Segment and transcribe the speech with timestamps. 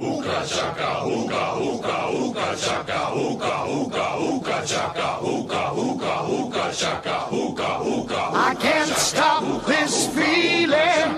[0.00, 7.82] Uka chaka, uka, uka, uka chaka, uka, uka, uka chaka, uka, uka, uka chaka, uka,
[7.82, 8.30] uka.
[8.32, 11.17] I can't stop this feeling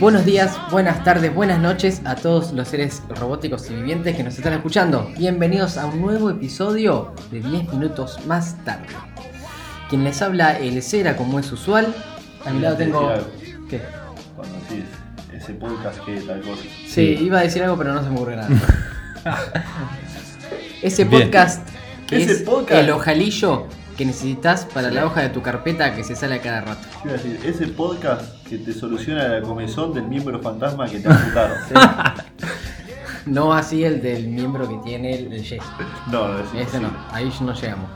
[0.00, 4.36] Buenos días, buenas tardes, buenas noches a todos los seres robóticos y vivientes que nos
[4.36, 5.10] están escuchando.
[5.18, 8.86] Bienvenidos a un nuevo episodio de 10 minutos más tarde.
[9.90, 11.92] Quien les habla el Cera como es usual.
[12.46, 13.12] A mi lado Te tengo...
[13.68, 13.82] ¿Qué?
[14.36, 14.84] Cuando decís
[15.32, 16.62] ese podcast que tal cosa.
[16.86, 18.48] Sí, iba a decir algo pero no se me ocurre nada.
[20.82, 21.24] Ese Bien.
[21.24, 21.68] podcast
[22.06, 22.82] que es podcast.
[22.82, 26.60] el ojalillo que necesitas para la hoja de tu carpeta que se sale a cada
[26.60, 26.86] rato.
[27.04, 31.00] Yo iba a decir, ese podcast que te soluciona la comezón del miembro fantasma que
[31.00, 31.58] te amputaron.
[33.26, 35.62] No así el del miembro que tiene el, Jess.
[36.10, 37.90] No, no es Ese no, ahí no llegamos.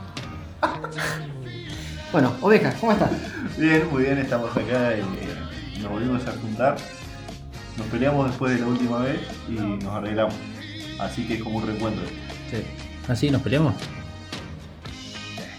[2.11, 3.09] Bueno, ovejas, ¿cómo estás?
[3.57, 6.75] Bien, muy bien, estamos acá y nos volvimos a juntar.
[7.77, 10.35] Nos peleamos después de la última vez y nos arreglamos.
[11.05, 12.03] Así que es como un reencuentro.
[12.51, 12.57] Sí.
[13.07, 13.29] ¿Ah, sí?
[13.29, 13.73] ¿Nos peleamos?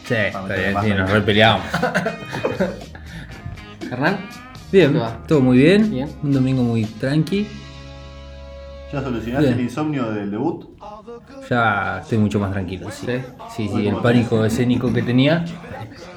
[0.07, 1.65] Sí, está bien, sí, nos repeleamos.
[3.91, 4.19] Hernán,
[4.73, 5.91] Bien, todo muy bien.
[5.91, 6.09] Bien.
[6.23, 7.47] Un domingo muy tranqui.
[8.93, 9.59] ¿Ya solucionaste Bien.
[9.59, 10.67] el insomnio del debut?
[11.49, 12.91] Ya estoy mucho más tranquilo.
[12.91, 13.07] Sí,
[13.55, 13.69] Sí.
[13.75, 15.45] sí, el pánico escénico que tenía.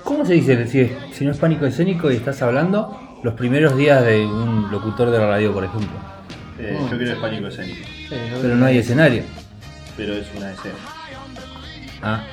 [0.03, 2.99] ¿Cómo se dice si, es- si no es pánico escénico y estás hablando?
[3.23, 5.89] Los primeros días de un locutor de la radio, por ejemplo.
[6.59, 6.77] Eh.
[6.79, 9.23] Yo creo que es pánico escénico, Sí, Pero no hay escenario.
[9.97, 10.75] pero es una escena.
[12.01, 12.23] Ah.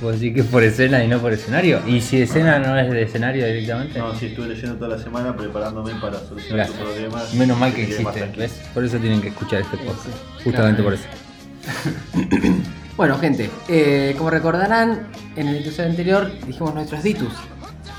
[0.00, 1.80] ¿Vos decís que es por escena y no por escenario?
[1.86, 3.98] ¿Y si escena no es de escenario directamente?
[4.00, 7.32] No, sí, estuve leyendo toda la semana preparándome para solucionar tus problemas.
[7.34, 8.28] Menos mal que existe.
[8.36, 8.60] ¿ves?
[8.74, 10.06] Por eso tienen que escuchar este podcast.
[10.06, 10.10] sí.
[10.44, 10.84] Justamente Claro.
[10.84, 12.62] por eso.
[12.96, 17.32] Bueno, gente, eh, como recordarán, en el episodio anterior dijimos nuestros ditus.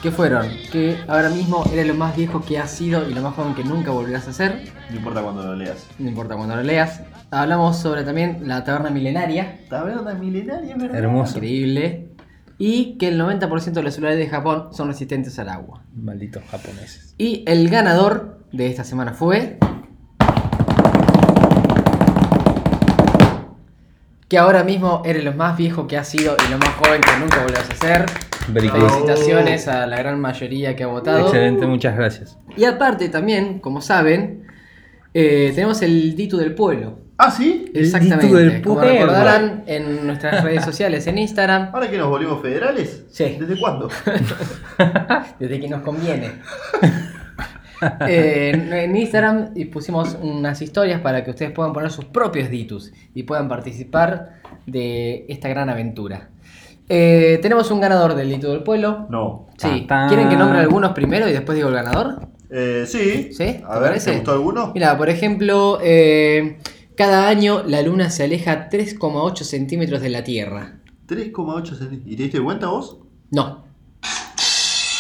[0.03, 0.49] ¿Qué fueron?
[0.69, 3.63] Que ahora mismo era lo más viejo que has sido y lo más joven que
[3.63, 4.69] nunca volverás a hacer.
[4.89, 5.87] No importa cuando lo leas.
[5.97, 7.03] No importa cuando lo leas.
[7.31, 9.61] Hablamos sobre también la taberna milenaria.
[9.69, 10.97] Taberna milenaria, ¿verdad?
[10.97, 11.37] Hermoso.
[11.37, 12.09] Increíble.
[12.57, 15.85] Y que el 90% de los celulares de Japón son resistentes al agua.
[15.95, 17.15] Malditos japoneses.
[17.17, 19.57] Y el ganador de esta semana fue.
[24.33, 27.19] Que ahora mismo eres lo más viejo que has sido y lo más joven que
[27.19, 27.99] nunca volverás a
[28.47, 28.61] good.
[28.71, 31.27] Felicitaciones a la gran mayoría que ha votado.
[31.27, 32.39] Excelente, muchas gracias.
[32.57, 34.47] Y aparte también, como saben,
[35.13, 36.97] eh, tenemos el Ditu del pueblo.
[37.19, 37.71] Ah, sí.
[37.75, 38.25] El Exactamente.
[38.25, 39.01] Ditu del como pueblo.
[39.01, 43.05] recordarán en nuestras redes sociales, en Instagram, Ahora que nos volvimos federales.
[43.11, 43.37] Sí.
[43.39, 43.87] ¿Desde cuándo?
[45.39, 46.31] desde que nos conviene.
[48.07, 48.51] Eh,
[48.83, 53.23] en- Instagram y pusimos unas historias para que ustedes puedan poner sus propios ditus y
[53.23, 56.29] puedan participar de esta gran aventura.
[56.89, 59.07] Eh, tenemos un ganador del Ditu del pueblo.
[59.09, 59.47] No.
[59.57, 59.67] Sí.
[59.67, 60.07] Tan, tan.
[60.09, 62.27] ¿Quieren que nombre algunos primero y después digo el ganador?
[62.49, 63.29] Eh, sí.
[63.31, 63.37] ¿Sí?
[63.37, 64.11] ¿Te A ver, parece?
[64.11, 64.71] ¿te gustó alguno?
[64.73, 66.57] Mira, por ejemplo, eh,
[66.97, 70.73] cada año la luna se aleja 3,8 centímetros de la Tierra.
[71.07, 72.11] 3,8 centímetros.
[72.11, 72.99] ¿Y te diste cuenta vos?
[73.31, 73.63] No.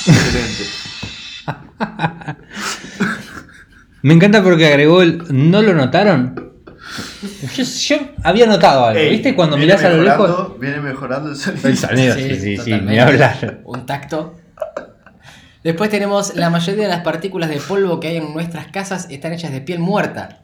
[0.07, 0.63] Excelente.
[4.03, 5.23] Me encanta porque agregó el.
[5.29, 6.51] ¿No lo notaron?
[7.55, 9.33] Yo, yo había notado algo, Ey, ¿viste?
[9.35, 10.59] Cuando mirás a lo mejorando- lejos.
[10.59, 11.67] Viene mejorando el sonido.
[11.69, 12.91] El sonido, sí, sí, sí, totalmente.
[12.91, 13.61] ni hablar.
[13.63, 14.35] Un tacto.
[15.63, 19.31] Después tenemos la mayoría de las partículas de polvo que hay en nuestras casas están
[19.33, 20.41] hechas de piel muerta.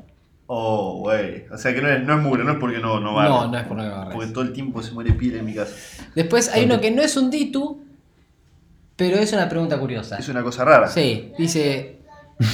[0.48, 1.44] Oh, güey.
[1.52, 3.26] O sea que no es, no es mugre, no es porque no, no va.
[3.28, 4.14] No, no es por no me barres.
[4.16, 5.76] Porque todo el tiempo se muere piel en mi casa.
[6.16, 7.84] Después hay uno que no es un ditu,
[8.96, 10.18] pero es una pregunta curiosa.
[10.18, 10.88] Es una cosa rara.
[10.88, 11.99] Sí, dice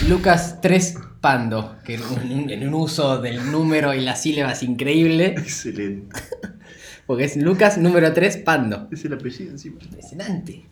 [0.08, 5.28] Lucas 3 Pando, que en un, en un uso del número y las sílabas increíble,
[5.38, 6.16] Excelente.
[7.06, 8.88] porque es Lucas número 3 Pando.
[8.92, 9.78] Es el apellido encima.
[9.82, 10.66] Impresionante.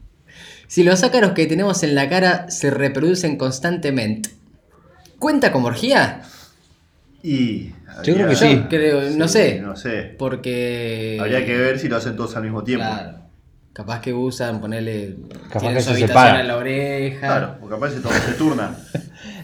[0.68, 4.30] Si los ácaros que tenemos en la cara se reproducen constantemente,
[5.19, 6.21] ¿cuenta como orgía?
[7.21, 7.69] Y.
[8.04, 8.63] Yo creo que sí.
[8.69, 10.15] creo, no sé, No sé.
[10.18, 11.18] porque...
[11.21, 12.88] Habría que ver si lo hacen todos al mismo tiempo.
[12.88, 13.19] Claro.
[13.71, 15.15] Capaz que usan, ponerle...
[15.48, 16.42] Capaz tienen que su se habitación separan.
[16.42, 17.19] en la oreja.
[17.19, 18.75] Claro, porque capaz se, todos se turnan.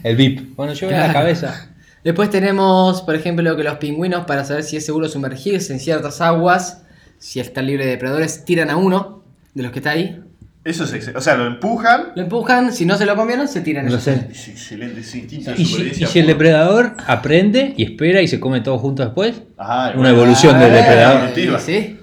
[0.02, 0.54] El VIP.
[0.56, 1.12] Bueno, yo en la Claro.
[1.20, 1.66] cabeza.
[2.04, 6.20] Después tenemos, por ejemplo, que los pingüinos, para saber si es seguro sumergirse en ciertas
[6.20, 6.82] aguas,
[7.18, 9.22] si está libre de depredadores, tiran a uno
[9.54, 10.20] de los que está ahí.
[10.64, 11.18] Eso es excelente.
[11.18, 12.08] O sea, lo empujan.
[12.14, 14.02] Lo empujan, si no se lo comieron, se tiran Lo ellos.
[14.02, 14.28] sé.
[14.30, 18.28] Es excelente, ese instinto de Y si, y si el depredador aprende y espera y
[18.28, 21.16] se come todo junto después, Ajá, una evolución del Ah, depredador.
[21.22, 21.58] evolutiva.
[21.58, 21.98] ¿Sí?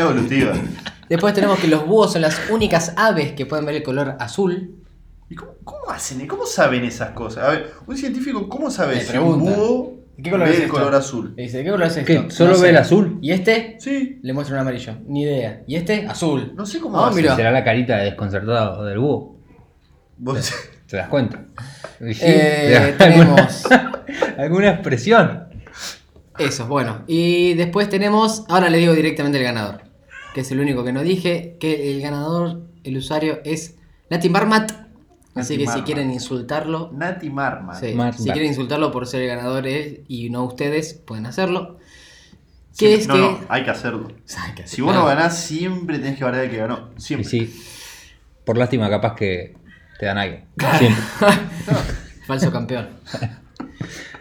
[0.00, 0.52] Evolutiva.
[1.08, 4.74] Después tenemos que los búhos son las únicas aves que pueden ver el color azul.
[5.28, 6.20] ¿Y cómo, cómo hacen?
[6.20, 7.44] ¿Y ¿Cómo saben esas cosas?
[7.44, 9.50] A ver, un científico, ¿cómo sabe si pregunta.
[9.50, 9.92] un búho
[10.22, 10.74] ¿Qué color ve es el esto?
[10.78, 11.34] color azul?
[11.36, 12.06] Le dice, ¿qué color es esto?
[12.06, 12.30] ¿Qué?
[12.30, 13.18] ¿Solo ve el azul?
[13.20, 13.76] ¿Y este?
[13.80, 14.94] Sí, Le muestra un amarillo.
[15.06, 15.62] Ni idea.
[15.66, 16.06] ¿Y este?
[16.06, 16.52] Azul.
[16.54, 17.22] no sé cómo Ah, hacen.
[17.22, 17.36] mira.
[17.36, 19.36] será la carita de desconcertado del búho.
[20.18, 20.54] Vos-
[20.86, 21.44] ¿Te das cuenta?
[22.00, 23.64] Eh, alguna- tenemos
[24.38, 25.48] alguna expresión.
[26.38, 27.02] eso, bueno.
[27.06, 29.82] Y después tenemos, ahora le digo directamente el ganador,
[30.34, 33.74] que es el único que no dije, que el ganador, el usuario es
[34.08, 34.85] Nati Marmat.
[35.36, 37.78] Así que si quieren insultarlo, Nati sí, Marmat.
[38.16, 41.78] si quieren insultarlo por ser el ganador él y no ustedes, pueden hacerlo.
[42.72, 43.20] Sí, Que es no, que...
[43.20, 44.08] no, hay que hacerlo.
[44.56, 46.90] Que- Si vos no ganás, siempre tenés que bardear al que ganó.
[46.96, 47.28] Siempre.
[47.28, 47.54] sí,
[48.44, 49.54] por lástima capaz que
[49.98, 50.38] te dan algo.
[50.78, 51.02] Siempre.
[52.26, 52.88] Falso campeón.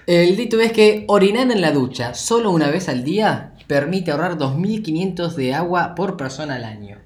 [0.08, 4.38] El dito es que orinar en la ducha solo una vez al día permite ahorrar
[4.38, 7.00] 2.500 de agua por persona al año.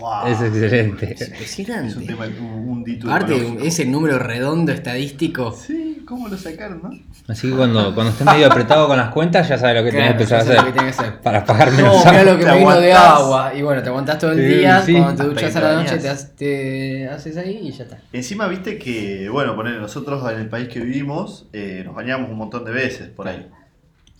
[0.00, 0.26] Wow.
[0.26, 1.12] Es excelente.
[1.12, 1.88] Es impresionante.
[1.90, 5.52] Es un tema, un, un dito Aparte, ese número redondo estadístico.
[5.52, 6.90] Sí, ¿cómo lo sacaron, no?
[7.28, 10.16] Así que cuando, cuando estés medio apretado con las cuentas, ya sabes lo que tenés
[10.16, 10.56] que Claro, empezar a hacer.
[10.56, 11.20] lo que tenés que hacer.
[11.20, 12.10] Para pagar menos No, agua.
[12.12, 13.52] mirá lo que Te me vino de agua.
[13.54, 14.82] Y bueno, te aguantás todo el Sí, día.
[14.82, 14.92] sí.
[14.94, 16.02] Cuando te duchas a la noche, bañás.
[16.02, 17.98] te, has- te haces ahí y ya está.
[18.12, 22.36] Encima, viste que, bueno, poner nosotros en el país que vivimos, eh, nos bañamos un
[22.38, 23.46] montón de veces por ahí.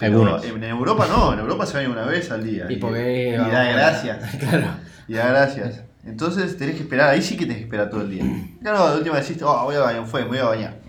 [0.00, 0.42] Pero.
[0.42, 2.66] En Europa no, en Europa se baña una vez al día.
[2.68, 4.36] Y porque y da gracias.
[4.40, 4.66] Claro.
[5.06, 5.82] Y da gracias.
[6.04, 8.24] Entonces tenés que esperar, ahí sí que tenés que esperar todo el día.
[8.62, 10.80] Claro, de última decís, oh, voy a bañar, fue, me voy a bañar.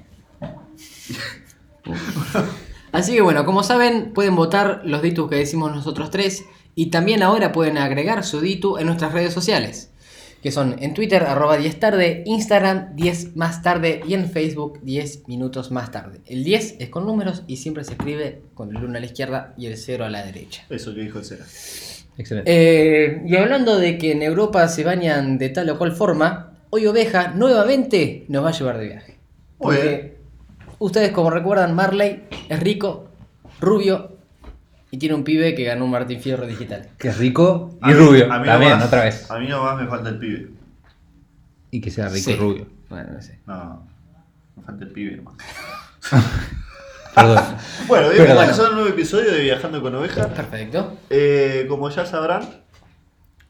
[2.94, 6.46] Así que bueno, como saben, pueden votar los ditus que decimos nosotros tres.
[6.74, 9.91] Y también ahora pueden agregar su ditu en nuestras redes sociales.
[10.42, 15.28] Que son en Twitter, arroba 10 tarde, Instagram 10 más tarde y en Facebook 10
[15.28, 16.22] minutos más tarde.
[16.26, 19.54] El 10 es con números y siempre se escribe con el 1 a la izquierda
[19.58, 20.66] y el 0 a la derecha.
[20.70, 21.46] Eso que dijo el Cera.
[22.18, 22.52] Excelente.
[22.52, 26.88] Eh, y hablando de que en Europa se bañan de tal o cual forma, hoy
[26.88, 29.18] Oveja nuevamente nos va a llevar de viaje.
[29.60, 30.18] Porque
[30.80, 33.10] ustedes como recuerdan, Marley es rico,
[33.60, 34.11] rubio
[34.92, 36.90] y tiene un pibe que ganó un Martín Fierro digital.
[36.98, 38.32] Que es rico A y mí- rubio.
[38.32, 39.32] a mí También, nomás- otra vez.
[39.32, 40.50] A mí nomás me falta el pibe.
[41.72, 42.32] Y que sea rico Sí.
[42.32, 42.68] y rubio.
[42.90, 43.40] Bueno, no sé.
[43.48, 43.88] No,
[44.58, 45.36] me falta el pibe nomás.
[47.16, 47.44] Perdón.
[47.88, 48.40] Bueno, bueno.
[48.42, 50.28] a un nuevo episodio de Viajando con Ovejas.
[50.28, 50.98] Perfecto.
[51.10, 52.42] Eh, como ya sabrán,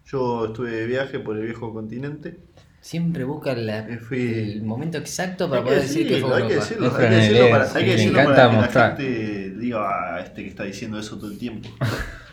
[0.06, 2.40] yo estuve de viaje por el viejo continente.
[2.82, 6.88] Siempre busca la- el momento exacto para Hay poder decir que fue hay que decirlo,
[6.88, 8.90] Es hay que decirlo para, hay que decirlo para que mostrar.
[8.92, 11.70] la gente diga, ah, este que está diciendo eso todo el tiempo.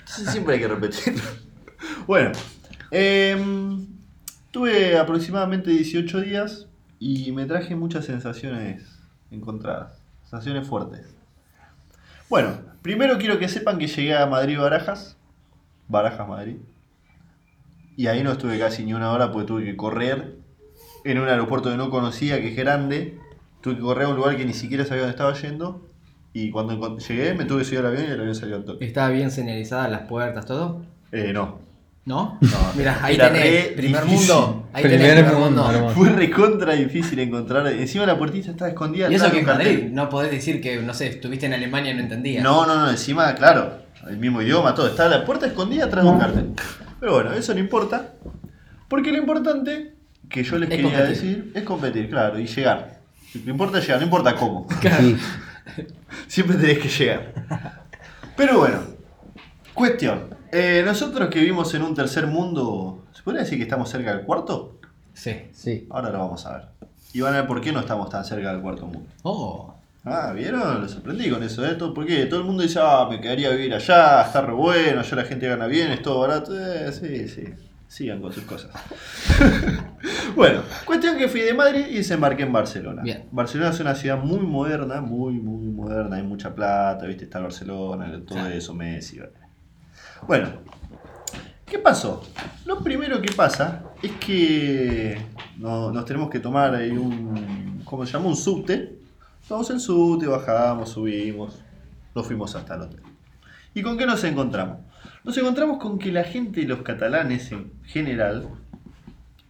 [0.01, 1.23] Entonces siempre hay que repetirlo.
[2.07, 2.33] Bueno,
[2.91, 3.87] em,
[4.51, 6.67] tuve aproximadamente 18 días
[6.99, 8.83] y me traje muchas sensaciones
[9.31, 11.15] encontradas, sensaciones fuertes.
[12.31, 15.19] Bueno, primero quiero que sepan que llegué a Madrid Barajas,
[15.89, 16.57] Barajas Madrid,
[17.97, 20.38] y ahí no estuve casi ni una hora porque tuve que correr
[21.05, 23.19] en un aeropuerto que no conocía, que es grande.
[23.61, 25.89] Tuve que correr a un lugar que ni siquiera sabía dónde estaba yendo.
[26.33, 28.85] Y cuando llegué me tuve que subir al avión y el avión salió al toque.
[28.85, 30.83] ¿Estaba bien señalizadas las puertas, todo?
[31.11, 31.59] Eh, no.
[32.05, 32.39] ¿No?
[32.41, 32.49] No.
[32.77, 34.35] Mira, ahí tenés, primer difícil.
[34.35, 34.69] mundo.
[34.73, 35.91] Ahí Primer tenés, primer mundo.
[35.95, 37.67] Fue recontra difícil encontrar.
[37.67, 39.11] Encima la puertita estaba escondida.
[39.11, 39.47] Y eso que en.
[39.47, 42.43] Madrid no podés decir que, no sé, estuviste en Alemania y no entendías.
[42.45, 43.73] No, no, no, encima, claro,
[44.09, 44.87] el mismo idioma, todo.
[44.87, 46.53] Estaba la puerta escondida atrás de un cartel.
[47.01, 48.15] Pero bueno, eso no importa.
[48.89, 49.98] Porque lo importante
[50.29, 51.09] que yo les Es quería competir.
[51.15, 52.99] decir es competir, claro, y llegar.
[53.45, 54.67] Lo importa es llegar, no importa cómo.
[55.01, 55.17] Sí.
[56.27, 57.33] Siempre tenés que llegar.
[58.37, 58.79] Pero bueno,
[59.75, 60.31] cuestión.
[60.51, 64.25] Eh, nosotros que vivimos en un tercer mundo, ¿se podría decir que estamos cerca del
[64.25, 64.79] cuarto?
[65.13, 65.37] Sí.
[65.53, 65.87] Sí.
[65.91, 66.63] Ahora lo vamos a ver.
[67.13, 69.09] Y van a ver por qué no estamos tan cerca del cuarto mundo.
[69.23, 69.75] Oh.
[70.05, 70.81] Ah, ¿vieron?
[70.81, 71.75] Lo sorprendí con eso, ¿eh?
[71.75, 75.01] Todo- porque todo el mundo dice, ah, me quedaría a vivir allá, está re bueno,
[75.01, 76.53] allá la gente gana bien, es todo barato.
[76.59, 77.45] Eh, sí, sí.
[77.89, 78.71] Sigan con sus cosas.
[80.37, 83.03] bueno, cuestión que fui de Madrid y desembarqué en Barcelona.
[83.03, 83.27] Bien.
[83.33, 88.11] Barcelona es una ciudad muy moderna, muy, muy moderna, hay mucha plata, viste, está Barcelona,
[88.27, 88.55] todo Claro.
[88.55, 89.19] eso, Messi.
[89.19, 89.33] ¿vale?
[90.27, 90.49] Bueno,
[91.65, 92.23] ¿qué pasó?
[92.67, 95.19] Lo primero que pasa es que
[95.57, 98.27] no- nos tenemos que tomar ahí un, ¿cómo se llama?
[98.27, 98.99] Un subte.
[99.49, 101.59] Vamos en subte, bajamos, subimos,
[102.15, 103.01] nos fuimos hasta el hotel.
[103.73, 104.79] ¿Y con qué nos encontramos?
[105.29, 108.49] Nos encontramos con que la gente, los catalanes en general,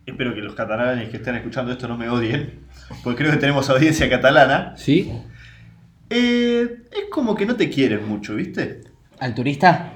[0.05, 2.63] espero que los catalanes que estén escuchando esto no me odien,
[3.05, 5.13] porque creo que tenemos audiencia catalana, Sí.
[6.11, 8.81] Eh, es como que no te quieren mucho, ¿viste?
[9.21, 9.93] ¿Al turista?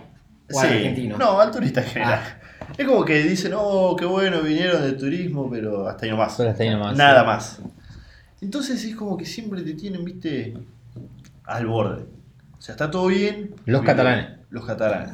[0.52, 1.18] ¿O al argentino?
[1.18, 2.20] No, al turista en general.
[2.60, 2.72] Ah.
[2.78, 6.36] Es como que dicen, oh, qué bueno, vinieron de turismo, pero hasta ahí nomás.
[6.36, 7.26] Solo hasta ahí nomás, Nada sí.
[7.26, 7.62] más.
[8.40, 10.54] Entonces es como que siempre te tienen, viste,
[11.42, 12.04] al borde.
[12.56, 13.50] O sea, está todo bien.
[13.66, 13.84] Los Bien.
[13.84, 14.41] catalanes.
[14.52, 15.10] Los catalanes.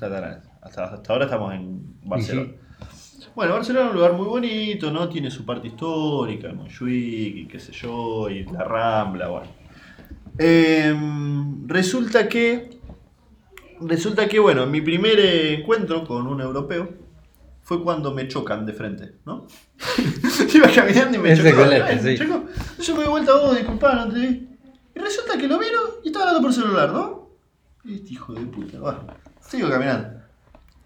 [0.00, 0.44] catalanes.
[0.62, 2.48] Hasta, hasta ahora estamos en Barcelona.
[2.92, 3.24] sí.
[3.34, 5.08] Bueno, Barcelona es un lugar muy bonito, ¿no?
[5.08, 9.46] Tiene su parte histórica, Montjuic y qué sé yo, y la Rambla, bueno.
[10.38, 12.80] Em, resulta que,
[13.80, 16.88] resulta que, bueno, mi primer encuentro con un europeo
[17.62, 19.46] fue cuando me chocan de frente, ¿no?
[20.54, 21.62] Iba caminando y me Ese chocó.
[21.62, 22.18] colete, me sí.
[22.24, 22.44] chocó.
[22.80, 24.48] Yo me doy vuelta, oh, disculpa, no te vi.
[24.96, 27.27] Y resulta que lo miro y estaba hablando por celular, ¿no?
[27.88, 28.98] Este hijo de puta, bueno,
[29.40, 30.18] sigo caminando.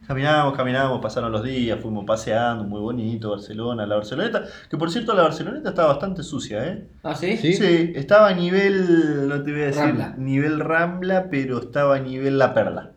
[0.06, 5.14] Caminamos, caminamos, pasaron los días, fuimos paseando, muy bonito, Barcelona, la Barceloneta, que por cierto
[5.14, 6.88] la Barceloneta está bastante sucia, ¿eh?
[7.04, 7.36] ¿Ah, sí?
[7.36, 7.54] Sí.
[7.54, 10.14] Sí, estaba a nivel, no te voy a decir, Rambla.
[10.18, 12.90] nivel Rambla, pero estaba a nivel La Perla.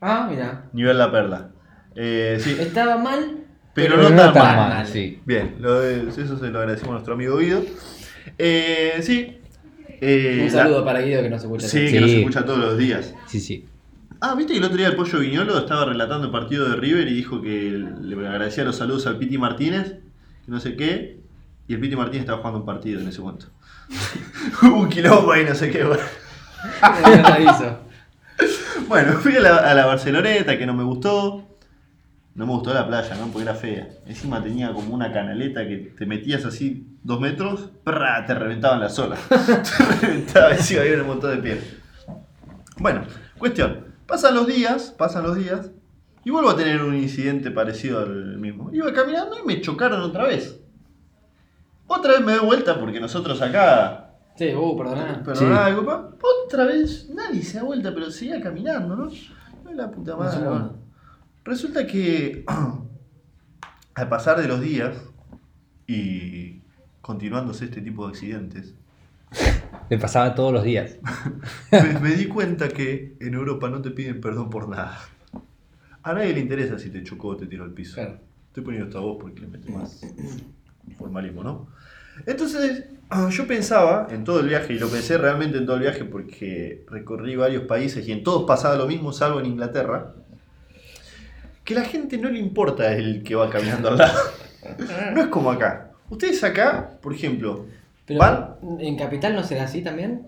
[0.00, 0.64] Ah, mira.
[0.72, 1.48] Nivel La Perla.
[1.94, 3.44] Eh, sí, Estaba mal,
[3.74, 4.68] pero, Pero no, tan mal.
[4.70, 4.86] mal.
[4.86, 5.20] sí.
[5.26, 7.62] Bien, lo de- eso se lo agradecemos a nuestro amigo Guido.
[8.38, 9.39] Eh, sí.
[10.00, 11.68] Eh, Un saludo para Guido que no se escucha.
[11.68, 11.92] Sí, Sí.
[11.92, 13.14] que nos escucha todos los días.
[13.26, 13.66] Sí, sí.
[14.20, 17.08] Ah, viste que el otro día el Pollo Viñolo estaba relatando el partido de River
[17.08, 19.94] y dijo que le agradecía los saludos al Piti Martínez,
[20.44, 21.20] que no sé qué,
[21.68, 23.46] y el Piti Martínez estaba jugando un partido en ese momento.
[24.62, 25.84] Un quilombo ahí, no sé qué.
[28.88, 31.46] Bueno, fui a la, a la Barceloneta, que no me gustó.
[32.34, 33.26] No me gustó la playa, ¿no?
[33.26, 33.88] Porque era fea.
[34.06, 38.24] Encima tenía como una canaleta que te metías así dos metros, ¡prra!
[38.24, 39.18] te reventaban las olas.
[39.28, 41.60] te reventaba encima había un montón de piel.
[42.78, 43.02] Bueno,
[43.38, 43.90] cuestión.
[44.06, 45.70] Pasan los días, pasan los días,
[46.24, 48.70] y vuelvo a tener un incidente parecido al mismo.
[48.72, 50.60] Iba caminando y me chocaron otra vez.
[51.86, 55.22] Otra vez me doy vuelta porque nosotros acá Sí, uh, perdona.
[55.24, 55.44] pero Sí.
[56.46, 59.10] Otra vez, nadie se da vuelta, pero seguía caminando, ¿no?
[59.64, 60.46] No la puta madre.
[61.44, 62.44] Resulta que
[63.94, 64.96] al pasar de los días
[65.86, 66.60] y
[67.00, 68.74] continuándose este tipo de accidentes,
[69.88, 70.96] Le pasaba todos los días.
[71.72, 74.98] me, me di cuenta que en Europa no te piden perdón por nada.
[76.02, 77.94] A nadie le interesa si te chocó o te tiró al piso.
[77.94, 78.18] Claro.
[78.48, 80.00] Estoy poniendo esta voz porque le mete más
[80.96, 81.68] formalismo, ¿no?
[82.26, 82.84] Entonces,
[83.30, 86.84] yo pensaba en todo el viaje, y lo pensé realmente en todo el viaje porque
[86.88, 90.14] recorrí varios países y en todos pasaba lo mismo, salvo en Inglaterra,
[91.74, 94.18] que a la gente no le importa el que va caminando al lado.
[95.14, 95.92] No es como acá.
[96.10, 97.66] Ustedes acá, por ejemplo,
[98.04, 98.56] Pero van...
[98.80, 100.22] en Capital no será así también.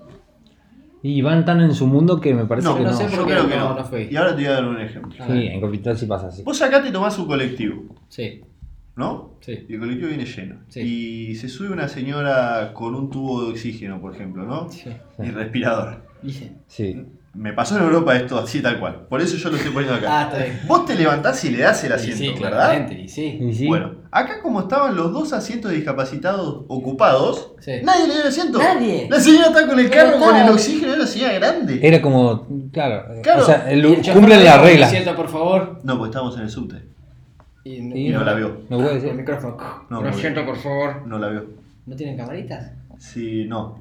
[1.03, 2.97] Y van tan en su mundo que me parece No, que no no.
[2.97, 3.75] sé yo por qué creo que no, no.
[3.81, 4.09] no fui.
[4.11, 5.13] Y ahora te voy a dar un ejemplo.
[5.27, 6.43] Sí, en Capital sí pasa así.
[6.45, 8.41] Vos acá te tomás un colectivo, Sí,
[8.95, 9.35] ¿no?
[9.41, 9.67] sí.
[9.69, 10.57] Y el colectivo viene lleno.
[10.69, 10.81] Sí.
[10.81, 14.71] Y se sube una señora con un tubo de oxígeno, por ejemplo, ¿no?
[14.71, 14.91] Sí.
[15.19, 16.05] Y respirador.
[16.69, 17.05] Sí.
[17.35, 19.07] Me pasó en Europa esto así tal cual.
[19.09, 20.07] Por eso yo lo estoy poniendo acá.
[20.11, 20.61] Ah, está bien.
[20.67, 22.51] Vos te levantás y le das el Y asiento, sí, ¿verdad?
[22.69, 23.39] claramente, y sí.
[23.41, 23.67] Y sí.
[23.67, 27.73] Bueno, acá como estaban los dos asientos de discapacitados ocupados, Sí.
[27.83, 28.59] nadie le dio el asiento.
[28.59, 29.07] Nadie.
[29.11, 31.81] La señora está con el carro, con el oxígeno, era una señora grande.
[31.83, 32.47] Era como.
[32.71, 33.05] Claro.
[33.23, 33.43] Claro.
[33.43, 34.91] O sea, el- el cumplen las reglas.
[34.91, 35.81] Siento, por favor.
[35.85, 36.83] No, porque estábamos en el subte.
[37.65, 37.77] Y,
[38.09, 38.63] Y no la vio.
[38.69, 39.15] No puede El ser.
[39.15, 39.57] micrófono.
[39.89, 41.07] No, Lo siento, por favor.
[41.07, 41.47] No la vio.
[41.87, 42.73] ¿No tienen camaritas?
[42.99, 43.79] Sí, no.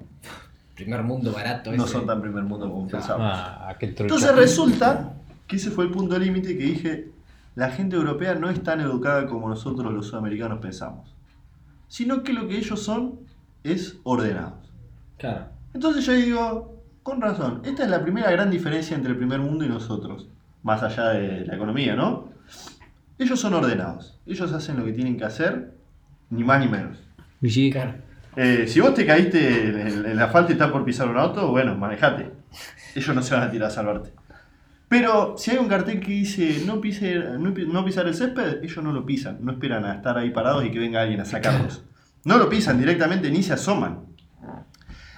[0.83, 1.71] Primer mundo barato.
[1.71, 1.93] No ese.
[1.93, 3.27] son tan primer mundo como pensábamos.
[3.33, 3.75] Ah.
[3.79, 5.13] Entonces resulta
[5.47, 7.11] que ese fue el punto límite que dije,
[7.55, 11.13] la gente europea no es tan educada como nosotros los sudamericanos pensamos,
[11.88, 13.19] sino que lo que ellos son
[13.63, 14.71] es ordenados.
[15.17, 15.45] Claro.
[15.73, 19.65] Entonces yo digo, con razón, esta es la primera gran diferencia entre el primer mundo
[19.65, 20.27] y nosotros,
[20.63, 22.29] más allá de la economía, ¿no?
[23.17, 25.73] Ellos son ordenados, ellos hacen lo que tienen que hacer,
[26.29, 26.97] ni más ni menos.
[27.43, 27.71] Sí.
[27.71, 27.95] Claro.
[28.35, 31.50] Eh, si vos te caíste en, en la falta y estás por pisar un auto,
[31.50, 32.31] bueno, manejate.
[32.95, 34.13] Ellos no se van a tirar a salvarte.
[34.91, 38.83] Pero si hay un cartel que dice no, pise, no, no pisar el césped, ellos
[38.83, 39.38] no lo pisan.
[39.39, 41.83] No esperan a estar ahí parados y que venga alguien a sacarlos.
[42.25, 44.01] No lo pisan directamente ni se asoman.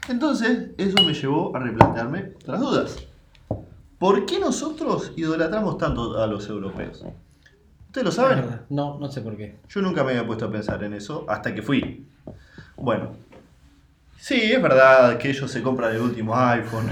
[0.09, 3.07] Entonces, eso me llevó a replantearme otras dudas.
[3.97, 7.03] ¿Por qué nosotros idolatramos tanto a los europeos?
[7.87, 8.61] ¿Ustedes lo saben?
[8.69, 9.59] No, no sé por qué.
[9.69, 12.05] Yo nunca me había puesto a pensar en eso hasta que fui.
[12.75, 13.15] Bueno.
[14.17, 16.89] Sí, es verdad que ellos se compran el último iPhone.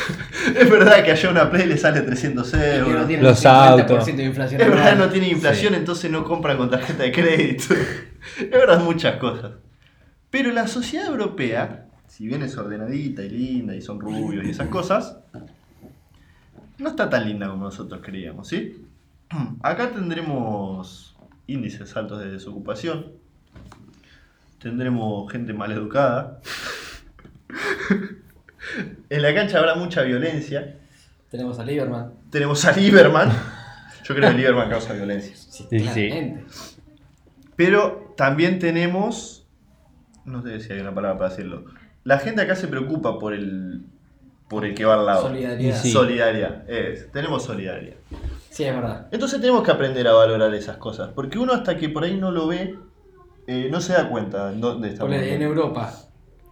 [0.54, 3.06] es verdad que allá una Play le sale 300 Y que no euros.
[3.06, 4.06] tiene Los un 50% autos.
[4.06, 4.60] de inflación.
[4.60, 7.72] Es verdad, no tiene inflación, entonces no compran con tarjeta de crédito.
[8.38, 9.52] es verdad, muchas cosas.
[10.28, 14.68] Pero la sociedad europea, si bien es ordenadita y linda y son rubios y esas
[14.68, 15.16] cosas,
[16.76, 18.84] no está tan linda como nosotros creíamos, ¿sí?
[19.62, 23.12] Acá tendremos índices altos de desocupación,
[24.64, 26.40] tendremos gente mal educada,
[29.10, 30.78] En la cancha habrá mucha violencia.
[31.30, 32.14] Tenemos a Lieberman.
[32.30, 33.30] Tenemos a Lieberman.
[34.04, 35.36] Yo creo que Lieberman causa violencia.
[35.36, 36.46] Sí, claramente.
[37.56, 39.46] Pero también tenemos.
[40.24, 41.66] No sé si hay una palabra para decirlo.
[42.02, 43.84] La gente acá se preocupa por el.
[44.48, 45.28] por el que va al lado.
[45.28, 45.76] Solidaridad.
[45.76, 45.92] Sí.
[45.92, 46.64] Solidaria.
[46.66, 47.96] Es, tenemos solidaria.
[48.48, 49.08] Sí, es verdad.
[49.12, 51.10] Entonces tenemos que aprender a valorar esas cosas.
[51.14, 52.78] Porque uno hasta que por ahí no lo ve,
[53.46, 55.00] eh, no se da cuenta en dónde está.
[55.02, 55.92] Ponele, en Europa,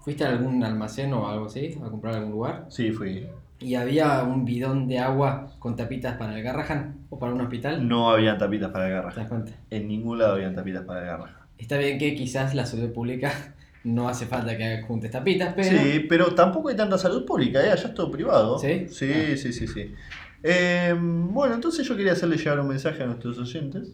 [0.00, 1.78] ¿fuiste a algún almacén o algo así?
[1.84, 2.66] ¿A comprar a algún lugar?
[2.68, 3.26] Sí, fui.
[3.60, 7.86] ¿Y había un bidón de agua con tapitas para el Garrahan o para un hospital?
[7.86, 9.20] No habían tapitas para el ¿Te garraja.
[9.20, 9.52] das cuenta?
[9.70, 11.46] En ningún lado habían tapitas para el garraja.
[11.58, 13.30] Está bien que quizás la salud pública
[13.84, 15.68] no hace falta que juntes tapitas, pero...
[15.78, 17.70] Sí, pero tampoco hay tanta salud pública, ¿eh?
[17.70, 18.58] allá es todo privado.
[18.58, 18.86] ¿Sí?
[18.88, 19.36] Sí, Ah.
[19.36, 19.94] sí, sí, sí.
[20.42, 23.92] Eh, bueno, entonces yo quería hacerle llegar un mensaje a nuestros oyentes.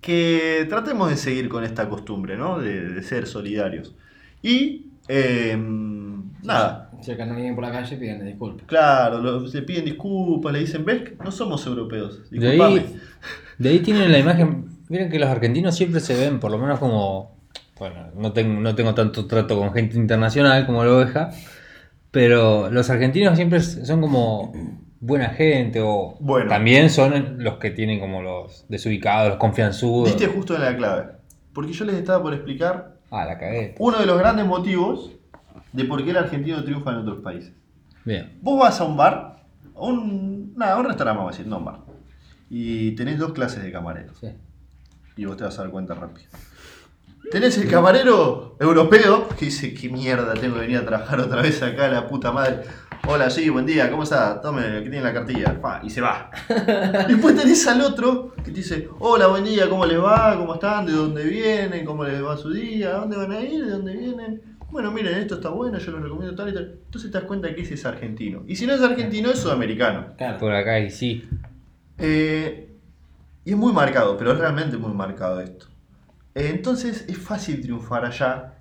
[0.00, 2.58] Que tratemos de seguir con esta costumbre, ¿no?
[2.58, 3.94] De, de ser solidarios.
[4.42, 5.56] Y, eh,
[6.42, 8.64] nada, Si acá no vienen por la calle, piden disculpas.
[8.66, 12.20] claro, lo- se piden disculpas, le dicen, ves, no somos europeos.
[12.30, 12.86] De ahí,
[13.58, 14.66] de ahí tienen la imagen.
[14.88, 17.36] Miren que los argentinos siempre se ven, por lo menos como.
[17.78, 21.30] Bueno, no tengo, no tengo tanto trato con gente internacional como la oveja,
[22.10, 24.52] pero los argentinos siempre son como
[25.00, 26.48] buena gente o Bueno.
[26.48, 30.08] también son los que tienen como los desubicados, los confianzudos.
[30.08, 31.06] Diste justo en la clave.
[31.52, 33.74] Porque yo les estaba por explicar Ah, la cagué.
[33.78, 35.10] uno de los grandes motivos
[35.72, 37.52] de por qué el argentino triunfa en otros países.
[38.04, 38.38] Bien.
[38.42, 39.42] Vos vas a un bar,
[39.74, 41.78] a un, nada, un restaurante, vamos a decir, no un bar.
[42.48, 44.18] Y tenés dos clases de camareros.
[44.18, 44.28] Sí.
[45.16, 46.28] Y vos te vas a dar cuenta rápido.
[47.28, 51.62] Tenés el camarero europeo que dice, qué mierda, tengo que venir a trabajar otra vez
[51.62, 52.62] acá, la puta madre.
[53.06, 54.40] Hola, sí, buen día, ¿cómo está?
[54.40, 55.60] Tome, aquí tiene la cartilla.
[55.60, 56.30] Pa, y se va.
[57.08, 60.36] Y después tenés al otro que te dice, hola, buen día, ¿cómo les va?
[60.36, 60.86] ¿Cómo están?
[60.86, 61.84] ¿De dónde vienen?
[61.84, 62.96] ¿Cómo les va su día?
[62.96, 63.64] ¿A dónde van a ir?
[63.64, 64.42] ¿De dónde vienen?
[64.70, 66.78] Bueno, miren, esto está bueno, yo lo recomiendo tal y tal.
[66.84, 68.42] Entonces te das cuenta que ese es argentino.
[68.46, 70.14] Y si no es argentino, es sudamericano.
[70.16, 70.38] Claro.
[70.38, 71.28] Por acá y sí.
[71.98, 72.68] Eh,
[73.44, 75.69] y es muy marcado, pero es realmente muy marcado esto.
[76.34, 78.54] Entonces es fácil triunfar allá,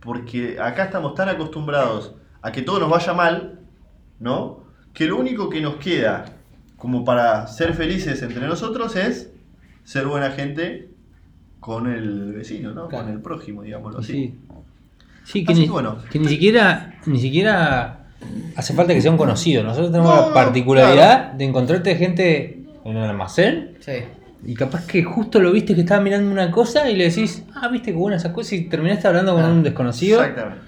[0.00, 3.60] porque acá estamos tan acostumbrados a que todo nos vaya mal,
[4.20, 4.64] ¿no?
[4.92, 6.24] Que lo único que nos queda
[6.76, 9.30] como para ser felices entre nosotros es
[9.84, 10.90] ser buena gente
[11.60, 12.88] con el vecino, ¿no?
[12.88, 13.04] Claro.
[13.04, 14.12] Con el prójimo, digámoslo así.
[14.12, 14.38] Sí.
[15.24, 15.98] Sí, que, Así ni, que bueno.
[16.08, 18.06] que ni siquiera ni siquiera
[18.54, 19.64] hace falta que sea un conocido.
[19.64, 23.92] Nosotros tenemos No, la particularidad de encontrarte gente en el almacén Sí.
[24.46, 27.68] Y capaz que justo lo viste que estaba mirando una cosa y le decís, ah,
[27.68, 30.20] viste que buena esa cosa y terminaste hablando con Ah, un desconocido.
[30.22, 30.64] Exactamente.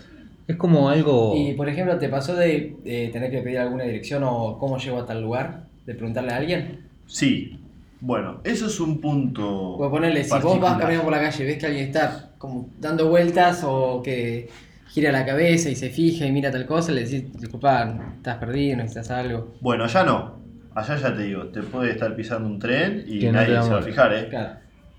[0.46, 1.34] Es como algo...
[1.36, 4.98] Y por ejemplo, ¿te pasó de eh, tener que pedir alguna dirección o cómo llego
[4.98, 5.64] a tal lugar?
[5.86, 6.80] ¿De preguntarle a alguien?
[7.06, 7.58] Sí.
[8.00, 9.46] Bueno, eso es un punto.
[9.72, 12.68] O ponerle, si vos vas caminando por la calle y ves que alguien está como
[12.80, 14.48] dando vueltas o que
[14.88, 18.76] gira la cabeza y se fija y mira tal cosa, le decís, disculpa, estás perdido,
[18.78, 19.54] necesitas algo.
[19.60, 20.38] Bueno, allá no.
[20.78, 23.78] Allá ya te digo, te puede estar pisando un tren y Que nadie se va
[23.78, 24.26] a fijar, ¿eh?
[24.30, 24.50] Claro.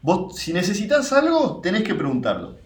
[0.01, 2.57] Vos, si necesitas algo, tenés que preguntarlo.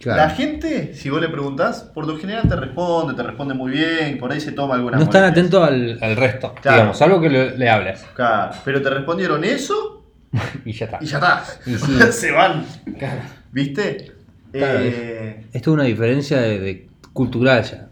[0.00, 0.20] Claro.
[0.22, 4.18] La gente, si vos le preguntás, por lo general te responde, te responde muy bien,
[4.18, 6.54] por ahí se toma alguna no están atentos al, al resto.
[6.60, 6.76] Claro.
[6.78, 8.04] Digamos, algo que le, le hables.
[8.14, 10.04] Claro, pero te respondieron eso
[10.64, 10.98] Y ya está.
[11.00, 11.44] y ya está.
[11.66, 11.98] Y sí.
[12.12, 12.64] se van.
[12.98, 13.20] Claro.
[13.52, 14.12] ¿Viste?
[14.50, 17.88] Claro, Eh, Esto es una diferencia de, de cultural ya.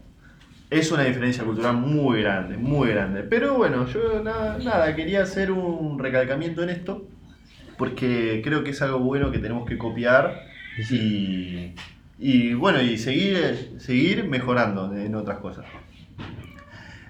[0.71, 3.23] Es una diferencia cultural muy grande, muy grande.
[3.23, 7.05] Pero bueno, yo nada, nada, quería hacer un recalcamiento en esto,
[7.77, 10.43] porque creo que es algo bueno que tenemos que copiar
[10.89, 11.73] y,
[12.17, 15.65] y bueno, y seguir, seguir mejorando en otras cosas.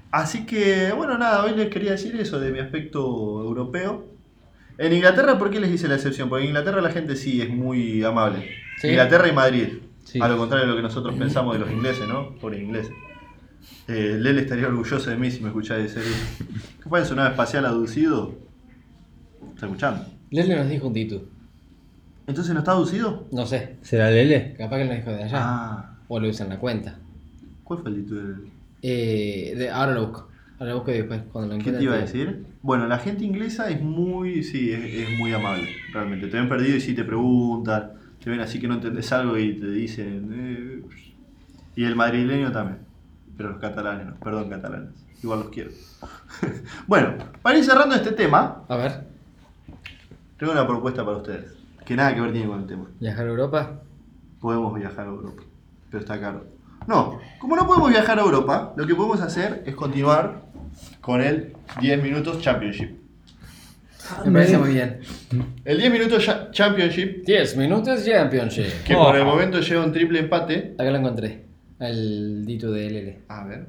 [0.10, 4.08] Así que, bueno, nada, hoy les quería decir eso de mi aspecto europeo.
[4.80, 6.30] En Inglaterra, ¿por qué les hice la excepción?
[6.30, 8.50] Porque en Inglaterra la gente sí es muy amable.
[8.80, 8.88] Sí.
[8.88, 9.68] Inglaterra y Madrid.
[10.04, 10.20] Sí.
[10.20, 12.32] A lo contrario de lo que nosotros pensamos de los ingleses, ¿no?
[12.38, 12.92] Por ingleses.
[13.88, 16.14] Eh, Lele estaría orgulloso de mí si me escucháis decir.
[16.84, 18.34] ¿Qué pasa en su nave espacial aducido?
[19.54, 20.06] ¿Está escuchando?
[20.30, 21.22] Leslie nos dijo un título.
[22.28, 23.28] ¿Entonces no está aducido?
[23.32, 24.56] No sé, ¿Será Lele?
[24.58, 25.38] capaz que lo dijo de allá.
[25.42, 26.98] Ah, O lo usan en la cuenta.
[27.64, 28.22] ¿cuál fue el título?
[28.28, 28.48] del-
[28.82, 30.30] Eh, de- ahora lo busco.
[30.60, 32.46] Ahora lo busco y después cuando lo ¿Qué te iba a decir?
[32.62, 36.28] Bueno, la gente inglesa es muy, sí, es, es muy amable, realmente.
[36.28, 37.94] Te ven perdido y sí te preguntan,
[38.24, 40.30] te ven así que no entendés algo y te dicen...
[40.34, 40.82] eh,
[41.76, 42.80] y el madrileño también,
[43.42, 44.90] pero los catalanes perdón catalanes,
[45.24, 45.72] igual los quiero.
[46.88, 49.02] bueno, para ir cerrando este tema, A ver,
[50.38, 51.54] tengo una propuesta para ustedes,
[51.86, 52.86] que nada que ver tiene con el tema.
[53.00, 53.72] viajar a Europa.
[54.40, 55.44] Podemos viajar a Europa,
[55.90, 56.46] pero está caro.
[56.88, 60.42] No, como no podemos viajar a Europa, lo que podemos hacer es continuar
[61.00, 62.98] con el 10 minutos Championship.
[64.26, 65.00] Me parece muy bien.
[65.64, 68.84] El 10 minutos cha- Championship, 10 minutos Championship.
[68.84, 70.74] que por el momento lleva un triple empate.
[70.78, 71.46] Acá lo encontré.
[71.82, 73.18] El Dito de LL.
[73.28, 73.68] A ver.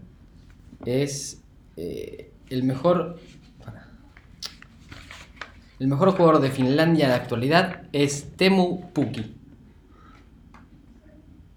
[0.84, 1.40] Es
[1.76, 3.18] eh, el mejor.
[3.64, 3.88] para.
[5.80, 9.34] El mejor jugador de Finlandia en la actualidad es Temu Puki.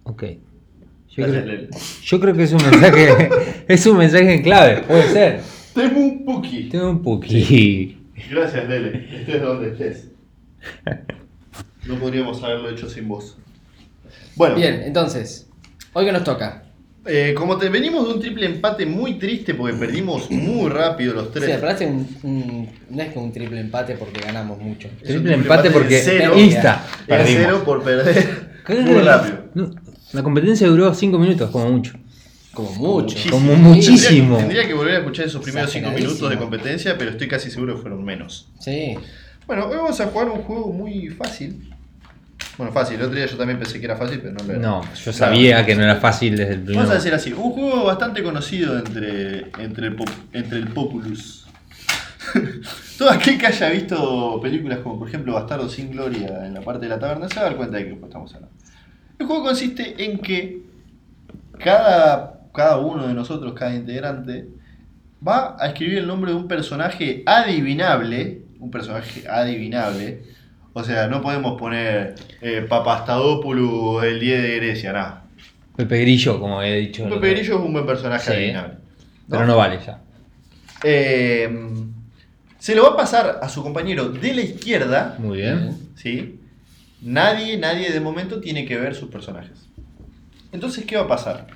[0.04, 0.24] Ok.
[1.10, 1.70] Yo Gracias, creo, Lele.
[2.04, 3.30] yo creo que es un mensaje.
[3.68, 5.42] es un mensaje en clave, puede ser.
[5.74, 6.70] Temu Puki.
[6.78, 7.98] Un puki.
[8.30, 9.20] Gracias, Lele.
[9.20, 10.08] Estés donde estés.
[11.86, 13.38] No podríamos haberlo hecho sin vos.
[14.36, 15.45] Bueno, Bien, entonces,
[15.96, 16.62] hoy que nos toca.
[17.08, 21.26] eh, como te venimos de un triple empate muy triste porque perdimos muy rápido los
[21.26, 21.58] Sí, tres.
[21.60, 24.88] parece un, un- no es como un triple empate porque ganamos mucho.
[25.04, 26.34] Triple empate porque cero.
[26.38, 26.84] Insta.
[27.08, 27.42] Perdimos.
[27.44, 29.40] cero por perder muy que- rápido.
[29.54, 29.72] no,
[30.14, 31.94] la competencia duró 5 minutos, como mucho.
[32.56, 33.04] Como mucho.
[33.16, 33.32] Muchísimo.
[33.38, 34.38] Como muchísimo.
[34.38, 36.10] Tendría, que volver a escuchar esos primeros 5 Exageradísimo.
[36.14, 38.50] minutos de competencia, pero estoy casi seguro que fueron menos.
[38.60, 38.96] Sí.
[39.46, 41.70] Bueno, hoy vamos a jugar un juego muy fácil.
[42.58, 42.96] Bueno, fácil.
[42.98, 44.62] El otro día yo también pensé que era fácil, pero no lo era.
[44.62, 47.52] No, yo sabía que no era fácil desde el primer Vamos a decir así, un
[47.52, 51.46] juego bastante conocido entre, entre, el, pop- entre el populus.
[52.98, 56.86] Todo aquel que haya visto películas como por ejemplo Bastardo sin Gloria en la parte
[56.86, 58.56] de la taberna se va a dar cuenta de qué juego estamos hablando.
[59.20, 60.62] El juego consiste en que
[61.60, 64.48] cada, cada uno de nosotros, cada integrante,
[65.26, 70.24] va a escribir el nombre de un personaje adivinable, un personaje adivinable,
[70.78, 75.24] o sea, no podemos poner eh, Papastadopoulos el 10 de Grecia, nada.
[75.78, 77.08] Pepe Grillo, como he dicho.
[77.10, 77.30] Pepe.
[77.32, 78.34] Grillo es un buen personaje Sí.
[78.36, 78.74] adivinable.
[79.30, 80.02] Pero no vale ya.
[80.84, 81.50] Eh,
[82.60, 85.78] se lo va a pasar a su compañero de la izquierda, Muy bien.
[85.96, 86.40] ¿sí?
[87.02, 89.68] Nadie, nadie de momento tiene que ver sus personajes.
[90.52, 91.48] Entonces, ¿qué va a pasar?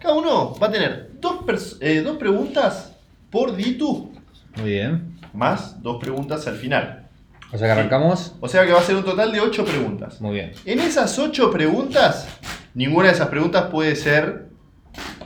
[0.00, 2.92] Cada uno va a tener dos, eh, dos preguntas
[3.30, 4.12] por Ditu,
[4.56, 5.16] Muy bien.
[5.32, 7.03] más dos preguntas al final.
[7.52, 8.34] O sea que arrancamos.
[8.40, 10.20] O sea que va a ser un total de ocho preguntas.
[10.20, 10.52] Muy bien.
[10.64, 12.26] En esas ocho preguntas,
[12.74, 14.48] ninguna de esas preguntas puede ser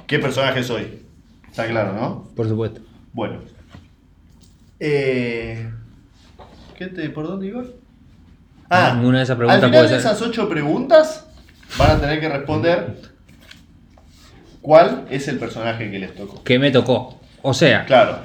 [0.06, 1.04] ¿qué personaje soy?
[1.48, 2.28] Está claro, ¿no?
[2.36, 2.80] Por supuesto.
[3.12, 3.40] Bueno.
[4.80, 5.70] Eh,
[6.76, 7.64] ¿qué te, ¿Por dónde iba?
[8.70, 10.10] Ah, Ninguna de esas preguntas al final puede de ser.
[10.12, 11.26] esas ocho preguntas
[11.78, 12.96] van a tener que responder
[14.60, 16.42] cuál es el personaje que les tocó.
[16.44, 17.18] Que me tocó.
[17.42, 18.18] O sea, Claro.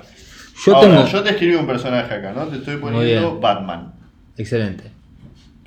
[0.65, 1.07] Yo Ahora, tengo.
[1.07, 2.45] yo te escribí un personaje acá, ¿no?
[2.47, 3.39] Te estoy poniendo.
[3.39, 3.93] Batman.
[4.37, 4.85] Excelente.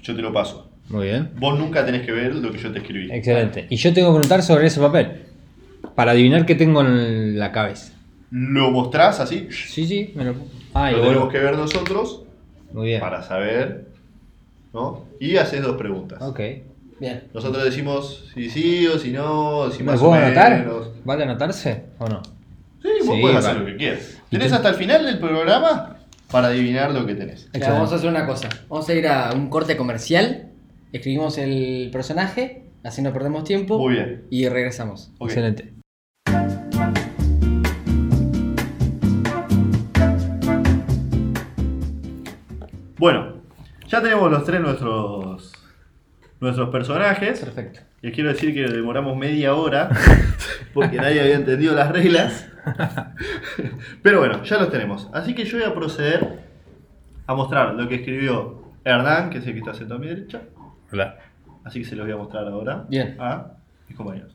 [0.02, 0.70] Yo te lo paso.
[0.88, 1.30] Muy bien.
[1.36, 3.10] Vos nunca tenés que ver lo que yo te escribí.
[3.10, 3.66] Excelente.
[3.70, 5.22] Y yo tengo que preguntar sobre ese papel.
[5.94, 7.92] Para adivinar qué tengo en la cabeza.
[8.30, 9.48] Lo mostrás así.
[9.50, 10.12] Sí, sí.
[10.14, 10.34] Me lo...
[10.74, 12.22] Ah, lo tenemos que ver nosotros
[12.72, 13.00] Muy bien.
[13.00, 13.86] para saber.
[14.72, 15.06] ¿No?
[15.20, 16.20] Y haces dos preguntas.
[16.22, 16.40] Ok.
[17.00, 17.24] Bien.
[17.34, 20.58] Nosotros decimos si sí o si no, si ¿Me más puedo o anotar?
[20.60, 20.88] menos.
[21.04, 22.22] ¿Vale anotarse o no?
[22.82, 23.60] Sí, vos Sí, podés hacer vale.
[23.60, 24.15] lo que quieras.
[24.28, 25.98] ¿Y Tenés hasta el final del programa
[26.32, 27.48] para adivinar lo que tenés.
[27.52, 28.48] Ya, vamos a hacer una cosa.
[28.68, 30.50] Vamos a ir a un corte comercial.
[30.92, 32.64] Escribimos el personaje.
[32.82, 33.78] Así no perdemos tiempo.
[33.78, 34.26] Muy bien.
[34.30, 35.12] Y regresamos.
[35.20, 35.74] Excelente.
[42.98, 43.42] Bueno,
[43.86, 45.52] ya tenemos los tres nuestros,
[46.40, 47.38] nuestros personajes.
[47.38, 47.80] Perfecto.
[48.06, 49.90] Les quiero decir que demoramos media hora
[50.74, 52.46] porque nadie había entendido las reglas.
[54.02, 55.10] Pero bueno, ya los tenemos.
[55.12, 56.38] Así que yo voy a proceder
[57.26, 60.40] a mostrar lo que escribió Hernán, que es el que está sentado a mi derecha.
[60.92, 61.16] Hola.
[61.64, 63.16] Así que se los voy a mostrar ahora Bien.
[63.18, 63.54] a
[63.88, 64.32] mis compañeros.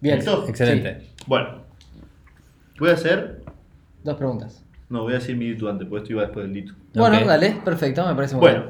[0.00, 0.16] Bien.
[0.16, 0.46] ¿Listo?
[0.46, 1.00] Excelente.
[1.00, 1.24] Sí.
[1.26, 1.62] Bueno,
[2.78, 3.40] voy a hacer.
[4.04, 4.62] Dos preguntas.
[4.90, 6.74] No, voy a decir mi ditu antes, porque esto iba después del ditu.
[6.92, 7.24] Bueno, Ok.
[7.24, 7.58] dale.
[7.64, 8.06] Perfecto.
[8.06, 8.64] Me parece muy Bueno,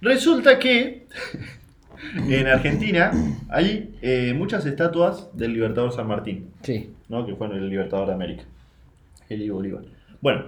[0.00, 1.08] resulta que
[2.28, 3.10] en Argentina
[3.48, 6.50] hay eh, muchas estatuas del Libertador San Martín.
[6.62, 6.92] Sí.
[7.08, 7.26] ¿no?
[7.26, 8.44] que fue el libertador de América,
[9.28, 9.82] el Ivo Bolívar.
[10.20, 10.44] Bueno,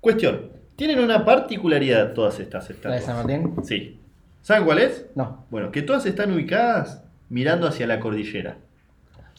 [0.00, 0.42] cuestión,
[0.76, 3.00] tienen una particularidad todas estas ¿La estatuas.
[3.00, 3.64] de San Martín?
[3.64, 3.98] Sí.
[4.42, 5.06] ¿Saben cuál es?
[5.16, 5.44] No.
[5.50, 8.56] Bueno, que todas están ubicadas mirando hacia la cordillera,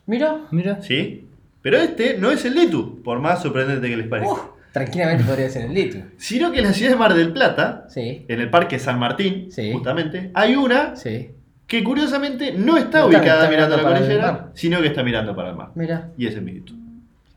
[0.05, 0.41] Mira.
[0.51, 0.81] Mira.
[0.81, 1.25] ¿sí?
[1.61, 4.33] Pero este no es el Litu, por más sorprendente que les parezca.
[4.33, 4.41] Uf,
[4.73, 5.99] tranquilamente podría ser el Litu.
[6.17, 8.25] Sino que en la ciudad de Mar del Plata, Sí.
[8.27, 9.71] en el Parque San Martín, Sí.
[9.71, 11.29] justamente, hay una Sí.
[11.67, 14.31] Que curiosamente no está No está- ubicada está mirando a la mirando para el cordillera,
[14.31, 14.51] mar.
[14.53, 15.69] sino que está mirando para el mar.
[15.75, 16.09] Mira.
[16.17, 16.63] Y ese es mi.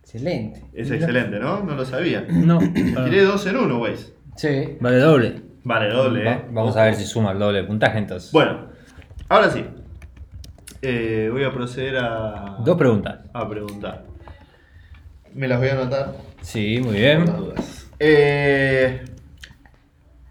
[0.02, 0.64] Excelente.
[0.72, 1.62] Es excelente, ¿no?
[1.62, 2.24] No lo sabía.
[2.30, 2.58] No.
[2.58, 4.12] Tiré dos en uno, güeyes.
[4.36, 4.76] Sí.
[4.80, 5.42] Vale doble.
[5.64, 6.44] Vale, doble, Va- eh.
[6.52, 8.32] vamos a ver si suma el doble de puntaje entonces.
[8.32, 8.66] Bueno,
[9.28, 9.64] ahora sí.
[10.82, 12.56] Eh, voy a proceder a.
[12.64, 13.18] Dos preguntas.
[13.34, 14.04] A preguntar.
[15.34, 16.14] Me las voy a anotar.
[16.40, 17.26] Sí, muy bien.
[17.26, 17.88] dudas.
[17.98, 19.02] Eh,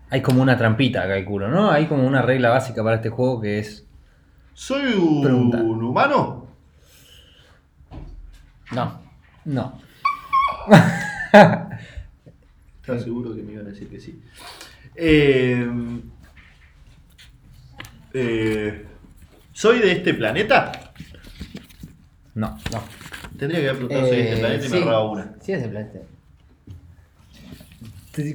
[0.09, 1.69] Hay como una trampita, calculo, ¿no?
[1.69, 3.85] Hay como una regla básica para este juego que es.
[4.59, 5.57] ¿Soy un Pregunta.
[5.63, 6.47] humano?
[8.73, 9.01] No.
[9.45, 9.79] No.
[12.81, 14.21] Estaba seguro que me iban a decir que sí.
[14.95, 15.65] Eh,
[18.13, 18.85] eh,
[19.53, 20.91] ¿Soy de este planeta?
[22.35, 22.57] No.
[22.73, 22.83] No.
[23.37, 24.83] Tendría que haber preguntado si es de este planeta y me sí.
[24.83, 25.33] ahorraba una.
[25.39, 25.99] Sí, es de planeta.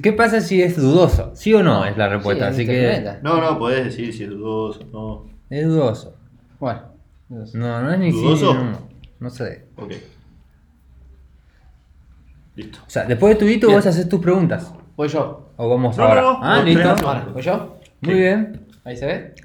[0.01, 1.35] ¿Qué pasa si es dudoso?
[1.35, 1.85] ¿Sí o no?
[1.85, 2.47] Es la respuesta.
[2.47, 3.19] Sí, Así es que planeta.
[3.21, 5.27] No, no, podés decir si es dudoso, no.
[5.51, 6.14] es dudoso.
[6.65, 6.81] Bueno.
[7.29, 7.45] no.
[7.53, 8.55] No, no es ni sí, ¿Dudoso?
[8.55, 9.65] no, no sé.
[9.75, 9.91] Ok.
[12.55, 12.79] Listo.
[12.87, 14.73] O sea, después de tu hito vos haces tus preguntas.
[14.95, 15.53] Voy yo.
[15.57, 16.21] O vamos No, ahora.
[16.21, 16.39] no, no.
[16.43, 16.95] Ah, listo.
[17.33, 17.79] voy yo.
[18.01, 18.19] Muy Sí.
[18.19, 18.65] bien.
[18.83, 19.35] Ahí se ve.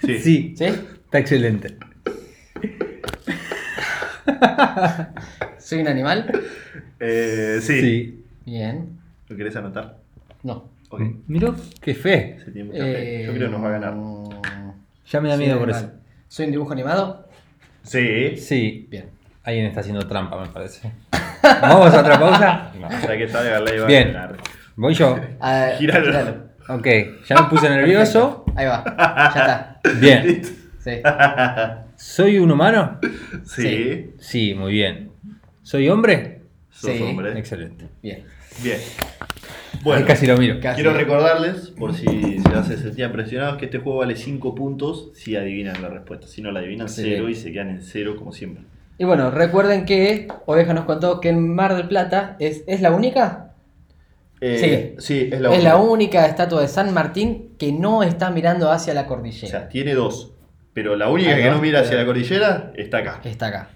[0.00, 0.18] Sí.
[0.20, 0.54] Sí.
[0.56, 0.64] ¿Sí?
[0.64, 1.76] Está excelente.
[5.58, 6.30] ¿Soy un animal?
[6.98, 7.80] Eh, sí.
[7.80, 8.24] Sí.
[8.46, 8.98] Bien.
[9.28, 9.98] ¿Lo querés anotar?
[10.42, 10.70] No.
[10.88, 11.02] Ok.
[11.26, 12.38] Miró, qué fe.
[12.42, 13.24] Se tiene mucha fe.
[13.26, 13.94] Yo creo que nos va a ganar.
[15.10, 15.90] Ya me da miedo por eso.
[16.28, 17.28] ¿Soy un dibujo animado?
[17.82, 18.36] Sí.
[18.36, 18.86] Sí.
[18.90, 19.10] Bien.
[19.42, 20.90] Alguien está haciendo trampa, me parece.
[21.42, 22.72] ¿Vamos a otra pausa?
[22.80, 22.88] No.
[22.88, 24.12] Que salga la iba a Bien.
[24.12, 24.36] ganar.
[24.76, 25.16] Voy yo.
[25.78, 26.06] Gíralo.
[26.06, 26.44] gíralo.
[26.68, 26.86] Ok,
[27.26, 28.44] ya me puse nervioso.
[28.56, 28.82] Ahí va.
[29.34, 29.80] Ya está.
[30.00, 30.42] Bien.
[30.78, 31.02] Sí.
[31.96, 32.98] ¿Soy un humano?
[33.44, 34.14] Sí.
[34.18, 35.10] Sí, muy bien.
[35.62, 36.42] ¿Soy hombre?
[36.70, 37.02] Sos Sí.
[37.02, 37.38] hombre.
[37.38, 37.88] Excelente.
[38.02, 38.24] Bien.
[38.62, 38.78] Bien.
[38.78, 40.58] Ahí Bueno, casi lo miro.
[40.60, 40.76] Casi.
[40.82, 42.06] quiero recordarles, por si
[42.38, 46.26] se se sentían presionados, que este juego vale 5 puntos si adivinan la respuesta.
[46.26, 47.02] Si no la adivinan, Sí.
[47.04, 48.64] 0 y se quedan en 0 como siempre.
[48.96, 52.92] Y bueno, recuerden que Oveja nos contó que en Mar del Plata es, ¿es la
[52.92, 53.52] única.
[54.40, 55.28] Eh, sí.
[55.32, 55.68] es la es única.
[55.70, 59.48] la única estatua de San Martín que no está mirando hacia la O cordillera.
[59.48, 60.32] sea, tiene dos.
[60.74, 63.20] Pero la única Ahí que no mira hacia la cordillera está acá.
[63.24, 63.68] Está acá.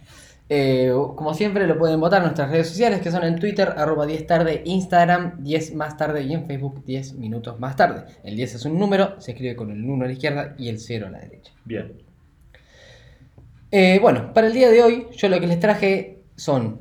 [0.50, 4.06] Eh, como siempre lo pueden votar en nuestras redes sociales que son en Twitter, arroba
[4.06, 8.04] 10 tarde, Instagram 10 más tarde y en Facebook 10 minutos más tarde.
[8.24, 10.78] El 10 es un número, se escribe con el 1 a la izquierda y el
[10.78, 11.52] 0 a la derecha.
[11.64, 11.92] Bien.
[13.70, 16.80] Eh, bueno, para el día de hoy yo lo que les traje son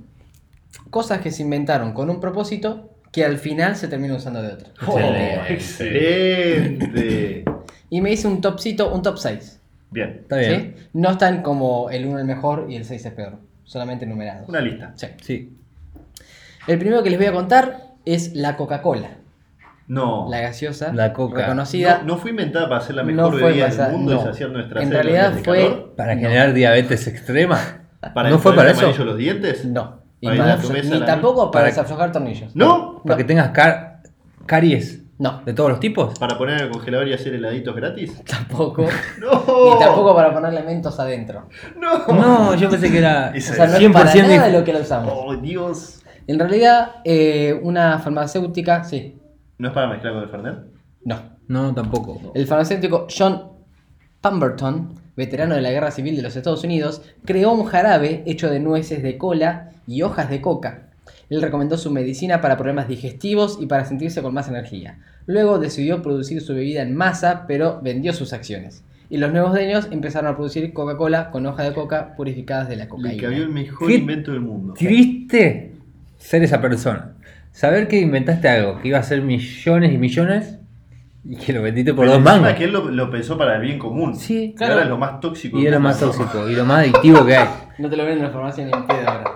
[0.90, 4.70] cosas que se inventaron con un propósito que al final se terminan usando de otro.
[4.82, 5.54] Excelente.
[5.54, 7.46] Excelente.
[7.90, 9.62] Y me hice un topcito, un top 6.
[9.92, 10.20] Bien.
[10.22, 10.76] Está bien.
[10.76, 10.88] ¿sí?
[10.92, 14.48] No están como el 1 es mejor y el 6 es peor, solamente numerados.
[14.50, 14.94] Una lista.
[14.96, 15.08] Sí.
[15.22, 15.58] Sí.
[16.68, 19.18] El primero que les voy a contar es la Coca-Cola,
[19.88, 20.28] No.
[20.30, 21.42] la gaseosa La Coca.
[21.42, 22.00] reconocida.
[22.00, 24.22] No, no fue inventada para ser la mejor bebida para- del mundo no.
[24.22, 25.94] y saciar nuestra En realidad fue- calor.
[25.96, 26.22] Para No.
[26.22, 27.60] generar diabetes extrema.
[28.14, 28.92] ¿Para ¿No fue para eso?
[29.04, 29.66] los dientes?
[29.66, 30.02] No.
[30.20, 30.38] Y ni
[31.06, 32.56] tampoco para, para- desaflojar tornillos.
[32.56, 33.02] ¿No?
[33.04, 34.02] Para que tengas car-
[34.46, 36.18] caries No, de todos los tipos.
[36.20, 38.24] ¿Para poner en el congelador y hacer heladitos gratis?
[38.30, 38.84] tampoco.
[39.20, 39.74] ¡No!
[39.74, 41.50] Ni tampoco para ponerle mentos adentro.
[41.80, 42.06] ¡No!
[42.08, 44.60] No, yo pensé que era Esa O sea, no es 100% para de- nada de
[44.60, 45.12] lo que lo usamos.
[45.16, 46.04] ¡Oh, Dios!
[46.28, 49.20] En realidad, eh, una farmacéutica, sí,
[49.58, 50.56] ¿No es para mezclar con el Fernet?
[51.06, 51.38] no.
[51.48, 52.34] No, tampoco.
[52.36, 53.54] El farmacéutico John
[54.22, 58.60] Pemberton, veterano de la Guerra Civil de los Estados Unidos, creó un jarabe hecho de
[58.60, 60.87] nueces de cola y hojas de coca.
[61.30, 65.00] Él recomendó su medicina para problemas digestivos y para sentirse con más energía.
[65.26, 68.84] Luego decidió producir su bebida en masa, pero vendió sus acciones.
[69.10, 72.84] Y los nuevos dueños empezaron a producir Coca-Cola con hoja de coca purificadas de la
[72.86, 73.22] Le cocaína.
[73.24, 73.96] cabió el mejor ¿Qué?
[73.96, 74.74] invento del mundo.
[74.74, 75.74] Triste
[76.18, 77.14] ser esa persona.
[77.52, 80.58] Saber que inventaste algo que iba a ser millones y millones
[81.26, 82.54] y que lo vendiste por Pero dos mangos.
[82.54, 84.16] que él lo, lo pensó para el bien común.
[84.16, 84.74] Sí, Y claro.
[84.74, 85.58] ahora es lo más tóxico.
[85.60, 87.48] Y es lo más tóxico y lo más adictivo que hay.
[87.80, 89.32] No te lo ven en la farmacia ni en pedo ahora.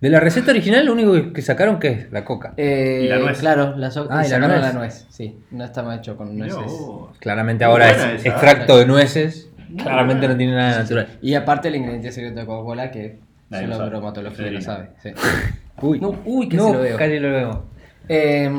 [0.00, 2.54] De la receta original, lo único que- sacaron que es la coca.
[2.56, 3.38] Eh, Y la nuez.
[3.38, 4.62] Claro, la, so- Ah, y la sacaron nuez.
[4.62, 5.06] la nuez.
[5.10, 6.72] Sí, no estaba hecho con nueces.
[7.18, 8.28] Claramente Muy ahora es esa.
[8.30, 9.50] extracto de nueces.
[9.68, 10.34] Muy Claramente buena.
[10.34, 11.08] no tiene nada natural.
[11.20, 13.18] Y aparte el ingrediente secreto de Coca-Cola que
[13.50, 14.90] Nadie solo bromatología lo sabe.
[15.02, 15.10] Sí.
[15.82, 16.96] Uy, No, uy, que no, se lo veo.
[16.96, 17.64] casi lo veo.
[18.08, 18.50] Eh,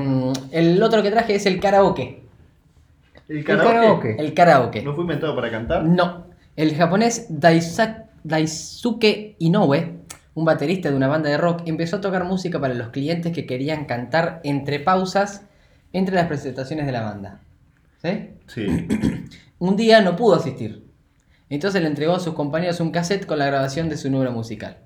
[0.51, 2.21] el otro que traje es el karaoke.
[3.29, 3.73] ¿El karaoke?
[3.73, 4.15] karaoke?
[4.19, 4.81] El karaoke.
[4.83, 5.83] ¿No fue inventado para cantar?
[5.85, 6.27] No.
[6.55, 10.00] El japonés Daisa- Daisuke Inoue,
[10.33, 13.45] un baterista de una banda de rock, empezó a tocar música para los clientes que
[13.45, 15.43] querían cantar entre pausas
[15.93, 17.41] entre las presentaciones de la banda.
[18.01, 18.29] ¿Sí?
[18.47, 18.87] Sí.
[19.59, 20.85] Un día no pudo asistir.
[21.49, 24.77] Entonces le entregó a sus compañeros un cassette con la grabación de su número musical.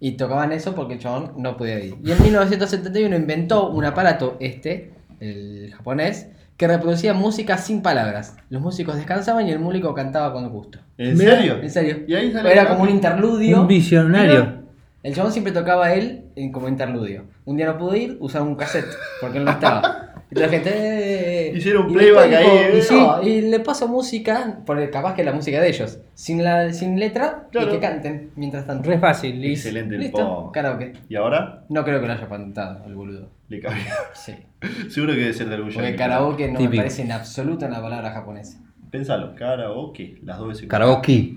[0.00, 1.96] Y tocaban eso porque el chabón no podía ir.
[2.04, 8.36] Y en 1971 inventó un aparato, este, el japonés, que reproducía música sin palabras.
[8.48, 10.78] Los músicos descansaban y el músico cantaba con gusto.
[10.98, 11.58] ¿En Mira, serio?
[11.60, 11.96] En serio.
[12.06, 13.60] Y ahí sale Era como un interludio.
[13.60, 14.40] Un visionario.
[14.40, 14.60] Mira,
[15.02, 17.24] El chabón siempre tocaba a él en- como interludio.
[17.44, 18.86] Un día no pudo ir, usaba un cassette,
[19.20, 20.00] porque él no estaba.
[20.34, 20.70] Y la gente.
[20.74, 21.52] "Eh".
[21.56, 22.74] Hicieron Y playback ahí, ¿eh?
[22.78, 25.98] Y, sí, y le paso música, porque capaz que es la música de ellos.
[26.14, 27.68] Sin, la, sin letra Claro.
[27.68, 28.88] y que canten mientras tanto.
[28.88, 29.68] Re fácil, listo.
[29.68, 30.52] Excelente el Listo, po.
[30.52, 30.92] karaoke.
[31.08, 31.64] ¿Y ahora?
[31.68, 33.28] No creo que lo haya patentado el boludo.
[33.48, 33.82] Le cabió.
[34.14, 34.34] Sí.
[34.88, 38.10] Seguro que debe ser de algún Porque karaoke no me parece en absoluto una palabra
[38.10, 38.58] japonesa.
[38.90, 40.18] Pensalo, karaoke.
[40.24, 40.66] Las dos veces.
[40.68, 41.36] Karaoke.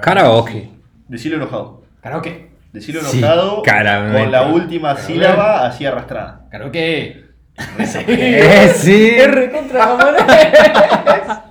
[0.00, 0.70] Karaoke.
[1.08, 1.82] Decilo enojado.
[2.00, 2.50] Karaoke.
[2.72, 4.20] Decilo Sí, enojado claramente.
[4.22, 6.46] con la última sílaba así arrastrada.
[6.50, 7.23] Karaoke.
[8.06, 9.10] Eh, sí.
[9.16, 9.94] R contra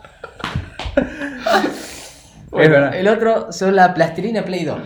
[2.51, 2.95] verdad.
[2.95, 4.77] El otro son la plastilina Play 2.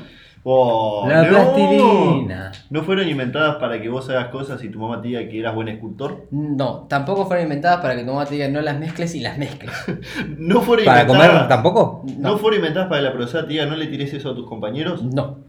[0.49, 1.29] Oh, La no.
[1.29, 2.51] plastilina.
[2.69, 5.53] ¿No fueron inventadas para que vos hagas cosas y tu mamá te diga que eras
[5.53, 6.27] buen escultor?
[6.31, 9.37] No, tampoco fueron inventadas para que tu mamá te diga no las mezcles y las
[9.37, 9.71] mezcles.
[10.37, 11.29] ¿No fueron ¿Para inventadas?
[11.31, 12.03] comer tampoco?
[12.17, 12.37] ¿No, No.
[12.37, 15.03] fueron inventadas para que la profesora te diga no le tires eso a tus compañeros?
[15.03, 15.39] No.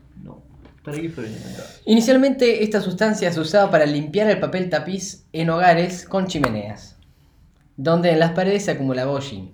[0.89, 0.93] No.
[0.93, 1.81] ¿Para qué fueron inventadas?
[1.85, 6.97] Inicialmente esta sustancia se usaba para limpiar el papel tapiz en hogares con chimeneas,
[7.77, 9.53] donde en las paredes se acumulaba hollín.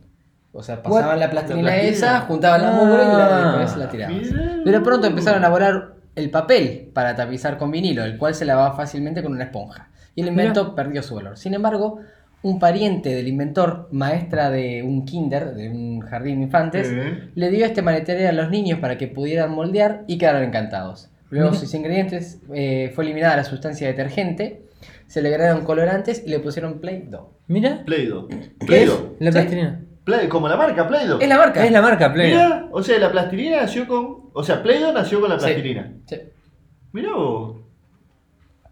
[0.53, 1.19] O sea, pasaban What?
[1.19, 4.23] la plastilina, La esa, juntaban la mugre y la, Ah, después la tiraban.
[4.65, 8.77] Pero pronto empezaron a elaborar el papel para tapizar con vinilo, el cual se lavaba
[8.77, 9.89] fácilmente con una esponja.
[10.15, 11.37] Y el invento perdió su valor.
[11.37, 11.99] Sin embargo,
[12.43, 16.93] un pariente del inventor, maestra de un kinder, de un jardín de infantes,
[17.35, 21.09] le dio este material a los niños para que pudieran moldear y quedaron encantados.
[21.35, 21.61] Luego Mira.
[21.61, 24.63] sus ingredientes eh, fue eliminada la sustancia detergente,
[25.09, 27.33] se le agregaron colorantes y le pusieron Play-Doh.
[27.49, 27.83] Mira.
[27.85, 28.29] Play-Doh.
[28.29, 28.49] ¿Qué es?
[28.67, 29.17] Play-Doh.
[29.19, 29.39] La Sí.
[29.39, 29.81] plastilina.
[30.05, 31.19] Play- como la marca Play-Doh.
[31.21, 31.65] Es la marca.
[31.65, 32.31] Es la marca Play.
[32.31, 34.31] Mirá, o sea, la plastilina nació con.
[34.33, 35.47] O sea, Play-Doh nació con la Sí.
[35.47, 35.93] plastilina.
[36.07, 36.17] Sí.
[36.93, 37.57] Mirá vos.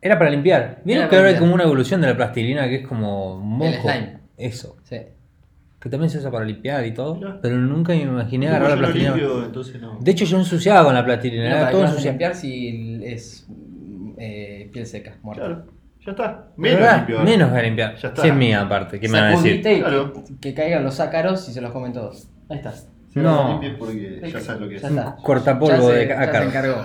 [0.01, 0.83] Era para limpiar.
[0.85, 1.40] ¿Vieron Era que para ahora hay limpiar.
[1.40, 3.72] como una evolución de la plastilina que es como moco?
[3.83, 4.18] slime.
[4.37, 4.77] Eso.
[4.85, 4.98] sí.
[5.83, 7.16] Que también se usa para limpiar y todo.
[7.16, 7.40] Mirá.
[7.42, 9.11] Pero nunca me imaginé agarrar la plastilina.
[9.16, 9.99] limpio, entonces no.
[10.01, 11.42] De hecho, yo ensuciaba con la plastilina.
[11.42, 12.12] No, Era ¿para qué todo ensuciado.
[12.12, 13.47] limpiar si es
[14.18, 15.45] eh, piel seca, muerta?
[15.45, 15.66] Claro,
[16.07, 16.49] ya está.
[16.57, 17.18] Menos, limpio.
[17.18, 17.31] ahora.
[17.31, 17.97] menos voy a limpiar.
[17.97, 18.23] Ya está.
[18.23, 19.01] Si es mía, aparte.
[19.01, 19.57] ¿Qué me van a decir?
[19.57, 20.12] Sacudite y Claro.
[20.12, 22.29] que, que caigan los ácaros y se los comen todos.
[22.49, 22.73] Ahí está.
[22.73, 23.61] Si No.
[23.79, 24.83] porque ya sabes lo que es.
[24.83, 25.16] Ya está.
[25.16, 26.45] cortapolvo de ya ácaro.
[26.45, 26.85] se encargó.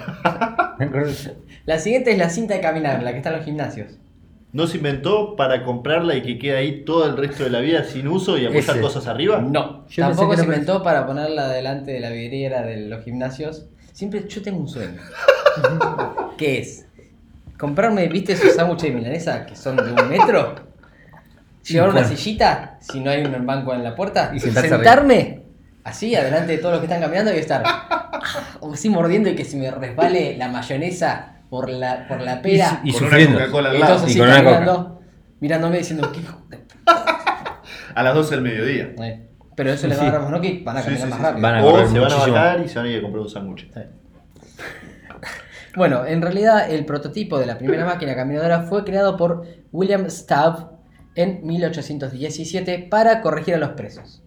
[1.66, 3.98] La siguiente es la cinta de caminar, la que está en los gimnasios.
[4.58, 7.84] ¿No se inventó para comprarla y que quede ahí todo el resto de la vida
[7.84, 8.82] sin uso y apoyar Ese.
[8.82, 9.40] cosas arriba?
[9.40, 13.68] No, Yo tampoco se inventó para ponerla delante de la vidriera de los gimnasios.
[13.94, 15.00] Siempre yo tengo un sueño.
[16.40, 16.88] ¿Qué es?
[17.60, 20.56] Comprarme, ¿viste esos sándwiches de milanesa que son de un metro?
[21.64, 25.44] Llevar una sillita, si no hay un banco en la puerta, Y sentarse sentarme
[25.84, 27.64] así, adelante de todos los que están caminando y estar
[28.60, 32.82] o así mordiendo y que se me resbale la mayonesa por la, por la pera.
[32.84, 33.40] Y, y sufriendo.
[33.40, 35.02] Al Y con una caminando,
[35.40, 36.60] mirándome diciendo, ¿qué hijo de
[37.96, 38.94] A las 12 del mediodía.
[39.04, 41.20] Eh, Pero eso les va a dar más no que van a caminar sí, más
[41.20, 41.26] sí.
[41.26, 41.42] rápido.
[41.42, 43.30] Van a o se van a bajar y se van a ir a comprar un
[43.30, 43.72] sándwich.
[45.76, 50.72] Bueno, en realidad el prototipo de la primera máquina caminadora fue creado por William Staub
[51.14, 54.24] en 1817 para corregir a los presos.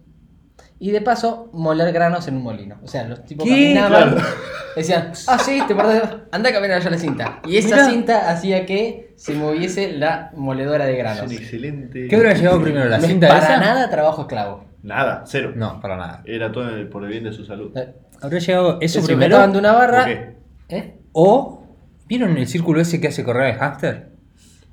[0.83, 2.79] Y de paso, moler granos en un molino.
[2.83, 3.51] O sea, los tipos ¿Qué?
[3.75, 4.27] caminaban, Claro.
[4.75, 7.39] decían, ah, sí, te perdés, anda a caminar allá la cinta.
[7.47, 7.85] Y esa Mirá.
[7.91, 11.27] cinta hacía que se moviese la moledora de Es granos.
[11.27, 12.07] un excelente.
[12.07, 12.89] ¿Qué habrá llegado primero?
[12.89, 13.57] ¿La No es cinta para esa?
[13.59, 14.65] nada trabajo esclavo.
[14.81, 15.53] Nada, cero.
[15.55, 16.23] No, para nada.
[16.25, 17.77] Era todo el- por el bien de su salud.
[17.77, 19.29] Eh, ¿Habría llegado eso se primero?
[19.35, 19.97] sujetaban de una barra.
[19.99, 20.35] ¿Por qué?
[20.69, 20.95] ¿eh?
[21.11, 21.63] ¿O
[22.07, 24.09] vieron el círculo ese que hace correr el hámster?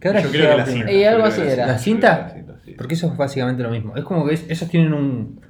[0.01, 0.89] ¿Qué habrá Yo creo que llegado la primero?
[0.89, 0.99] cinta.
[0.99, 1.67] Y algo así era.
[1.67, 2.17] la ¿La cinta.
[2.17, 2.29] cinta?
[2.29, 2.73] La cinta, sí.
[2.79, 3.95] Porque eso es básicamente lo mismo.
[3.95, 5.41] Es como que es- esos tienen un,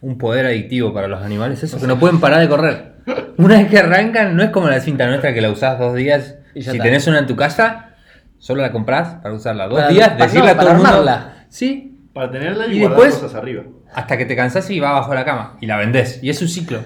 [0.00, 2.92] un poder adictivo para los animales, eso, que no pueden parar de correr.
[3.38, 6.36] Una vez que arrancan, no es como la cinta nuestra que la usás dos días.
[6.54, 6.84] Y ya si está.
[6.84, 7.94] tenés una en tu casa,
[8.38, 10.96] solo la comprás para usarla dos Para- días, para- decirle no, a todo para el
[11.04, 11.20] mundo.
[11.48, 13.62] Sí, Para tenerla y, Y guardar después- cosas arriba.
[13.94, 15.56] hasta que te cansás y va abajo de la cama.
[15.60, 16.22] Y la vendés.
[16.22, 16.80] Y es un ciclo.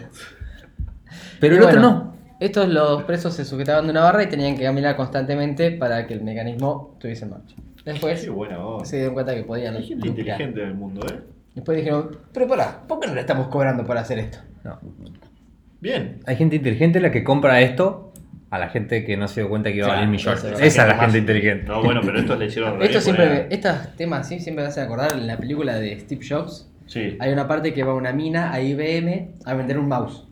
[1.40, 2.12] Pero Y el otro no.
[2.40, 6.14] Estos los presos se sujetaban de una barra y tenían que caminar constantemente para que
[6.14, 7.54] el mecanismo estuviese en marcha.
[7.84, 8.88] Después Qué buena voz.
[8.88, 9.76] se dieron cuenta que podían.
[9.76, 11.20] Hay gente inteligente en el mundo, ¿eh?
[11.54, 14.38] Después dijeron, pero pará, ¿por qué no le estamos cobrando por hacer esto?
[14.64, 14.78] no.
[15.80, 16.20] Bien.
[16.26, 18.12] Hay gente inteligente la que compra esto
[18.50, 20.44] a la gente que no se dio cuenta que iba a valer millones.
[20.44, 21.64] esa es la gente inteligente.
[21.66, 24.84] No, bueno, pero estos le hicieron Esto siempre, me- estos temas sí, siempre me hacen
[24.84, 26.70] acordar en la película de Steve Jobs.
[26.86, 27.16] Sí.
[27.18, 30.28] Hay una parte que va una mina a IBM a vender un mouse.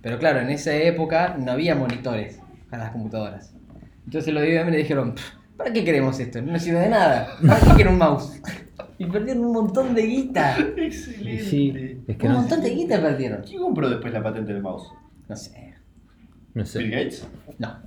[0.00, 3.52] Pero claro, en esa época no había monitores a las computadoras.
[4.06, 5.24] Entonces los de IBM le dijeron, "Pff,
[5.58, 6.40] ¿para qué queremos esto?
[6.40, 7.28] No sirve de nada.
[7.46, 8.40] ¿Para qué quiero un mouse?
[9.00, 10.58] Y perdieron un montón de guita.
[10.76, 11.42] Excelente.
[11.44, 13.40] Sí, es que Un no, montón de guita perdieron.
[13.42, 14.92] ¿Quién compró después la patente del mouse?
[15.26, 15.72] No sé.
[16.52, 16.88] no ¿Bill sé.
[16.90, 17.26] Gates?
[17.58, 17.78] No.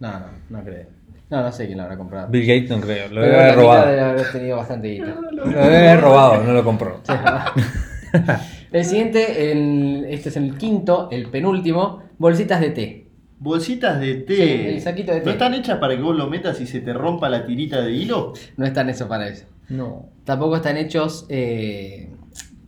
[0.00, 0.86] No, no, no creo.
[1.30, 2.28] No, no sé quién lo habrá comprado.
[2.28, 3.08] Bill Gates no creo.
[3.10, 3.86] Lo debe haber robado.
[3.88, 5.16] debe haber tenido bastante guita.
[5.30, 7.00] Lo debe haber robado, no lo compró.
[8.72, 13.06] El siguiente, el, este es el quinto, el penúltimo, bolsitas de té.
[13.38, 14.34] Bolsitas de té.
[14.34, 14.42] Sí,
[14.74, 15.26] el saquito de té.
[15.26, 17.92] ¿No están hechas para que vos lo metas y se te rompa la tirita de
[17.92, 18.32] hilo?
[18.56, 19.44] No están hechos para eso.
[19.68, 20.06] No.
[20.24, 22.10] Tampoco están hechos eh,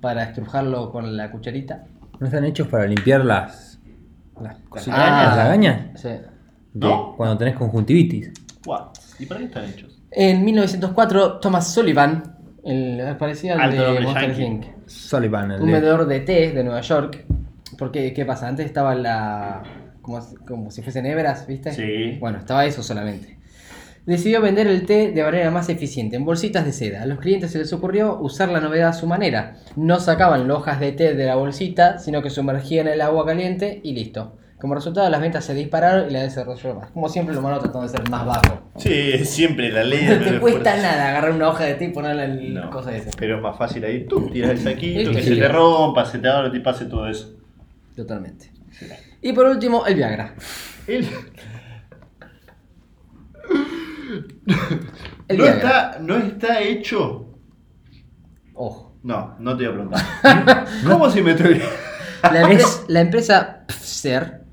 [0.00, 1.84] para estrujarlo con la cucharita.
[2.20, 3.80] ¿No están hechos para limpiar las.
[4.40, 4.98] las cositas?
[4.98, 5.26] lagañas.
[5.28, 6.00] ¿Las lagañas?
[6.00, 6.08] Sí.
[6.74, 7.14] ¿No?
[7.16, 8.32] Cuando tenés conjuntivitis.
[8.64, 8.90] Guau.
[9.18, 10.00] ¿Y para qué están hechos?
[10.10, 14.40] En 1904, Thomas Sullivan, el parecía al de Monster.
[14.40, 14.64] Inc.
[14.86, 17.24] Sullivan, el Un de- vendedor de té de Nueva York.
[17.78, 18.46] Porque, ¿qué pasa?
[18.48, 19.62] Antes estaba la.
[20.00, 21.72] como, como si fuesen hebras, ¿viste?
[21.72, 22.18] Sí.
[22.20, 23.33] Bueno, estaba eso solamente.
[24.06, 27.02] Decidió vender el té de manera más eficiente, en bolsitas de seda.
[27.02, 29.56] A los clientes se les ocurrió usar la novedad a su manera.
[29.76, 33.92] No sacaban hojas de té de la bolsita, sino que sumergían el agua caliente y
[33.94, 34.36] listo.
[34.60, 36.90] Como resultado, las ventas se dispararon y la desarrolló más.
[36.92, 38.62] Como siempre, lo malo tratando de ser más bajo.
[38.76, 40.82] Sí, siempre la ley No te cuesta esfuerzo.
[40.82, 43.10] nada agarrar una hoja de té y ponerla en No, cosa esa.
[43.18, 46.28] Pero es más fácil ahí, tú tiras el saquito, que se te rompa, se te
[46.28, 47.34] abra, te pase todo eso.
[47.94, 48.50] Totalmente.
[49.20, 50.34] Y por último, el Viagra.
[50.86, 51.08] El- El
[55.28, 57.26] no, está, no está hecho.
[58.54, 58.96] Ojo.
[59.02, 60.66] No, no te voy a preguntar.
[60.86, 61.34] ¿Cómo se me?
[61.34, 64.44] La, empresa, la empresa Pfizer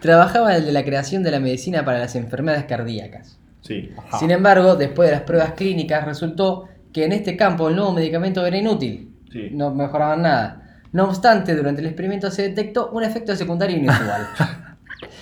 [0.00, 3.38] trabajaba desde la creación de la medicina para las enfermedades cardíacas.
[3.62, 3.92] Sí.
[4.18, 8.46] Sin embargo, después de las pruebas clínicas, resultó que en este campo el nuevo medicamento
[8.46, 9.12] era inútil.
[9.32, 9.50] Sí.
[9.52, 10.80] No mejoraban nada.
[10.92, 14.28] No obstante, durante el experimento se detectó un efecto secundario inusual.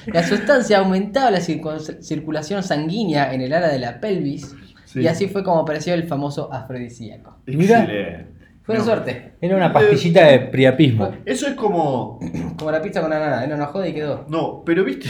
[0.07, 4.55] La sustancia aumentaba la circulación sanguínea en el área de la pelvis
[4.85, 5.01] Sí.
[5.01, 7.39] y así fue como apareció el famoso afrodisíaco.
[7.47, 7.81] Mira.
[7.83, 8.27] Excelente.
[8.63, 8.85] Fue de No.
[8.85, 9.33] suerte.
[9.41, 11.13] Era una pastillita de priapismo.
[11.25, 12.19] Eso es como.
[12.59, 14.25] Como la pizza con anana, era una joda y quedó.
[14.29, 15.09] No, pero viste.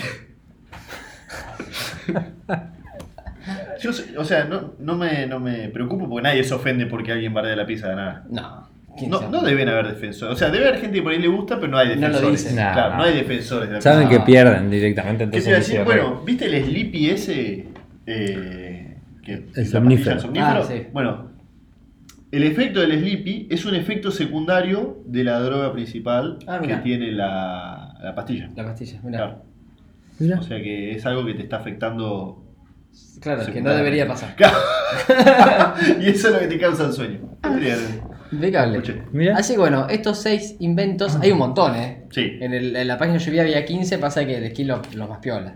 [3.80, 7.12] Yo, sé- o sea, no, no, me, no me preocupo porque nadie se ofende porque
[7.12, 8.24] alguien bardea la pizza de nada.
[8.28, 8.68] No.
[8.98, 10.34] ¿Quién No, no deben haber defensores.
[10.34, 12.00] O sea, debe haber gente que por ahí le gusta, pero no hay No lo
[12.00, 12.42] defensores.
[12.44, 12.56] dicen.
[12.56, 12.72] Nah.
[12.72, 15.84] Claro, no hay defensores de la Saben que pierden directamente, ¿Qué entonces decir?
[15.84, 17.68] Bueno, ¿viste el Sleepy ese?
[18.06, 20.20] Eh, que, la somnífero.
[20.38, 20.86] Ah, sí.
[20.92, 21.30] Bueno,
[22.30, 26.82] el efecto del Sleepy es un efecto secundario de la droga principal Ah, que mirá.
[26.82, 28.50] tiene la, la pastilla.
[28.56, 29.18] La pastilla, mira.
[30.18, 30.40] Claro.
[30.40, 32.42] O sea que es algo que te está afectando.
[33.20, 34.34] Claro, que no debería pasar.
[36.00, 37.18] Y eso es lo que te causa el sueño.
[38.32, 38.82] Impecable.
[39.12, 39.36] Mira.
[39.36, 42.04] Así que bueno, estos seis inventos, hay un montón, ¿eh?
[42.10, 42.38] Sí.
[42.40, 45.54] En, el- en la página lluvia había 15, pasa que elegí los, los más piola.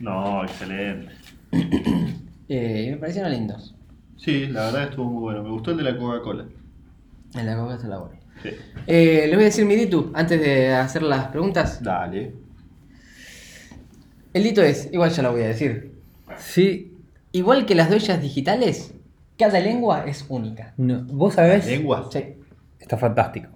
[0.00, 1.12] No, excelente.
[2.50, 3.74] Eh, y me parecieron lindos.
[4.16, 5.42] Sí, la verdad estuvo muy bueno.
[5.42, 6.46] Me gustó el de la Coca-Cola.
[7.34, 8.18] En la coca está la buena.
[8.42, 8.48] Sí.
[8.86, 11.82] Eh, les voy a decir mi ditu antes de hacer las preguntas.
[11.82, 12.32] Dale.
[14.32, 15.92] El dito es, igual ya lo voy a decir.
[16.38, 16.92] Sí.
[17.32, 18.94] Igual que las huellas digitales,
[19.38, 20.74] cada lengua es única.
[20.76, 22.08] No, Vos sabés, Lengua.
[22.12, 22.36] Sí.
[22.78, 23.48] está fantástico.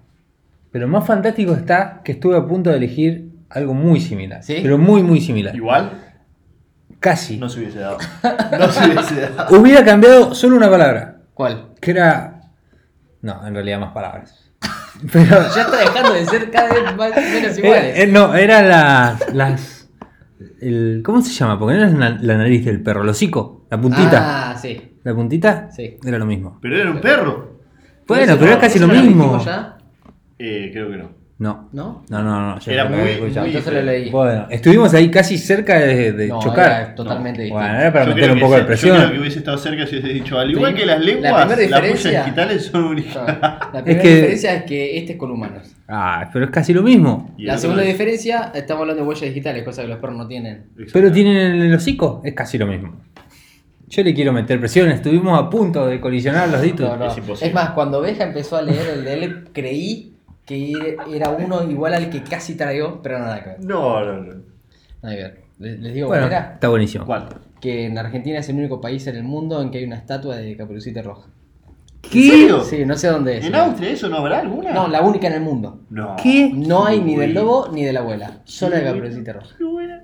[0.71, 4.41] Pero más fantástico está que estuve a punto de elegir algo muy similar.
[4.43, 4.57] ¿Sí?
[4.63, 5.55] Pero muy, muy similar.
[5.55, 5.91] Igual,
[6.99, 7.37] Casi.
[7.37, 7.97] no se hubiese dado.
[8.59, 9.59] No se hubiese dado.
[9.59, 11.17] Hubiera cambiado solo una palabra.
[11.33, 11.73] ¿Cuál?
[11.79, 12.41] Que era.
[13.21, 14.51] No, en realidad más palabras.
[15.11, 15.25] Pero.
[15.55, 17.99] Ya está dejando de ser cada vez más, menos Era- iguales.
[17.99, 19.33] eh, no, eran las.
[19.33, 19.89] las
[20.61, 21.59] el, ¿Cómo se llama?
[21.59, 24.51] Porque no es la, la nariz del perro, el hocico, la puntita.
[24.51, 24.92] Ah, sí.
[25.03, 25.97] La puntita Sí.
[26.05, 26.59] era lo mismo.
[26.61, 27.59] Pero era un perro.
[28.07, 29.43] Bueno, pero no, es casi ¿Eso lo no mismo.
[29.43, 29.77] ya?
[30.39, 31.23] Eh, creo que no.
[31.39, 31.67] No.
[31.73, 32.03] ¿No?
[32.09, 32.59] No, no, no.
[32.59, 33.39] ya Era lo muy- escuchado.
[33.41, 34.09] muy- Entonces lo leí.
[34.11, 36.65] Bueno, estuvimos ahí casi cerca de, de No, chocar.
[36.83, 37.59] era totalmente distinto.
[37.65, 38.95] Bueno, era para Yo meter creo un que poco de presión.
[38.95, 40.79] Yo creo que hubiese estado cerca si hubiese dicho, al igual Sí.
[40.79, 43.13] que las La lenguas, primera las diferencia- huellas digitales son únicas.
[43.13, 43.39] Claro.
[43.41, 45.75] La primera que- diferencia es que este es con humanos.
[45.89, 47.33] Ah, pero es casi lo mismo.
[47.37, 49.97] Y el La otro segunda es- diferencia, estamos hablando de huellas digitales, cosa que los
[49.97, 50.67] perros no tienen.
[50.93, 53.01] Pero tienen el hocico, es casi lo mismo.
[53.93, 56.89] Yo le quiero meter presión, estuvimos a punto de colisionar los ditos.
[56.89, 57.11] No, no.
[57.11, 57.47] Es imposible.
[57.47, 60.15] Es más, cuando Beja empezó a leer el de él, creí
[60.47, 63.63] que era uno igual al que casi traigo, pero nada que ver.
[63.63, 64.33] No, no, no.
[65.03, 65.43] Nada que ver.
[65.59, 66.53] Les, digo Bueno, era.
[66.55, 67.05] está buenísimo.
[67.05, 67.29] ¿Cuál?
[67.61, 70.37] Que en Argentina es el único país en el mundo en que hay una estatua
[70.37, 71.27] de Caperucita Roja.
[72.05, 72.63] ¿En serio?
[72.63, 73.45] Sí, no sé dónde es.
[73.45, 74.73] ¿En Austria eso no habrá alguna?
[74.73, 75.81] No, la única en el mundo.
[75.91, 76.15] No.
[76.21, 76.51] ¿Qué?
[76.51, 78.39] No hay ni del lobo ni de la abuela.
[78.45, 79.55] Solo de Qué Caperucita Roja.
[79.55, 80.03] Qué buena.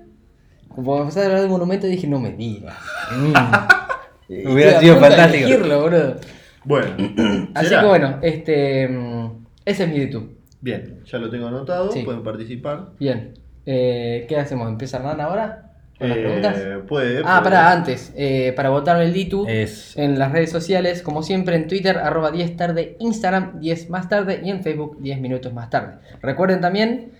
[0.74, 2.76] Como empezaste a hablar del monumento dije, no me digas.
[3.12, 4.52] Mm.
[4.52, 5.46] Hubiera sido fantástico.
[5.48, 6.16] Elegirlo, boludo.
[6.64, 6.86] Bueno.
[7.54, 7.80] Así ¿será?
[7.80, 8.86] que bueno, este.
[8.88, 10.38] mm, Ese es mi YouTube.
[10.60, 12.02] Bien, ya lo tengo anotado, Sí.
[12.04, 12.90] pueden participar.
[13.00, 13.34] Bien.
[13.66, 14.68] Eh, ¿Qué hacemos?
[14.68, 15.72] ¿Empieza Hernán ahora?
[15.98, 16.56] ¿Con las preguntas?
[16.58, 17.18] Eh, puede.
[17.18, 17.42] Ah, puede.
[17.42, 18.12] pará, antes.
[18.16, 19.96] eh, para votar el Ditu Es.
[19.98, 24.40] en las redes sociales, como siempre, en Twitter, arroba 10 tarde, Instagram 10 más tarde
[24.44, 25.96] y en Facebook 10 minutos más tarde.
[26.22, 27.12] Recuerden también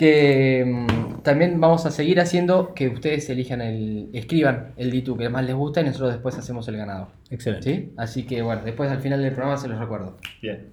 [0.00, 4.08] que mm, también vamos a seguir haciendo que ustedes elijan el.
[4.14, 7.08] escriban el Ditu que más les gusta y nosotros después hacemos el ganador.
[7.30, 7.70] Excelente.
[7.74, 7.92] ¿Sí?
[7.98, 10.16] Así que bueno, después al final del programa se los recuerdo.
[10.40, 10.68] Bien.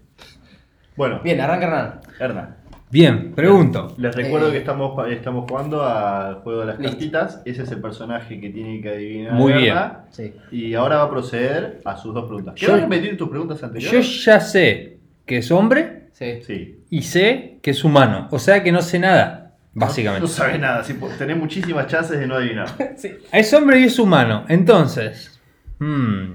[0.95, 1.99] Bueno, Bien, arranca Hernán.
[2.21, 2.55] Hernán.
[2.89, 3.93] Bien, pregunto.
[3.97, 6.93] Les recuerdo Eh, que estamos, estamos jugando al juego de las Listo.
[6.93, 7.41] cartitas.
[7.43, 9.33] Ese es el personaje que tiene que adivinar.
[9.33, 9.67] Muy bien.
[9.75, 9.97] Hernán.
[10.11, 10.33] Sí.
[10.53, 12.55] Y ahora va a proceder a sus dos preguntas.
[12.55, 14.23] Yo- ¿Quieres repetir tus preguntas Yo anteriores?
[14.25, 16.39] ya sé que es hombre Sí.
[16.47, 16.76] Sí.
[16.89, 18.27] Y sé que es humano.
[18.31, 20.21] O sea que no sé nada, básicamente.
[20.21, 22.67] No sabes nada, sí, tenés muchísimas chances de no adivinar.
[22.97, 23.11] sí.
[23.31, 24.45] Es hombre y es humano.
[24.47, 25.39] Entonces.
[25.79, 26.33] hmm,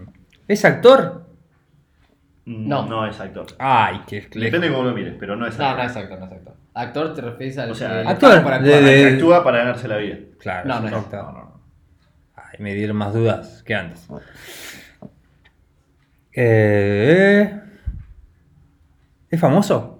[0.48, 1.26] ¿Es actor?
[2.44, 2.86] No.
[2.86, 3.46] No es actor.
[3.59, 5.84] Ay, qué Depende de cómo lo mires, pero no es No, actor.
[5.84, 6.55] no es actor, no es actor.
[6.74, 8.82] Actor te refieres al O sea, que actor por de- actuar.
[8.82, 10.16] de- Que actúa para ganarse la vida.
[10.38, 10.96] Claro, No, no, no.
[10.98, 11.22] actor.
[11.24, 11.61] No, no, no.
[12.34, 14.09] Ay, me dieron más dudas que antes.
[16.34, 17.61] Eh,
[19.30, 19.91] ¿Es famoso?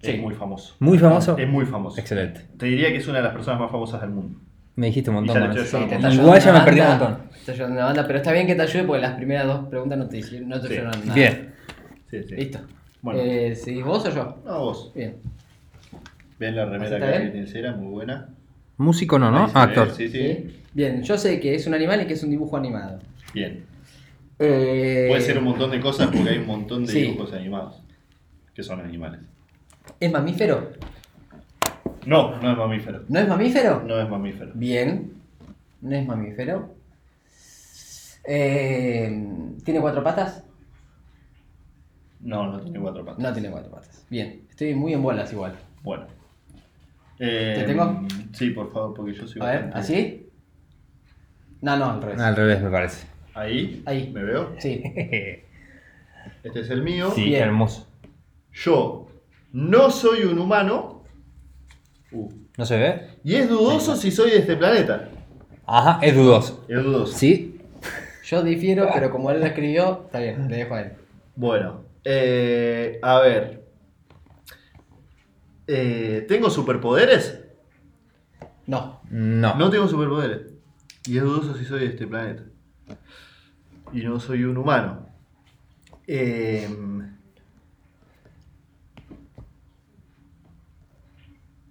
[0.00, 0.16] Es Sí.
[0.18, 0.76] muy famoso.
[0.78, 1.36] ¿Muy famoso?
[1.36, 1.98] Es muy famoso.
[2.00, 2.42] Excelente.
[2.56, 4.38] Te diría que es una de las personas más famosas del mundo.
[4.76, 5.36] Me dijiste un montón.
[5.36, 5.76] Eso.
[5.78, 5.88] ayudando.
[5.88, 7.18] te está Igual ya me perdí un montón.
[7.32, 9.68] te está ayudando una banda, pero está bien que te ayude porque las primeras dos
[9.68, 10.74] preguntas no te, hicieron- no te Sí.
[10.74, 11.14] ayudaron nada.
[11.14, 11.54] Bien.
[12.10, 12.34] Sí, sí.
[12.36, 12.60] Listo.
[13.02, 13.20] Bueno.
[13.20, 14.36] Eh, ¿Seguís vos o yo?
[14.46, 14.92] No, vos.
[14.94, 15.16] Bien.
[16.38, 16.98] Ven la ¿Así remera
[17.32, 18.28] que el cera, muy buena.
[18.76, 19.50] Músico no, ¿no?
[19.54, 19.90] Ah, actor.
[19.90, 20.18] Sí, sí.
[20.18, 20.60] ¿Sí?
[20.72, 23.00] Bien, yo sé que es un animal y que es un dibujo animado.
[23.34, 23.64] Bien.
[24.38, 27.02] Eh, Puede ser un montón de cosas porque hay un montón de Sí.
[27.02, 27.82] dibujos animados
[28.54, 29.20] que son animales.
[30.00, 30.70] ¿Es mamífero?
[32.06, 33.02] No, no es mamífero.
[33.08, 33.82] ¿No es mamífero?
[33.86, 34.52] No es mamífero.
[34.54, 35.12] Bien.
[35.80, 36.74] No es mamífero.
[38.24, 39.10] Eh,
[39.64, 40.44] ¿Tiene cuatro patas?
[42.20, 43.20] No, no tiene cuatro patas.
[43.22, 44.06] No tiene cuatro patas.
[44.10, 44.42] Bien.
[44.50, 45.56] Estoy muy en bolas igual.
[45.82, 46.06] Bueno.
[47.18, 48.06] Eh, ¿Te tengo?
[48.32, 50.30] Sí, por favor, porque yo soy A ver, bastante- ¿así?
[51.60, 52.20] No, no, al revés.
[52.20, 53.06] Al revés, me parece.
[53.34, 53.82] Ahí.
[53.86, 54.10] Ahí.
[54.12, 54.54] ¿Me veo?
[54.58, 54.82] Sí.
[56.44, 57.10] Este es el mío.
[57.14, 57.42] Sí, Bien.
[57.42, 57.86] hermoso.
[58.52, 59.07] Yo
[59.58, 61.02] no soy un humano.
[62.12, 63.08] Uh, ¿No se ve?
[63.24, 65.10] y es dudoso si soy de este planeta.
[65.66, 66.64] Ajá, es dudoso.
[66.68, 67.12] Es dudoso.
[67.12, 67.60] Sí.
[68.24, 70.92] Yo difiero, pero como él lo escribió, está bien, le dejo a él.
[71.34, 73.64] Bueno, eh, a ver.
[75.66, 77.40] Eh, ¿Tengo superpoderes?
[78.66, 79.00] No.
[79.10, 79.56] No.
[79.56, 80.52] No tengo superpoderes.
[81.06, 82.44] Y es dudoso si soy de este planeta.
[83.92, 85.06] Y no soy un humano.
[86.06, 86.97] Em,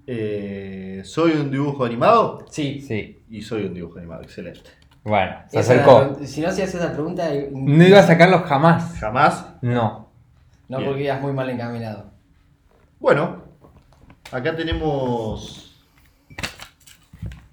[0.08, 2.46] eh, ¿Soy un dibujo animado?
[2.50, 2.82] Sí.
[2.82, 3.20] Sí.
[3.30, 4.70] Y soy un dibujo animado, excelente.
[5.04, 6.18] Bueno, se Esa acercó.
[6.26, 8.98] si no hacías esa pregunta, No iba a sacarlo jamás.
[9.00, 9.46] ¿Jamás?
[9.62, 10.08] No.
[10.68, 10.90] No, Bien.
[10.90, 12.06] porque ibas muy mal encaminado.
[13.00, 13.44] Bueno,
[14.32, 15.86] acá tenemos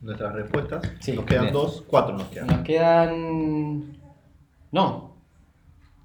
[0.01, 0.83] nuestras respuestas.
[1.01, 1.55] Sí, nos quedan bien.
[1.55, 2.47] dos, cuatro nos quedan.
[2.49, 3.99] Nos quedan.
[4.73, 5.15] No.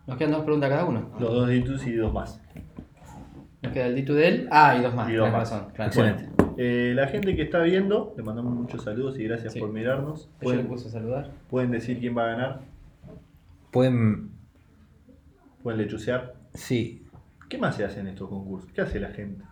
[0.06, 1.10] Nos quedan dos preguntas cada uno.
[1.20, 2.40] Los dos ditus y dos más.
[3.62, 4.48] Nos queda el dito de él.
[4.52, 5.10] Ah, y dos más.
[5.10, 5.50] Y dos tenés más.
[5.52, 5.72] razón.
[5.74, 5.88] Claro.
[5.90, 6.30] Excelente.
[6.62, 9.60] Eh, la gente que está viendo, le mandamos muchos saludos y gracias Sí.
[9.62, 10.26] por mirarnos.
[10.26, 11.32] Yo le Pueden, puse a saludar.
[11.50, 12.60] pueden decir quién va a ganar,
[13.72, 14.32] Pueden.
[15.64, 16.34] pueden lechucear.
[16.54, 17.06] Sí.
[17.48, 18.70] ¿Qué más se hace en estos concursos?
[18.74, 19.44] ¿Qué hace la gente?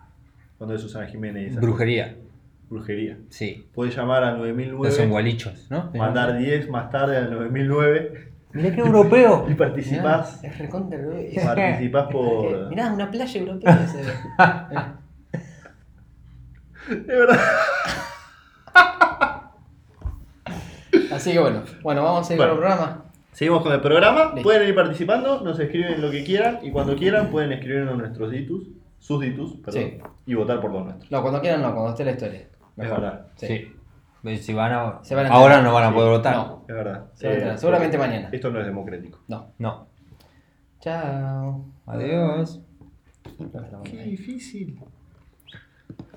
[0.58, 2.08] Cuando es Susana Jiménez y esas Brujería.
[2.14, 2.18] cosas?
[2.68, 3.18] Brujería.
[3.30, 3.66] Sí.
[3.72, 5.90] Puedes llamar al 9009, engualichos, ¿no?
[5.94, 9.46] mandar 10 más tarde al 9009 Mirá que europeo.
[9.50, 10.42] y participás.
[10.42, 10.98] Mirá, es recontra.
[11.54, 12.68] Participás por.
[12.68, 14.97] Mirá, una playa europea se ve.
[16.88, 17.40] De verdad.
[21.12, 21.62] Así que bueno.
[21.82, 22.54] Bueno, vamos a seguir Bueno.
[22.54, 23.04] con el programa.
[23.32, 24.24] Seguimos con el programa.
[24.26, 24.42] Listo.
[24.42, 28.68] Pueden ir participando, nos escriben lo que quieran y cuando quieran pueden escribirnos nuestros ditus,
[28.98, 29.98] sus ditus, perdón, Sí.
[30.26, 31.10] y votar por los nuestros.
[31.10, 32.40] No, cuando quieran no, cuando esté la historia.
[32.40, 33.72] Es verdad, Sí.
[34.40, 34.98] Si van a...
[35.02, 35.94] Se van a Ahora no van a Sí.
[35.94, 36.36] poder votar.
[36.36, 36.64] No.
[36.68, 37.06] es verdad.
[37.14, 38.28] Se van a enterar, seguramente mañana.
[38.32, 39.20] Esto no es democrático.
[39.28, 39.52] No.
[39.58, 39.86] No.
[40.80, 41.64] Chao.
[41.86, 42.60] Adiós.
[43.84, 44.80] Qué difícil.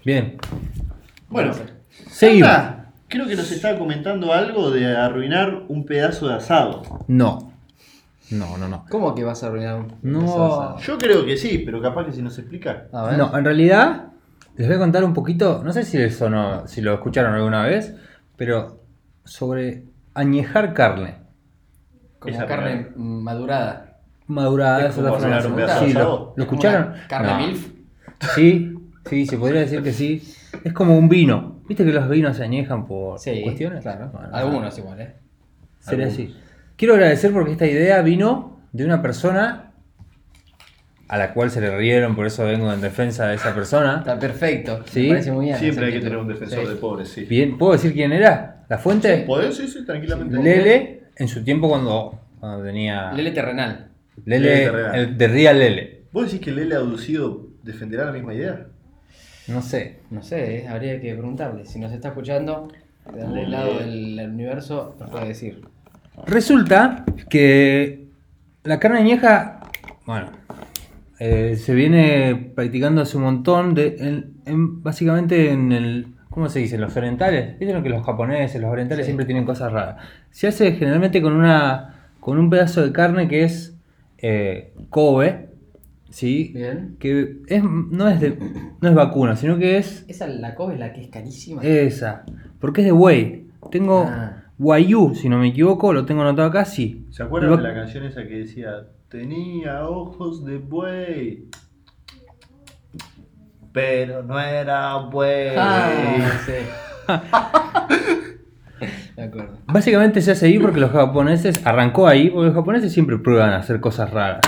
[0.05, 0.37] Bien.
[1.29, 1.53] Bueno,
[2.09, 2.49] Seguimos.
[3.07, 6.81] Creo que nos estaba comentando algo de arruinar un pedazo de asado.
[7.07, 7.51] No.
[8.31, 8.85] No, no, no.
[8.89, 10.23] ¿Cómo que vas a arruinar un No.
[10.23, 10.77] eso?
[10.79, 12.85] Yo creo que sí, pero capaz que si nos explica.
[12.93, 13.17] A ver.
[13.17, 14.05] No, en realidad
[14.55, 17.63] les voy a contar un poquito, no sé si les sonó, si lo escucharon alguna
[17.63, 17.93] vez,
[18.37, 18.81] pero
[19.25, 19.83] sobre
[20.13, 21.15] añejar carne.
[22.19, 22.93] Como Esa carne primera.
[22.97, 23.97] madurada.
[24.27, 25.65] Madurada, Es esa como es la arruinar un frase.
[25.65, 26.17] pedazo de Sí, asado.
[26.17, 26.93] ¿lo, lo escucharon?
[27.09, 27.37] Carne No.
[27.39, 27.67] milf.
[28.35, 28.73] Sí,
[29.09, 30.21] sí, se podría decir que sí.
[30.63, 31.61] Es como un vino.
[31.67, 33.81] ¿Viste que los vinos se añejan por Sí, cuestiones?
[33.81, 34.09] claro.
[34.11, 35.13] Bueno, Algunos igual, ¿eh?
[35.79, 36.29] Sería Algunos.
[36.31, 36.35] así.
[36.75, 39.71] Quiero agradecer porque esta idea vino de una persona
[41.07, 43.97] a la cual se le rieron, por eso vengo en defensa de esa persona.
[43.99, 44.81] Está perfecto.
[44.85, 45.03] Sí.
[45.03, 45.57] Me parece muy bien.
[45.57, 46.69] Siempre hay que tener un defensor Sí.
[46.69, 47.25] de pobres, sí.
[47.25, 48.63] Bien, ¿puedo decir quién era?
[48.69, 49.17] ¿La fuente?
[49.27, 49.55] ¿Podés?
[49.57, 50.41] Sí, sí, tranquilamente.
[50.41, 53.11] Lele, en su tiempo cuando, cuando tenía.
[53.11, 53.89] Lele terrenal.
[54.25, 54.95] Lele, Lele Terrenal.
[54.99, 56.01] el de Real Lele.
[56.13, 58.67] ¿Vos decís que Lele Aducido defenderá la misma idea?
[59.51, 59.99] No sé.
[60.09, 60.67] No sé, ¿eh?
[60.67, 61.65] habría que preguntarle.
[61.65, 62.67] Si nos está escuchando,
[63.13, 65.61] del lado del universo, nos puede decir.
[66.27, 68.07] Resulta que
[68.63, 69.59] la carne añeja,
[70.05, 70.27] bueno,
[71.19, 76.59] eh, se viene practicando hace un montón, de, en- en- básicamente en el, ¿cómo se
[76.59, 76.77] dice?
[76.77, 77.57] Los orientales.
[77.59, 79.09] Vieron que los japoneses, los orientales Sí.
[79.09, 79.97] siempre tienen cosas raras.
[80.31, 83.75] Se hace generalmente con una, con un pedazo de carne que es
[84.19, 85.49] eh, Kobe,
[86.11, 86.51] ¿sí?
[86.53, 86.95] Bien.
[86.99, 88.37] Que es, no es de,
[88.79, 91.63] no es vacuna, sino que es Esa la es la que es carísima.
[91.63, 92.23] esa,
[92.59, 93.47] porque es de Whey.
[93.71, 94.37] Tengo Ah.
[95.15, 97.07] Si no me equivoco, lo tengo anotado acá, sí.
[97.09, 98.69] ¿Se acuerdan de la canción esa que decía
[99.09, 101.45] Tenía ojos de buey?
[103.73, 105.55] Pero no era buey.
[105.57, 105.89] Ah,
[106.45, 107.07] sí.
[109.15, 109.57] De acuerdo.
[109.67, 113.57] Básicamente se hace ahí porque los japoneses, arrancó ahí, porque los japoneses siempre prueban a
[113.57, 114.41] hacer cosas raras.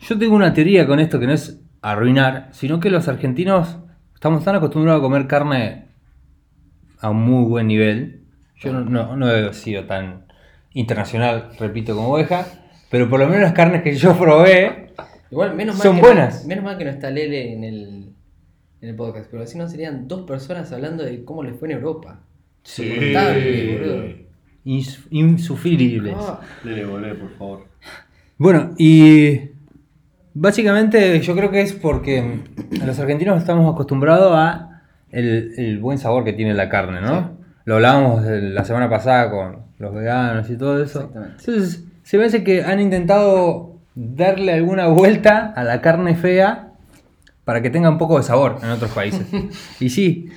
[0.00, 3.76] Yo tengo una teoría con esto que no es arruinar, sino que los argentinos
[4.14, 5.86] estamos tan acostumbrados a comer carne
[7.00, 8.22] a un muy buen nivel.
[8.60, 10.26] Yo no, no- no he sido tan
[10.72, 12.46] internacional, repito, como oveja,
[12.90, 14.88] pero por lo menos las carnes que yo probé,
[15.30, 16.42] Igual, menos mal Son que buenas.
[16.42, 18.12] No, menos mal que no está Lele en el,
[18.80, 21.76] en el podcast, pero si no serían dos personas hablando de cómo les fue en
[21.78, 22.18] Europa.
[22.64, 24.04] Insoportable, boludo.
[24.64, 26.14] ins- insufribles.
[26.18, 27.66] Ah, Lele, volvé, por favor.
[28.38, 29.49] Bueno, y
[30.34, 32.40] básicamente yo creo que es porque
[32.84, 37.20] los argentinos estamos acostumbrados a el, el buen sabor que tiene la carne, ¿no?
[37.20, 37.40] Sí.
[37.64, 41.10] Lo hablábamos la semana pasada con los veganos y todo eso.
[41.14, 46.72] Entonces, se me hace que han intentado darle alguna vuelta a la carne fea
[47.44, 49.26] para que tenga un poco de sabor en otros países.
[49.80, 50.28] y sí,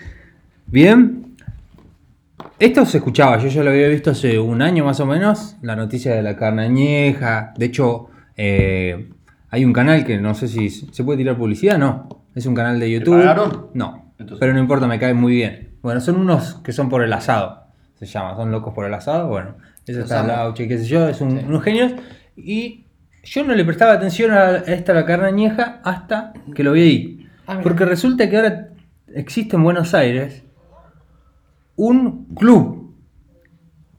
[0.68, 1.36] bien.
[2.60, 5.76] Esto se escuchaba, yo ya lo había visto hace un año más o menos, la
[5.76, 7.54] noticia de la carne añeja.
[7.58, 9.10] De hecho, eh,
[9.54, 12.08] hay un canal que no sé si se puede tirar publicidad, no.
[12.34, 13.20] Es un canal de YouTube.
[13.20, 13.68] pagaron?
[13.76, 15.76] No, Entonces- pero no importa, me cae muy bien.
[15.84, 19.28] Bueno, son unos que son por el asado, se llama, son locos por el asado.
[19.28, 20.30] Bueno, ese Los está amo.
[20.30, 21.46] Lauche, qué sé yo, es un- Sí.
[21.48, 21.94] unos genios.
[22.36, 22.86] Y
[23.24, 27.28] yo no le prestaba atención a esta la carne añeja hasta que lo vi ahí.
[27.46, 27.60] Ah.
[27.62, 28.70] Porque resulta que ahora
[29.14, 30.44] existe en Buenos Aires
[31.76, 32.96] un club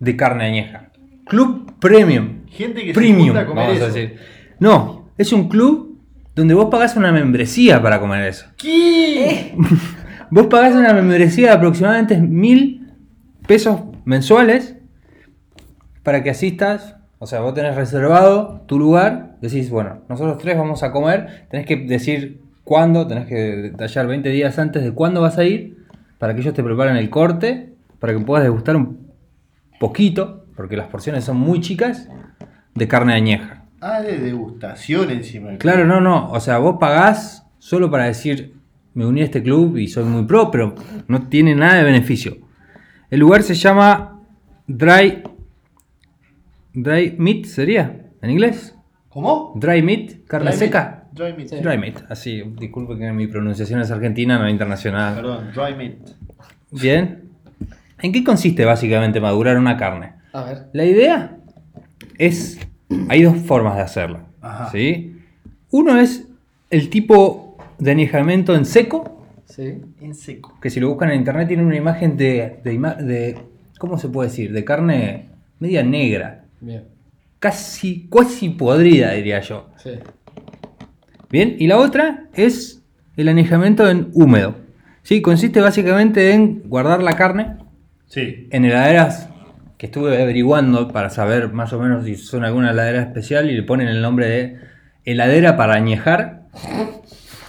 [0.00, 0.90] de carne añeja.
[1.26, 2.46] Club Premium.
[2.48, 3.94] Gente que se Premium, junta a comer vamos a eso.
[3.94, 4.18] decir.
[4.58, 5.98] No, es un club
[6.34, 8.46] donde vos pagás una membresía para comer eso.
[8.56, 9.54] ¿Qué?
[10.30, 12.90] Vos pagás una membresía de aproximadamente mil
[13.46, 14.74] pesos mensuales
[16.02, 16.96] para que asistas.
[17.20, 19.36] O sea, vos tenés reservado tu lugar.
[19.40, 21.46] Decís, bueno, nosotros tres vamos a comer.
[21.50, 25.86] Tenés que decir cuándo, tenés que detallar 20 días antes de cuándo vas a ir.
[26.18, 27.74] Para que ellos te preparen el corte.
[28.00, 29.10] Para que puedas degustar un
[29.78, 32.08] poquito, porque las porciones son muy chicas,
[32.74, 33.63] de carne añeja.
[33.86, 35.58] Ah, de degustación encima.
[35.58, 36.30] Claro, no, no.
[36.30, 38.54] O sea, vos pagás solo para decir,
[38.94, 40.74] me uní a este club y soy muy pro, pero
[41.06, 42.38] no tiene nada de beneficio.
[43.10, 44.22] El lugar se llama
[44.66, 45.22] Dry.
[46.72, 48.06] Dry Meat, ¿sería?
[48.22, 48.74] ¿En inglés?
[49.10, 49.52] ¿Cómo?
[49.56, 51.04] Dry Meat, carne Dry seca.
[51.12, 51.12] meat.
[51.12, 51.48] Dry meat.
[51.50, 51.56] Sí.
[51.60, 55.14] Dry Meat, así, disculpe que mi pronunciación es argentina, no internacional.
[55.14, 55.96] Perdón, dry meat.
[56.70, 57.28] Bien.
[58.00, 60.14] ¿En qué consiste básicamente madurar una carne?
[60.32, 60.68] a ver.
[60.72, 61.36] La idea
[62.16, 62.58] es.
[63.08, 64.20] Hay dos formas de hacerla.
[64.40, 64.70] Ajá.
[64.70, 65.16] ¿sí?
[65.70, 66.26] Uno es
[66.70, 69.10] el tipo de añejamiento en seco,
[69.46, 69.74] Sí.
[70.00, 70.58] En seco.
[70.60, 73.38] que si lo buscan en internet tiene una imagen de, de, ima- de-
[73.78, 74.52] ¿Cómo se puede decir?
[74.52, 75.26] De carne
[75.60, 76.44] media negra.
[76.60, 76.84] Bien.
[77.38, 79.68] Casi, casi podrida, diría yo.
[79.76, 79.90] Sí.
[81.30, 82.82] Bien, y la otra es
[83.16, 84.54] el añejamiento en húmedo.
[85.02, 85.20] ¿sí?
[85.20, 87.56] Consiste básicamente en guardar la carne
[88.06, 88.48] Sí.
[88.50, 89.28] en heladeras
[89.84, 93.62] que estuve averiguando para saber más o menos si son alguna heladera especial y le
[93.64, 94.56] ponen el nombre de
[95.04, 96.44] heladera para añejar.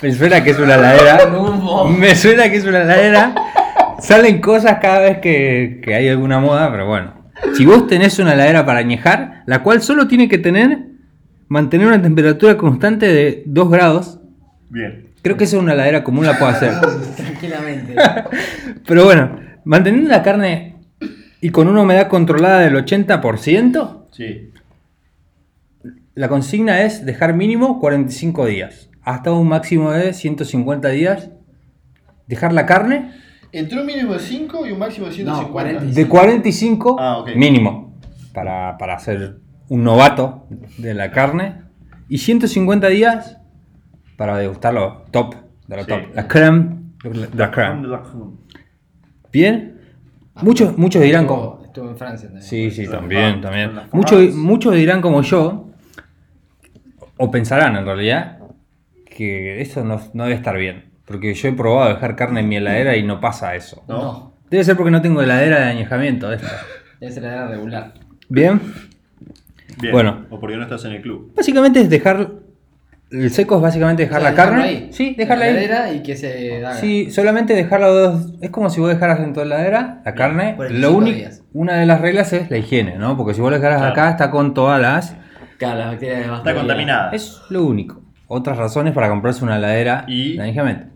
[0.01, 1.19] Me suena que es una heladera.
[1.97, 3.33] Me suena que es una heladera.
[3.99, 7.13] Salen cosas cada vez que, que hay alguna moda, pero bueno.
[7.53, 10.79] Si vos tenés una heladera para añejar, la cual solo tiene que tener,
[11.47, 14.19] mantener una temperatura constante de 2 grados.
[14.69, 15.05] Bien.
[15.21, 16.73] Creo que eso una heladera común la puede hacer.
[17.15, 17.95] Tranquilamente.
[18.85, 20.74] Pero bueno, manteniendo la carne
[21.45, 24.49] y con una humedad controlada del 80%, Sí.
[26.15, 31.29] la consigna es dejar mínimo 45 días, hasta un máximo de 150 días.
[32.27, 33.11] Dejar la carne
[33.51, 35.51] Entre un mínimo de 5 y un máximo de 150.
[35.51, 35.85] 40.
[35.93, 37.93] de 45 Ah, mínimo
[38.33, 39.37] para, para ser
[39.69, 40.47] un novato
[40.79, 41.61] de la carne
[42.09, 43.37] y 150 días
[44.17, 45.35] para degustar lo top
[45.67, 45.89] de lo Sí.
[45.89, 47.87] top, la creme de la creme.
[49.31, 49.74] Bien,
[50.41, 52.47] muchos, muchos dirán como Estuvo, estuvo en Francia también.
[52.47, 53.71] Sí, sí, también, también.
[53.91, 55.69] Muchos, muchos dirán como yo,
[57.17, 58.39] o pensarán en realidad,
[59.05, 60.85] que eso no, no debe estar bien.
[61.05, 63.83] Porque yo he probado dejar carne en mi heladera y no pasa eso.
[63.87, 64.33] ¿No?
[64.49, 66.31] Debe ser porque no tengo heladera de añejamiento.
[66.33, 66.47] esta.
[66.99, 67.93] Debe ser la era regular.
[68.27, 68.59] Bien,
[69.79, 69.91] Bien.
[69.91, 70.25] Bueno.
[70.29, 71.33] O porque no estás en el club.
[71.35, 72.31] básicamente es dejar.
[73.11, 74.63] El seco es básicamente dejar O sea, la carne.
[74.63, 74.89] ahí.
[74.91, 75.57] Sí, En dejarla la ahí.
[75.65, 76.73] heladera y que se haga.
[76.73, 78.33] Sí, solamente dejarla dos.
[78.41, 80.55] Es como si vos dejaras en tu heladera la carne.
[80.55, 83.15] 45 Lo único, una de las reglas es la higiene, ¿no?
[83.15, 83.91] Porque si vos la dejaras Claro.
[83.93, 85.15] acá, está con todas las.
[85.57, 87.11] Claro, las bacterias de Está contaminada.
[87.11, 88.01] Es lo único.
[88.27, 90.35] Otras razones para comprarse una heladera Y-.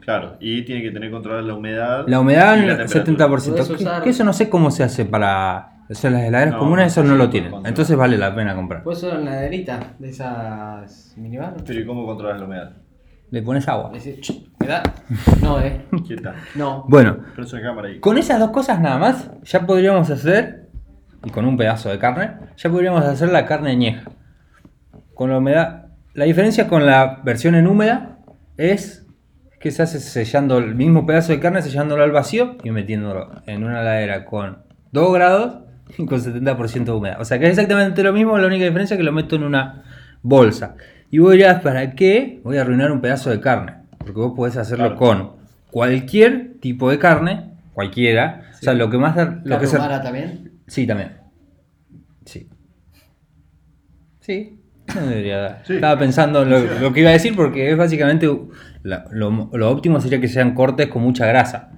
[0.01, 0.36] Claro.
[0.39, 2.05] Y tiene que tener controlada la humedad.
[2.07, 3.28] La humedad y en la el temperatura.
[3.28, 3.51] 70%.
[3.68, 3.68] Podés
[3.99, 5.74] Que, que eso no sé cómo se hace para.
[5.90, 7.50] O sea, las heladeras No, comunes eso no lo tienen.
[7.52, 7.72] controlar.
[7.72, 8.84] Entonces vale la pena comprar.
[8.84, 11.56] Puede ser una heladerita de esas minibar.
[11.66, 12.72] Pero ¿y cómo controlas la humedad?
[13.32, 13.92] Le pones agua.
[13.92, 14.84] Decir, "Ch, ¿me da?
[15.42, 15.86] No, eh.
[16.08, 16.36] Quieta.
[16.56, 16.86] No.
[16.88, 18.00] Bueno, Pero cámara ahí.
[18.00, 20.70] con esas dos cosas nada más, ya podríamos hacer
[21.24, 24.10] y con un pedazo de carne, ya podríamos hacer la carne añeja.
[25.16, 28.20] Con la humedad, la diferencia con la versión en húmeda
[28.58, 29.06] es
[29.60, 33.64] que se hace sellando el mismo pedazo de carne, sellándolo al vacío y metiéndolo en
[33.64, 35.60] una heladera con 2 grados
[35.98, 37.22] con 70% de humedad.
[37.22, 39.44] O sea que es exactamente lo mismo, la única diferencia es que lo meto en
[39.44, 39.84] una
[40.22, 40.76] bolsa.
[41.12, 43.74] Y vos dirás, ¿para qué voy a arruinar un pedazo de carne?
[43.98, 44.98] Porque vos podés hacerlo Claro.
[44.98, 45.32] con
[45.72, 48.44] cualquier tipo de carne, cualquiera.
[48.54, 49.16] O sea, lo que más...
[49.16, 50.52] Lo ¿Carne que se- humana también?
[50.68, 51.14] Sí, también.
[52.26, 52.48] Sí.
[54.20, 54.60] Sí.
[54.96, 55.64] No debería dar.
[55.66, 55.76] Sí.
[55.76, 58.28] Estaba pensando en lo, lo que iba a decir porque es básicamente
[58.84, 61.72] la- lo, lo óptimo sería que sean cortes con mucha grasa.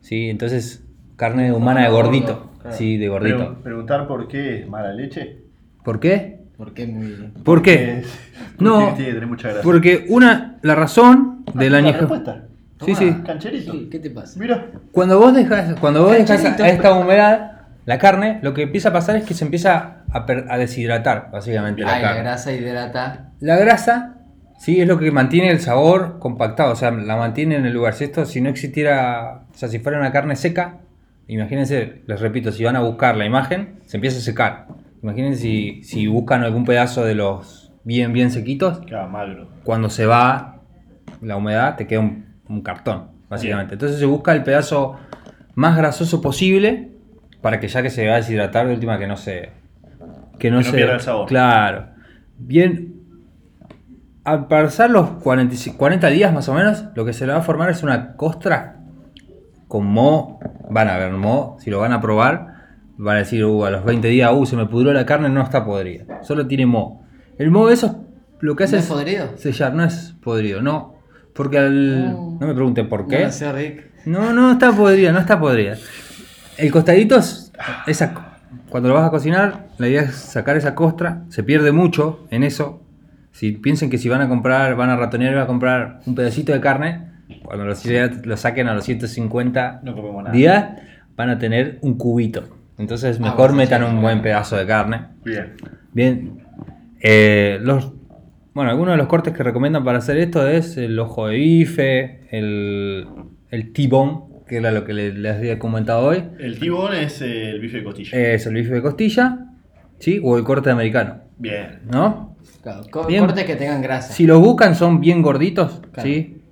[0.00, 0.84] Sí, entonces
[1.16, 2.50] carne humana de gordito.
[2.64, 2.76] Claro.
[2.78, 3.38] Sí, de gordito.
[3.38, 5.36] Pregun- preguntar por qué es mala leche.
[5.84, 6.40] ¿Por qué?
[6.56, 7.32] Porque es muy.
[7.44, 7.98] ¿Por qué?
[8.00, 8.18] Es-
[8.58, 9.62] No, Tiene, tiene que tener mucha grasa.
[9.62, 11.98] Porque una, la razón del la añejo.
[12.00, 12.44] respuesta.
[12.84, 13.14] Sí, sí.
[13.24, 13.72] Cancherito.
[13.72, 14.38] Sí, ¿Qué te pasa?
[14.40, 14.66] Mira.
[14.92, 17.52] Cuando vos dejas, cuando vos dejas a esta humedad,
[17.86, 21.28] la carne, lo que empieza a pasar es que se empieza a, per- a deshidratar,
[21.32, 22.22] básicamente, la Ay, la carne.
[22.22, 23.30] grasa hidrata.
[23.40, 24.16] La grasa,
[24.58, 27.92] sí, es lo que mantiene el sabor compactado, o sea, la mantiene en el lugar.
[27.94, 30.76] Si esto, si no existiera, o sea, si fuera una carne seca,
[31.28, 34.66] imagínense, les repito, si van a buscar la imagen, se empieza a secar.
[35.02, 39.48] Imagínense si, si buscan algún pedazo de los bien, bien sequitos, magro.
[39.64, 40.60] cuando se va
[41.20, 43.74] la humedad, te queda un, un cartón, básicamente.
[43.74, 44.96] Entonces se busca el pedazo
[45.54, 46.90] más grasoso posible
[47.40, 49.50] para que ya que se va a deshidratar, de última que no se.
[50.38, 50.72] Que no, Que no se.
[50.72, 51.28] pierda el sabor.
[51.28, 51.86] Claro.
[52.38, 52.94] Bien.
[54.24, 57.42] Al pasar los 45 40 días más o menos, lo que se le va a
[57.42, 58.73] formar es una costra
[59.74, 60.38] con moho.
[60.70, 62.46] Van a ver moho, si lo van a probar,
[62.96, 65.42] van a decir, uh, a los 20 días, uh, se me pudrió la carne, no
[65.42, 66.22] está podrida.
[66.22, 67.02] Solo tiene moho.
[67.38, 68.06] El moho, eso
[68.38, 69.36] lo que hace ¿No es podrido?
[69.36, 70.94] sellar, no es podrido, no.
[71.34, 72.12] Porque al.
[72.12, 72.38] No.
[72.40, 73.26] No me pregunten por qué.
[73.26, 73.90] No Rick.
[74.06, 75.74] No, no está podrida, no está podrida.
[76.56, 77.50] El costadito es
[77.88, 78.14] esa,
[78.68, 82.44] cuando lo vas a cocinar, la idea es sacar esa costra, se pierde mucho en
[82.44, 82.80] eso.
[83.32, 86.14] Si piensen que si van a comprar, van a ratonear y van a comprar un
[86.14, 87.13] pedacito de carne,
[87.44, 87.74] cuando lo,
[88.24, 90.70] lo saquen a los 150 No días,
[91.16, 92.44] van a tener un cubito.
[92.78, 95.00] Entonces Ah, mejor bueno, metan un buen pedazo de carne.
[95.24, 95.52] Bien.
[95.92, 96.38] Bien.
[97.00, 97.92] Eh, los,
[98.54, 102.20] bueno, algunos de los cortes que recomiendan para hacer esto es el ojo de bife,
[102.30, 103.06] el,
[103.50, 106.22] el T-bone, que era lo que le- les había comentado hoy.
[106.38, 108.18] El tibón es eh, el bife de costilla.
[108.34, 109.38] Es el bife de costilla,
[109.98, 110.20] ¿sí?
[110.22, 111.80] O el corte americano, Bien.
[111.90, 112.36] ¿no?
[112.62, 113.24] Claro, co- Bien.
[113.24, 114.12] cortes que tengan grasa.
[114.12, 116.08] Si los buscan son bien gorditos, Claro.
[116.08, 116.42] ¿sí?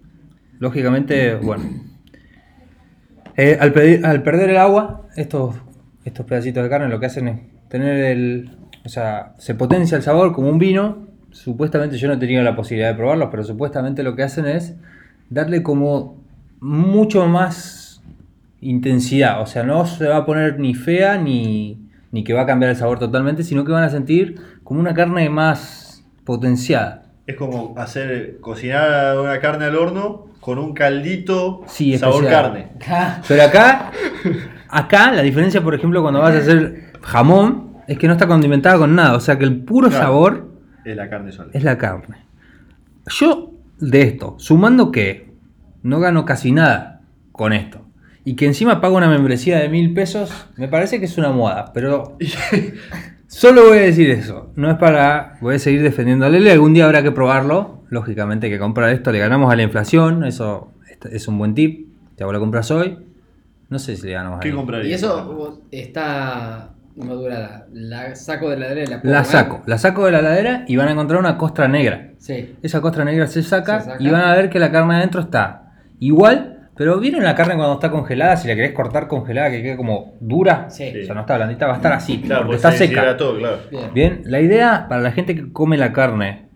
[0.63, 1.65] Lógicamente, bueno.
[3.37, 5.57] Eh, al, perder el agua, estos,
[6.05, 8.59] estos pedacitos de carne lo que hacen es tener el...
[8.85, 11.09] O sea, se potencia el sabor como un vino.
[11.33, 14.77] Supuestamente yo no he tenido la posibilidad de probarlos, pero supuestamente lo que hacen es
[15.31, 16.23] darle como
[16.61, 18.01] mucho más
[18.61, 19.43] intensidad.
[19.43, 22.71] O sea, no se va a poner ni fea ni, ni que va a cambiar
[22.71, 27.02] el sabor totalmente, sino que van a sentir como una carne más potenciada.
[27.27, 32.69] Es como hacer cocinar una carne al horno con un caldito Sí, sabor carne.
[33.29, 33.93] Pero acá,
[34.69, 38.77] acá la diferencia, por ejemplo, cuando vas a hacer jamón, es que no está condimentada
[38.79, 39.15] con nada.
[39.17, 40.05] O sea que el puro Claro.
[40.05, 40.49] sabor
[40.85, 41.51] Es la carne sola.
[41.53, 42.17] es la carne.
[43.07, 45.33] Yo, de esto, sumando que
[45.83, 47.83] no gano casi nada con esto.
[48.25, 51.73] Y que encima pago una membresía de mil pesos, me parece que es una moda.
[51.73, 52.17] Pero
[53.33, 54.51] solo voy a decir eso.
[54.57, 55.39] No es para.
[55.41, 56.53] Voy a seguir defendiendo a Lele.
[56.53, 57.83] Algún día habrá que probarlo.
[57.89, 60.25] Lógicamente que comprar esto le ganamos a la inflación.
[60.25, 60.73] Eso
[61.11, 61.89] es un buen tip.
[62.17, 62.99] Si vos lo compras hoy,
[63.69, 64.91] no sé si le ganamos a ¿Qué la compraría?
[64.91, 67.67] y eso está madurada.
[67.73, 69.33] La saco de la heladera y la puedo La comer.
[69.33, 69.63] saco.
[69.67, 72.11] La saco de la ladera y van a encontrar una costra negra.
[72.19, 72.55] Sí.
[72.63, 74.03] Esa costra negra se saca, Se saca.
[74.03, 77.75] y van a ver que la carne adentro está igual, pero ¿vieron la carne cuando
[77.75, 78.37] está congelada?
[78.37, 80.93] Si la querés cortar congelada, que quede como dura, Sí.
[81.03, 83.17] o sea, no está blandita, va a estar así, Claro, porque está se seca.
[83.17, 83.59] todo, claro.
[83.71, 83.91] Bien.
[83.95, 86.47] Bien, la idea para la gente que come la carne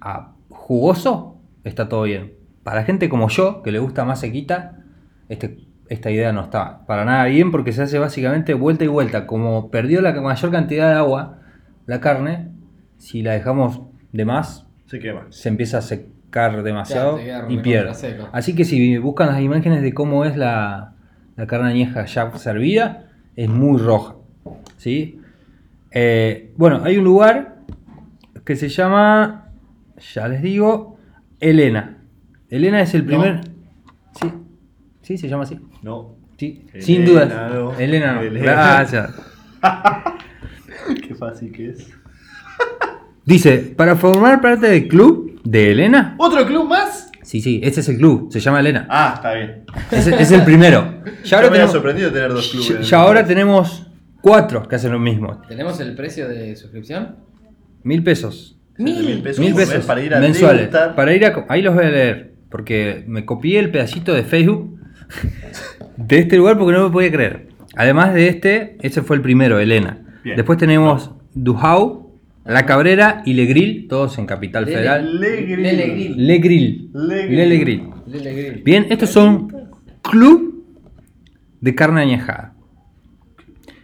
[0.00, 2.34] a jugoso, está todo bien.
[2.62, 4.78] Para la gente como yo, que le gusta más sequita,
[5.28, 5.58] este,
[5.88, 9.26] esta idea no está para nada bien porque se hace básicamente vuelta y vuelta.
[9.26, 11.38] Como perdió la mayor cantidad de agua,
[11.86, 12.48] la carne,
[12.98, 13.80] si la dejamos
[14.12, 15.26] de más, Se quema.
[15.28, 16.06] se empieza a secar
[16.62, 17.92] demasiado Claro, y pierde.
[18.32, 20.92] Así que si buscan las imágenes de cómo es la,
[21.36, 23.06] la carne añeja ya servida,
[23.36, 24.16] es muy roja.
[24.76, 25.20] ¿sí?
[25.90, 27.56] Eh, bueno, hay un lugar
[28.44, 29.50] que se llama,
[30.14, 30.98] ya les digo,
[31.40, 31.98] Elena.
[32.50, 33.06] Elena es el No.
[33.06, 33.40] primer...
[34.20, 34.32] Sí,
[35.02, 35.58] sí, se llama así.
[35.82, 36.16] No.
[36.36, 37.28] Sí, Elena sin dudas.
[37.52, 37.74] no.
[37.78, 38.20] Elena no.
[38.22, 38.44] Elena.
[38.52, 39.14] Gracias.
[41.08, 41.90] Qué fácil que es.
[43.24, 46.14] Dice, para formar parte del club de Elena.
[46.18, 47.10] ¿Otro club más?
[47.22, 48.86] Sí, sí, este es el club, se llama Elena.
[48.90, 49.64] Ah, está bien.
[49.90, 51.02] Es, es el primero.
[51.24, 52.68] Ya Ya ahora, me había tenemos, sorprendido tener dos clubes.
[52.68, 53.86] ya- ya ahora tenemos
[54.20, 55.40] cuatro que hacen lo mismo.
[55.48, 57.16] ¿Tenemos el precio de suscripción?
[57.82, 58.58] Mil pesos.
[58.76, 60.62] Mil pesos, Mil pesos para ir a mensuales.
[60.70, 60.94] degustar.
[60.96, 61.46] Para ir a.
[61.48, 62.34] Ahí los voy a leer.
[62.50, 64.78] Porque me copié el pedacito de Facebook
[65.96, 67.48] de este lugar porque no me podía creer.
[67.76, 69.98] Además de este, ese fue el primero, Elena.
[70.22, 70.36] Bien.
[70.36, 72.03] Después tenemos Duhau,
[72.44, 75.20] La Cabrera y Le Grill, todos en Capital Lele- Federal.
[75.20, 75.62] Le Grill.
[75.62, 76.26] Lele Grill.
[76.26, 76.90] Le Grill.
[76.92, 77.36] Le Grill.
[77.38, 77.82] Lele Grill.
[78.06, 78.62] Lele Grill.
[78.62, 79.48] Bien, estos son
[80.02, 80.64] club
[81.60, 82.54] de carne añejada.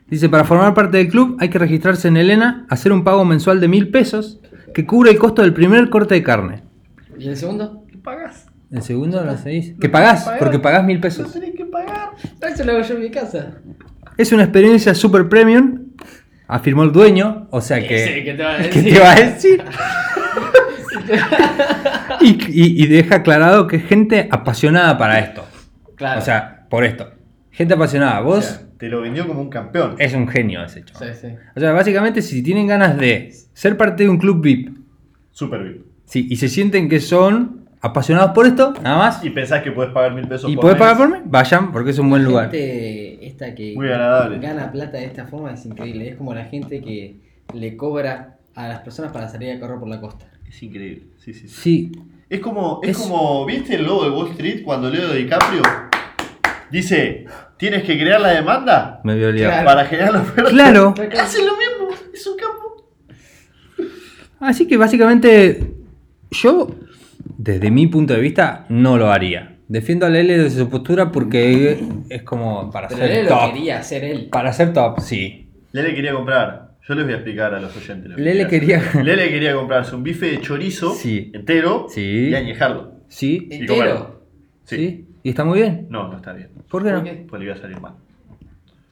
[0.08, 3.60] Dice, para formar parte del club hay que registrarse en Elena, hacer un pago mensual
[3.60, 4.40] de mil pesos
[4.74, 6.62] que cubre el costo del primer corte de carne.
[7.18, 7.84] ¿Y el segundo?
[7.90, 8.46] ¿Qué pagás?
[8.70, 9.70] ¿El segundo lo hacéis?
[9.72, 10.38] No Que tenés pagás, pagar.
[10.38, 11.32] porque pagás mil No pesos.
[11.32, 12.10] tenés que pagar.
[12.46, 13.58] Eso lo hago yo en mi casa.
[14.18, 15.79] Es una experiencia super premium,
[16.50, 17.98] afirmó el dueño, o sea que...
[18.06, 18.94] Sí, ¿qué te va a ¿Qué decir?
[18.94, 19.64] te va a decir?
[22.20, 25.44] y, y- y deja aclarado que es gente apasionada para esto.
[25.96, 26.20] Claro.
[26.20, 27.10] O sea, por esto.
[27.50, 28.20] Gente apasionada.
[28.20, 29.96] Vos O sea, te lo vendió como un campeón.
[29.98, 31.14] es un genio ese Sí, chaval.
[31.14, 31.26] sí.
[31.56, 34.78] O sea, básicamente si tienen ganas de ser parte de un club VIP
[35.32, 35.82] Super VIP.
[36.06, 39.90] sí, y se sienten que son apasionados por esto, nada más, Y pensás que podés
[39.92, 40.80] pagar mil pesos y por podés mes.
[40.80, 42.50] pagar por mí, vayan, porque es un buen La lugar.
[42.50, 44.38] gente esta que Muy agradable.
[44.38, 46.08] gana plata de esta forma es increíble.
[46.10, 47.16] Es como la gente que
[47.54, 50.26] le cobra a las personas para salir a correr por la costa.
[50.48, 51.04] Es increíble.
[51.18, 51.54] Sí, sí, sí.
[51.60, 51.92] Sí,
[52.28, 55.62] Es como, es Es- como, ¿viste el logo de Wall Street cuando Leo DiCaprio
[56.70, 57.24] dice,
[57.56, 59.50] tienes que crear la demanda me olvidar.
[59.50, 59.64] Claro.
[59.66, 60.50] para generar la oferta?
[60.50, 60.94] Claro.
[61.20, 62.84] Hacen lo mismo, es un campo.
[64.38, 65.74] Así que básicamente
[66.30, 66.68] yo,
[67.42, 69.56] desde mi punto de vista, no lo haría.
[69.66, 71.78] Defiendo a Lele desde su postura porque
[72.10, 74.28] es como para Pero ser él lo quería hacer él.
[74.30, 75.48] Para ser top, sí.
[75.72, 78.10] Lele quería comprar, yo les voy a explicar a los oyentes.
[78.10, 79.04] lo que Lele quería hacer.
[79.04, 81.30] Lele quería comprarse un bife de chorizo Sí.
[81.32, 82.28] entero Sí.
[82.30, 82.92] y añejarlo.
[83.08, 83.74] Sí, Y Entero.
[83.74, 84.20] comerlo.
[84.64, 84.76] sí.
[84.76, 85.06] Sí.
[85.22, 85.86] Y está muy bien.
[85.90, 86.48] No, no está bien.
[86.68, 87.02] ¿Por qué no?
[87.28, 87.92] Pues le iba a salir mal.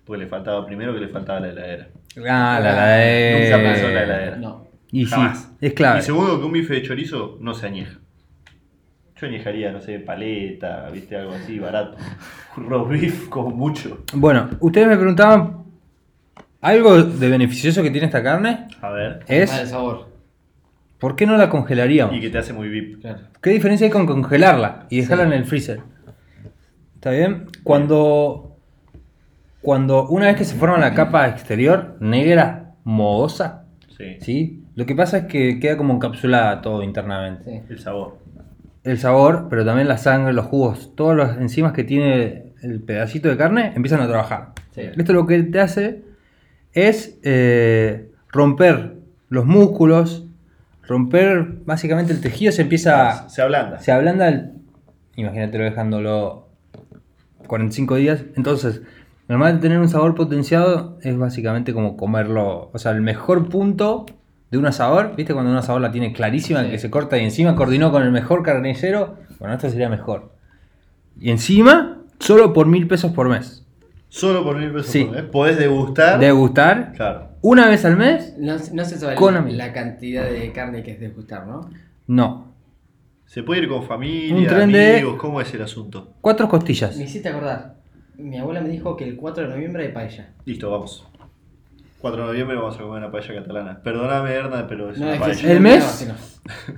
[0.04, 1.88] Porque le faltaba primero que le faltaba la heladera.
[2.28, 3.40] Ah, la, la de...
[3.50, 4.36] Nunca pensó en la heladera.
[4.36, 4.66] No.
[4.90, 5.52] Y sí, Jamás.
[5.60, 5.98] es clave.
[5.98, 7.98] Y segundo que un bife de chorizo no se añeja.
[9.20, 11.96] Yo añejaría, no sé, paleta, viste, algo así, barato.
[12.56, 14.04] Un roast beef como mucho.
[14.14, 15.64] Bueno, ustedes me preguntaban
[16.60, 19.20] algo de beneficioso que tiene esta carne A ver.
[19.28, 20.08] Es sabor.
[20.98, 22.16] ¿por qué no la congelaríamos?
[22.16, 23.00] Y que te hace muy VIP.
[23.00, 23.20] Claro.
[23.40, 25.30] ¿Qué diferencia hay con congelarla y dejarla Sí.
[25.32, 25.80] en el freezer?
[26.96, 27.46] ¿Está bien?
[27.62, 28.44] Cuando
[29.60, 33.64] cuando una vez que se forma la capa exterior negra, mohosa,
[33.96, 34.16] Sí.
[34.20, 34.64] ¿sí?
[34.76, 37.62] Lo que pasa es que queda como encapsulada todo internamente.
[37.66, 37.72] Sí.
[37.72, 38.18] El sabor.
[38.88, 43.28] El sabor, pero también la sangre, los jugos, todas las enzimas que tiene el pedacito
[43.28, 44.52] de carne empiezan a trabajar.
[44.74, 44.80] Sí.
[44.96, 46.04] Esto lo que te hace
[46.72, 48.94] es eh, romper
[49.28, 50.24] los músculos,
[50.86, 53.78] romper básicamente el tejido, se empieza, Se ablanda.
[53.78, 54.52] se ablanda, el,
[55.16, 56.48] imagínatelo dejándolo
[57.46, 58.80] 45 días, entonces,
[59.28, 64.06] normal de tener un sabor potenciado es básicamente como comerlo, o sea, el mejor punto
[64.50, 65.34] de un asador, ¿viste?
[65.34, 66.70] Cuando un asador la tiene clarísima, Sí.
[66.70, 70.32] que se corta y encima coordinó con el mejor carnicero, bueno, esto sería mejor.
[71.20, 73.64] Y encima, solo por mil pesos por mes.
[74.08, 75.04] Solo por mil pesos Sí.
[75.04, 75.24] por mes.
[75.24, 76.18] Podés degustar.
[76.18, 77.28] Degustar Claro.
[77.42, 80.92] una vez al mes, No, no se sabe Con la, la cantidad de carne que
[80.92, 81.68] es degustar, ¿no?
[82.06, 82.48] no.
[83.26, 86.14] Se puede ir con familia, Un tren de- amigos, ¿cómo es el asunto?
[86.22, 86.96] Cuatro costillas.
[86.96, 87.74] Me hiciste acordar.
[88.16, 90.30] Mi abuela me dijo que el 4 de noviembre hay paella.
[90.46, 91.06] Listo, vamos.
[92.00, 93.80] 4 de noviembre vamos a comer una paella catalana.
[93.82, 95.52] Perdóname, Erna, pero es No, una es paella.
[95.52, 96.12] El mes-.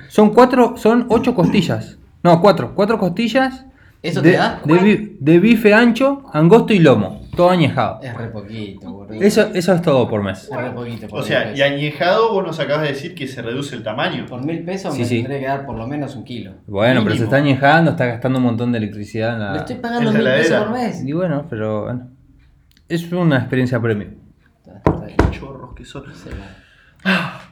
[0.08, 1.98] Son cuatro, son ocho costillas.
[2.22, 2.74] No, cuatro.
[2.74, 3.66] Cuatro costillas.
[4.02, 4.60] ¿Eso de, te da?
[4.64, 7.20] De, bi- de bife ancho, angosto y lomo.
[7.36, 8.00] Todo añejado.
[8.02, 9.20] Es re poquito, boludo.
[9.20, 10.48] Eso, eso es todo por mes.
[10.50, 11.06] Es re poquito.
[11.06, 14.24] por O sea, y añejado vos nos acabas de decir que se reduce el tamaño.
[14.26, 15.16] Por mil pesos Sí, me sí.
[15.20, 16.52] tendré que dar por lo menos un kilo.
[16.66, 19.56] Bueno, pero se está añejando, está gastando un montón de electricidad en Le la.
[19.58, 21.04] estoy pagando mil pesos por mes.
[21.04, 22.08] Y bueno, pero bueno.
[22.88, 24.12] Es una experiencia premium.
[25.30, 26.04] Chorros que son.
[26.14, 26.30] Sí.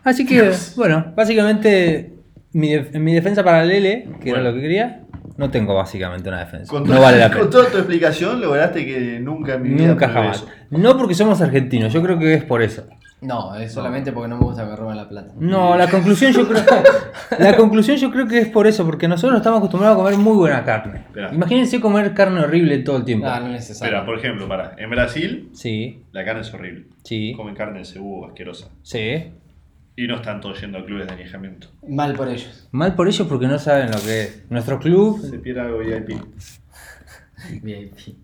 [0.05, 2.15] Así que, bueno, básicamente,
[2.53, 5.03] mi en mi defensa para Lele, que era lo que quería,
[5.37, 6.71] no tengo básicamente una defensa.
[6.71, 7.41] Con, no to- vale la pena.
[7.41, 10.39] con toda tu explicación lograste que nunca en mi vida Nunca jamás.
[10.39, 10.49] eso.
[10.71, 12.87] No porque somos argentinos, yo creo que es por eso.
[13.21, 15.33] No, es solamente porque no me gusta que me roben la plata.
[15.39, 16.63] No, la conclusión yo creo
[17.39, 20.37] la conclusión yo creo que es por eso, porque nosotros estamos acostumbrados a comer muy
[20.37, 21.03] buena carne.
[21.33, 23.27] Imagínense comer carne horrible todo el tiempo.
[23.27, 23.97] No, no es necesario.
[23.97, 26.87] Espera, por ejemplo, para, en Brasil Sí, la carne es horrible.
[27.03, 28.69] sí, Comen carne de cebú asquerosa.
[28.83, 29.33] sí.
[29.97, 31.73] Y no están todos yendo a clubes de añejamiento.
[31.89, 32.69] Mal por ellos.
[32.71, 34.45] Mal por ellos porque no saben lo que es.
[34.49, 36.11] Nuestro club, Se pierde algo VIP.
[37.63, 38.17] VIP.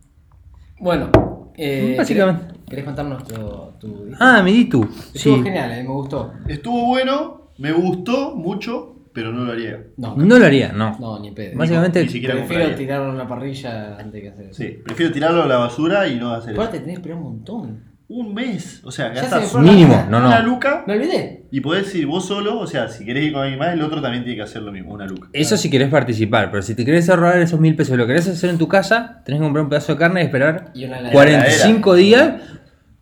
[0.78, 1.10] Bueno,
[1.56, 2.44] eh, Básicamente.
[2.46, 3.34] ¿querés, querés contarnos tu,
[3.80, 4.82] tu ah, mi Ditu.
[5.14, 5.42] Estuvo Sí.
[5.42, 6.32] genial, eh, me gustó.
[6.48, 9.80] Estuvo bueno, me gustó mucho, pero no lo haría.
[9.96, 10.96] No, No lo haría, no.
[10.98, 11.56] no, ni pedo.
[11.56, 12.76] Básicamente, Ni siquiera Prefiero compraría.
[12.86, 14.54] tirarlo en una parrilla antes que hacer eso.
[14.62, 16.60] Sí, prefiero tirarlo a la basura y no hacer eso.
[16.60, 17.93] Aparte tenés que esperar un montón.
[18.06, 18.80] Un mes.
[18.84, 20.26] O sea, se gastas la Mínimo, no, no.
[20.28, 21.46] una luca Me olvidé.
[21.50, 22.58] y podés ir vos solo.
[22.60, 24.70] O sea, si querés ir con alguien más, el otro también tiene que hacer lo
[24.72, 25.28] mismo, una luca.
[25.32, 28.28] Eso si querés participar, pero si te querés ahorrar esos mil pesos y lo querés
[28.28, 30.98] hacer en tu casa, tenés que comprar un pedazo de carne y esperar Y una
[30.98, 31.12] heladera.
[31.14, 32.32] 45 días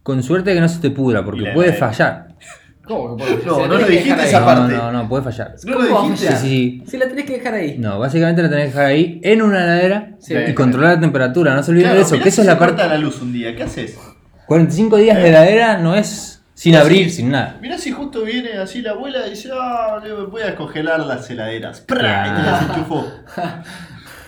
[0.04, 2.28] con suerte que no se te pudra, porque puede fallar.
[2.84, 3.36] ¿Cómo que puedo?
[3.44, 4.40] No, Se no tenés lo dijiste esa ahí.
[4.40, 4.74] No, parte.
[4.76, 5.54] no, no, puede fallar.
[5.64, 6.36] No lo ¿Cómo va a dijiste.
[6.36, 6.82] Sí, sí.
[6.86, 7.76] Si la tenés que dejar ahí.
[7.78, 10.34] No, básicamente la tenés que dejar ahí en una heladera Sí.
[10.48, 11.54] y controlar la temperatura.
[11.54, 12.82] No se olviden Claro, de eso, que si eso es se la parte.
[12.86, 13.96] la luz un día, ¿qué haces?
[14.56, 17.56] 45 días de heladera no es sin abrir, sin nada.
[17.62, 21.28] Mirá si justo viene así la abuela y dice, ah, le voy a descongelar las
[21.30, 21.80] heladeras.
[21.80, 21.98] ¡Pra!
[22.00, 22.32] Claro.
[22.32, 23.06] Y te las enchufó.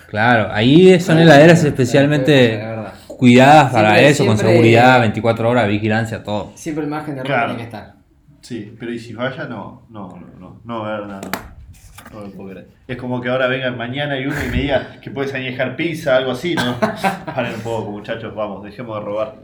[0.09, 2.93] Claro, ahí son heladeras especialmente verdad.
[3.09, 6.53] cuidadas para Siempre- eso, con siempre- seguridad, 24 horas, vigilancia, todo.
[6.55, 7.47] Siempre el margen de error Claro.
[7.49, 7.95] tiene que estar.
[8.41, 9.45] Sí, pero ¿y si falla?
[9.47, 11.21] No, no, no, no, no va a haber nada.
[12.13, 12.69] No lo puedo creer.
[12.87, 16.15] Es como que ahora vengan mañana y uno y me diga que puedes añejar pizza,
[16.17, 16.77] algo así, ¿no?
[17.35, 19.35] Paren un poco, muchachos, vamos, dejemos de robar.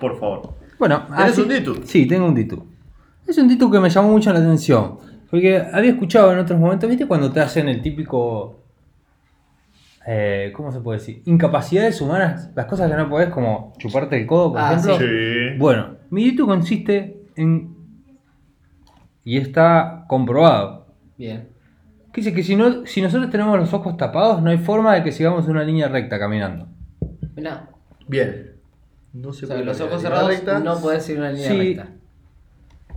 [0.00, 0.54] Por favor.
[0.78, 1.80] Bueno, ¿Tenés así- un Ditu?
[1.84, 2.66] Sí, tengo un Ditu.
[3.26, 4.98] Es un Ditu que me llamó mucho la atención.
[5.30, 7.06] Porque había escuchado en otros momentos, ¿viste?
[7.06, 8.60] Cuando te hacen el típico.
[10.08, 11.22] eh, ¿Cómo se puede decir?
[11.24, 14.98] Incapacidades humanas, las cosas que no podés, como chuparte el codo, por Ah, ejemplo.
[14.98, 15.58] Sí.
[15.58, 17.74] Bueno, mi Ditu consiste en.
[19.24, 20.86] Y está comprobado.
[21.18, 21.48] Bien.
[22.12, 25.02] Que dice que si, no, si nosotros tenemos los ojos tapados, no hay forma de
[25.02, 26.68] que sigamos una línea recta caminando.
[27.34, 27.68] Mirá.
[28.06, 28.52] Bien.
[29.22, 30.58] No O se sea, puede los ojos cerrados recta.
[30.60, 31.56] no podés seguir una línea Sí.
[31.58, 31.88] recta.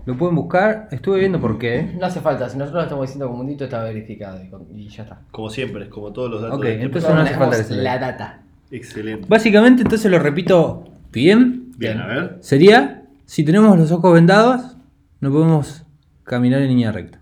[0.05, 1.95] Lo pueden buscar, estuve viendo por qué.
[1.99, 4.65] No hace falta, si nosotros lo estamos diciendo como un dito está verificado y, con-
[4.75, 5.21] y ya está.
[5.31, 6.57] Como siempre, como todos los datos.
[6.57, 8.41] Ok, entonces no hace falta que Manejamos se la data.
[8.71, 9.25] Excelente.
[9.29, 11.71] Básicamente, entonces lo repito bien.
[11.77, 12.37] Bien, a ver.
[12.41, 14.77] Sería, si tenemos los ojos vendados,
[15.21, 15.85] no podemos
[16.23, 17.19] caminar en línea recta.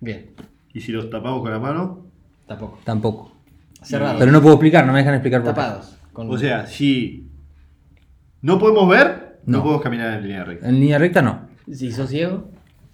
[0.00, 0.30] Bien.
[0.74, 2.04] ¿Y si los tapamos con la mano?
[2.46, 2.78] Tampoco.
[2.84, 3.32] Tampoco.
[3.82, 4.16] Cerrados.
[4.18, 5.60] Pero no puedo explicar, no me dejan explicar por qué.
[5.60, 5.96] Tapados.
[6.12, 7.26] Con- O sea, si
[8.42, 9.62] no podemos ver, no, No.
[9.64, 10.68] podemos caminar en línea recta.
[10.68, 11.48] En línea recta no.
[11.72, 12.48] Si sos ciego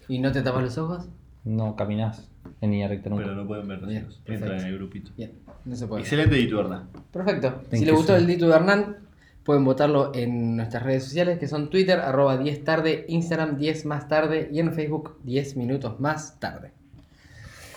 [0.08, 1.08] y no te tapas los ojos,
[1.44, 2.28] No caminás
[2.60, 3.24] en línea recta nunca.
[3.24, 4.16] Pero no pueden ver los Bien, hijos.
[4.26, 4.62] Entran perfecto.
[4.62, 5.10] en el grupito.
[5.16, 5.32] bien,
[5.64, 6.02] no se puede.
[6.02, 6.82] Excelente y tu verdad.
[7.12, 7.48] Perfecto.
[7.70, 8.96] Thank si les gustó el Dito de Hernán,
[9.44, 14.06] pueden votarlo en nuestras redes sociales que son Twitter, arroba 10 tarde, Instagram 10 más
[14.08, 16.70] tarde y en Facebook 10 minutos más tarde.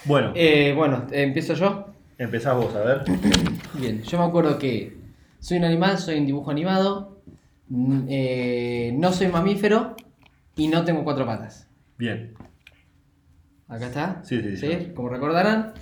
[0.06, 1.88] Bueno, Eh, bueno, empiezo yo.
[2.20, 3.04] empezás vos a ver.
[3.80, 4.96] Bien, yo me acuerdo que
[5.40, 7.15] soy un animal, soy un dibujo animado,
[8.08, 9.96] eh, no soy mamífero
[10.56, 11.68] y no tengo cuatro patas.
[11.98, 12.34] Bien.
[13.68, 14.22] Acá está.
[14.24, 14.92] Sí, sí, sí.
[14.96, 15.74] Como recordarán.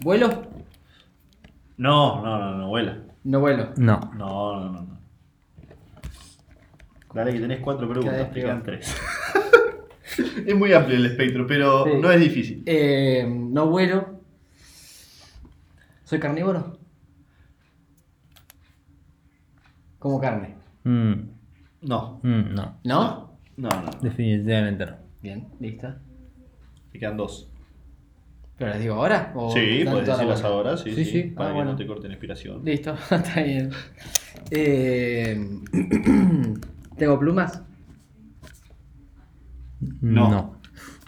[0.00, 0.42] ¿Vuelo?
[1.76, 2.98] No, no, no, no, vuela.
[3.24, 3.70] No vuelo.
[3.76, 4.00] No.
[4.16, 4.98] No, no, no, no.
[7.14, 8.96] Dale que tenés cuatro preguntas, te quedan tres.
[10.46, 11.90] es muy amplio el espectro, pero Sí.
[12.00, 12.62] no es difícil.
[12.66, 14.20] Eh, no vuelo.
[16.04, 16.78] ¿Soy carnívoro?
[20.02, 20.56] Como carne.
[20.84, 21.12] Mm,
[21.82, 22.76] No, mm, no.
[22.82, 23.30] ¿No?
[23.56, 23.90] no, no.
[24.02, 24.92] Definitivamente no.
[25.22, 25.94] Bien, listo.
[26.90, 27.48] Te quedan dos.
[28.58, 29.32] ¿Pero las digo ahora?
[29.36, 31.22] ¿O Sí, puedes la decirlas ahora, sí, Sí, sí, sí.
[31.30, 31.70] para Ah, que bueno.
[31.72, 32.64] no te corten inspiración.
[32.64, 33.70] Listo, está bien.
[34.50, 35.60] Eh,
[36.96, 37.62] ¿Tengo plumas?
[40.00, 40.30] No.
[40.30, 40.56] No.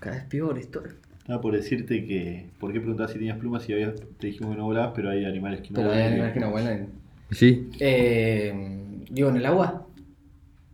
[0.00, 0.82] Cada vez peor esto.
[1.18, 2.50] Estaba por decirte que.
[2.58, 3.62] ¿Por qué preguntabas si tenías plumas?
[3.64, 6.12] Si habías, te dijimos que no volabas, pero hay animales que no Pero hay vuelan.
[6.12, 6.88] animales que no vuelan.
[7.30, 7.70] ¿Sí?
[7.80, 9.86] Eh, ¿Vivo en el agua?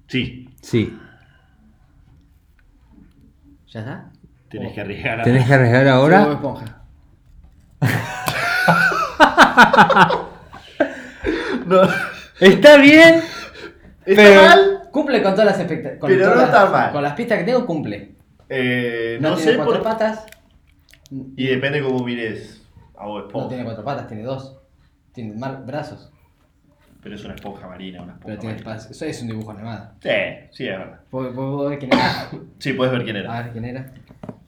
[0.08, 0.98] Sí, Sí.
[3.68, 4.10] ¿Ya está?
[4.48, 5.22] tenés que arriesgar a.
[5.22, 6.32] ¿Tenés que arriesgar Soy Bob ahora?
[6.32, 6.82] Esponja.
[11.66, 11.82] No,
[12.40, 13.20] Está bien.
[14.04, 14.76] ¿Está Pero- mal?
[14.90, 16.10] Cumple con todas las expectativas.
[16.10, 16.90] Pero no está mal.
[16.92, 18.16] Con las pistas que tengo, cumple.
[18.48, 19.82] Eh, No, no, tiene sé cuatro por.
[19.84, 20.26] patas.
[21.36, 22.60] Y depende cómo mires
[22.98, 23.48] a vos No esponja.
[23.48, 24.58] tiene cuatro patas, tiene dos.
[25.12, 26.10] Tiene mar- brazos.
[27.03, 28.72] Pero es una esponja marina, una esponja Pero tiene marina.
[28.76, 28.90] espacio.
[28.92, 29.90] Eso es un dibujo animado.
[30.03, 30.11] Sí,
[30.51, 31.01] sí, es verdad.
[31.11, 32.28] ¿Puedo, ver quién era?
[32.59, 33.38] Sí, puedes ver quién era.
[33.38, 33.92] A ver quién era.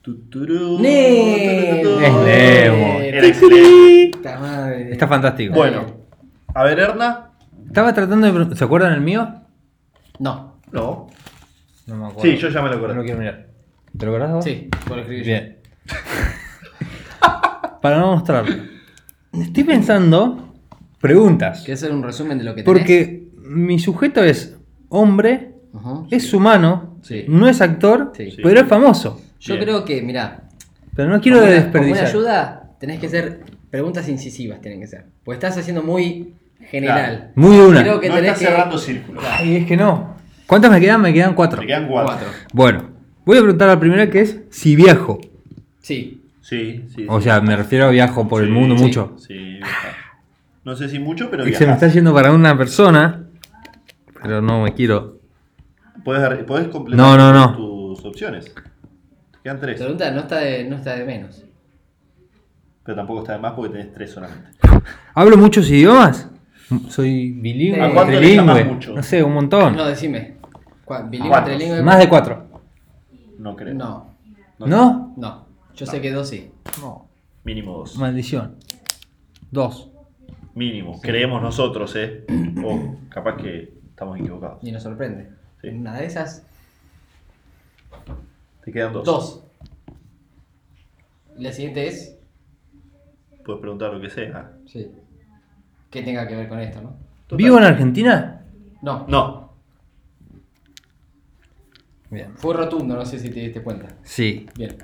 [0.01, 0.83] Tuturú, tuturú.
[0.83, 2.99] Es Nemo.
[2.99, 4.17] Era excelente.
[4.17, 4.91] Puta madre.
[4.91, 5.53] Está fantástico.
[5.55, 5.85] Bueno,
[6.53, 7.29] a ver, Erna.
[7.67, 8.55] Estaba tratando de.
[8.55, 9.33] ¿Se acuerdan el mío?
[10.19, 10.57] No.
[10.71, 11.07] No.
[11.87, 12.21] No me acuerdo.
[12.21, 13.03] Sí, yo ya me lo No lo acuerdo.
[13.03, 13.47] quiero mirar.
[13.97, 14.43] ¿Te lo acordás vos?
[14.43, 15.25] Sí, por escribir.
[15.25, 15.57] Bien.
[17.81, 18.55] Para no mostrarlo.
[19.33, 20.42] Estoy pensando
[21.03, 21.59] preguntas.
[21.65, 22.79] ¿Quieres hacer un resumen de lo que tenés?
[22.79, 24.55] Porque mi sujeto es
[24.87, 25.49] hombre,
[26.09, 27.25] es humano, Sí.
[27.27, 28.37] no es actor, Sí.
[28.41, 29.21] pero es famoso.
[29.41, 29.65] Yo Bien.
[29.65, 30.43] creo que, mirá,
[30.95, 32.11] Pero no quiero como una- desperdiciar.
[32.11, 35.03] Como una ayuda, tenés que hacer preguntas incisivas, tienen que ser.
[35.25, 36.35] Porque estás haciendo muy
[36.71, 37.31] general.
[37.35, 37.81] Muy de una.
[37.81, 38.53] Creo que no tenés estás que...
[38.55, 39.23] cerrando círculos.
[39.29, 40.15] Ay, es que no.
[40.47, 41.01] ¿Cuántas me quedan?
[41.01, 41.59] Me quedan cuatro.
[41.59, 42.13] Te quedan cuatro.
[42.15, 42.27] Cuatro.
[42.53, 42.89] Bueno,
[43.25, 45.19] voy a preguntar la primera que es si viajo.
[45.81, 46.21] Sí.
[46.41, 47.05] Sí, sí.
[47.09, 47.23] O sí.
[47.25, 48.83] sea, me refiero a viajo por el mundo sí.
[48.83, 49.15] mucho.
[49.17, 49.59] Sí.
[50.65, 53.27] No sé si mucho, pero Y se me está yendo para una persona,
[54.21, 55.19] pero no me quiero
[56.03, 57.55] Podés, podés completar No, no, no.
[57.55, 58.45] tus opciones.
[58.45, 58.61] Te
[59.43, 59.79] quedan La tres.
[59.79, 61.43] pregunta no está de, no está de menos.
[62.83, 64.49] Pero tampoco está de más porque tenés tres solamente.
[65.13, 66.29] ¿Hablo muchos idiomas?
[66.89, 68.63] Soy bilingüe, ¿A cuánto trilingüe.
[68.65, 68.93] mucho?
[68.95, 69.75] No sé, un montón.
[69.75, 70.37] No, decime.
[71.09, 71.81] ¿Bilingüe, trilingüe?
[71.83, 72.47] Más de cuatro.
[73.37, 73.73] No creo.
[73.75, 74.15] No,
[74.59, 75.13] ¿No?
[75.17, 75.45] no.
[75.75, 76.51] Yo sé que dos sí.
[76.81, 77.07] No.
[77.43, 77.97] Mínimo dos.
[77.97, 78.55] Maldición.
[79.51, 79.89] Dos.
[80.55, 81.01] Mínimo.
[81.01, 82.25] Creemos nosotros, ¿eh?
[82.63, 84.63] O capaz que estamos equivocados.
[84.63, 85.29] Y nos sorprende.
[85.61, 85.69] Sí.
[85.69, 86.45] Una de esas,
[88.63, 89.03] Te quedan dos.
[89.05, 89.43] dos.
[91.37, 92.17] La siguiente es.
[93.43, 94.51] Puedes preguntar lo que sea.
[94.67, 94.91] Sí.
[95.89, 96.95] Que tenga que ver con esto, ¿no?
[97.27, 97.37] Total.
[97.37, 98.41] ¿Vivo en Argentina?
[98.81, 99.05] No.
[99.07, 99.53] No.
[102.09, 102.31] Bien.
[102.37, 103.87] Fue rotundo, no sé si te diste cuenta.
[104.03, 104.45] Sí.
[104.55, 104.75] Bien.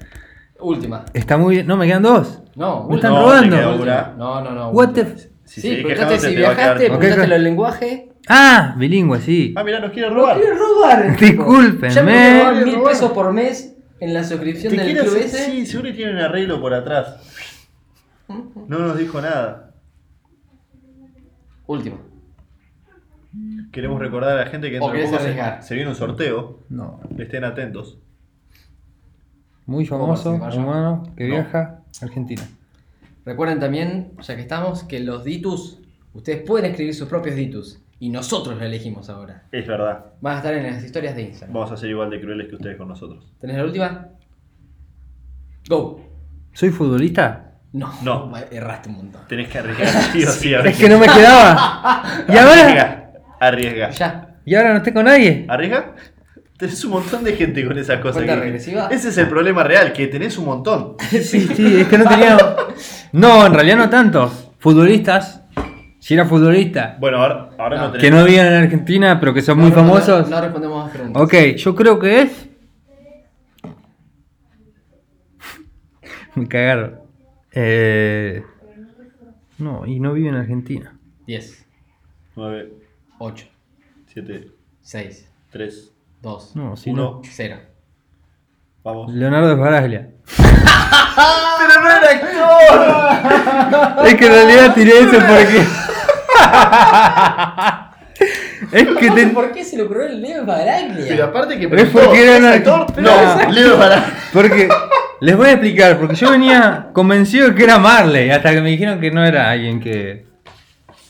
[0.60, 1.06] Última.
[1.14, 1.68] Está muy bien.
[1.68, 2.42] No, me quedan dos.
[2.56, 3.56] No, Me están No, robando.
[3.56, 3.84] te queda Última.
[3.84, 4.14] una.
[4.18, 4.70] No, no, no.
[4.72, 7.00] What the f- Si sí, quejándote, si viajaste, tiempo.
[7.00, 7.36] preguntate Ok, ok.
[7.36, 8.10] el lenguaje.
[8.28, 9.54] Ah, bilingüe, sí.
[9.58, 10.38] Ah, mirá, nos quiere robar.
[10.40, 11.18] quiere robar.
[11.20, 11.94] Discúlpenme.
[11.94, 15.22] Ya me quiere robar mil pesos por mes en la suscripción ¿Te del club hacer?
[15.24, 15.46] ese.
[15.52, 17.16] Sí, seguro que tiene un arreglo por atrás.
[18.68, 19.74] No nos dijo nada.
[21.66, 21.98] Última.
[23.72, 26.60] Queremos recordar a la gente que ¿O dentro de poco se, se viene un sorteo.
[26.70, 27.00] No.
[27.18, 27.98] Estén atentos.
[29.66, 31.36] Muy famoso, humano, que No.
[31.36, 32.44] viaja a Argentina.
[33.26, 35.80] Recuerden también, ya que estamos, que los ditus,
[36.14, 37.80] ustedes pueden escribir sus propios ditus.
[38.02, 39.44] Y nosotros lo elegimos ahora.
[39.52, 40.06] Es verdad.
[40.22, 41.54] Van a estar en las historias de Instagram.
[41.54, 43.30] Vamos a ser igual de crueles que ustedes con nosotros.
[43.42, 44.08] ¿Tenés la última?
[45.68, 46.00] Go.
[46.54, 47.46] ¿Soy futbolista?
[47.74, 48.32] No, No.
[48.52, 49.22] erraste un montón.
[49.28, 50.54] Tenés que arriesgar sí o sí.
[50.54, 52.24] a ver Es que no me quedaba.
[52.28, 52.62] ¿Y ahora?
[52.62, 53.12] Arriesga.
[53.40, 53.90] Arriesga.
[53.92, 54.36] Ya.
[54.46, 55.46] ¿Y ahora no tengo nadie?
[55.48, 55.94] ¿Arriesga?
[56.60, 58.18] Tenés un montón de gente con esas cosas.
[58.18, 58.90] ¿Cuenta que- regresiva?
[58.92, 60.96] Ese es el problema real, que tenés un montón.
[61.10, 62.38] Sí, sí, es que no tenía.
[63.14, 64.52] No, en realidad no tantos.
[64.60, 65.42] Futbolistas.
[66.00, 66.98] Si era futbolista.
[67.00, 67.92] Bueno, ahora, ahora no, No.
[67.92, 68.04] tenés.
[68.04, 70.30] Que no vivían en Argentina, pero que son muy No, no, no, famosos.
[70.30, 71.22] No, respondemos más preguntas.
[71.24, 72.50] Ok, yo creo que es.
[76.36, 77.00] Me cagaron.
[77.54, 78.44] Eh...
[79.58, 80.98] No, y no vive en Argentina.
[81.28, 81.66] 10,
[82.36, 82.72] 9,
[83.18, 83.46] 8,
[84.08, 84.48] 7,
[84.82, 87.02] 6, 3, 2, No, si 1.
[87.02, 87.22] no.
[87.24, 87.58] 0.
[88.84, 89.12] Vamos.
[89.14, 90.10] Leonardo Sbaraglia.
[90.38, 94.08] ¡Pero no era actor!
[94.08, 95.66] Es que en realidad tiré eso porque.
[98.72, 101.24] es que te- ¿Por qué se le ocurrió el Leo Pero Baraglia?
[101.26, 103.02] aparte que Es porque era ¿es un actor?
[103.02, 103.52] No, No.
[103.52, 104.06] Leo para.
[104.34, 104.70] Porque.
[105.22, 108.70] Les voy a explicar, porque yo venía convencido de que era Marley, hasta que me
[108.70, 110.26] dijeron que no era alguien que.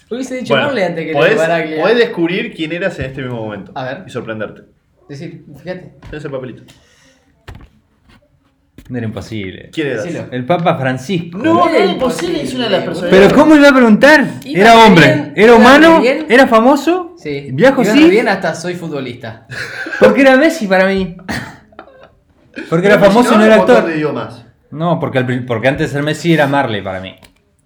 [0.09, 1.81] Hubiese dicho Bueno, Marley antes que podés, Leo Baraglia.
[1.81, 3.71] podés descubrir quién eras en este mismo momento.
[3.75, 4.03] A ver.
[4.07, 4.63] Y sorprenderte.
[5.09, 5.93] Decir, fíjate.
[6.11, 6.63] El papelito.
[8.89, 9.69] No era imposible.
[9.71, 9.89] ¿Quién?
[9.89, 10.25] Decilo.
[10.31, 11.37] El Papa Francisco.
[11.37, 13.11] No, Era era imposible, es una de las personas.
[13.11, 14.25] Pero ¿cómo iba a preguntar?
[14.45, 16.25] Iba Era re hombre, bien, era humano, bien.
[16.27, 17.49] era famoso, Sí.
[17.53, 19.45] viajo sí, bien hasta soy futbolista.
[19.99, 21.17] porque era Messi para mí.
[22.69, 23.85] Porque era famoso y no era actor.
[23.85, 24.45] de idiomas.
[24.71, 27.15] No, porque, porque antes el Messi era Marley para mí.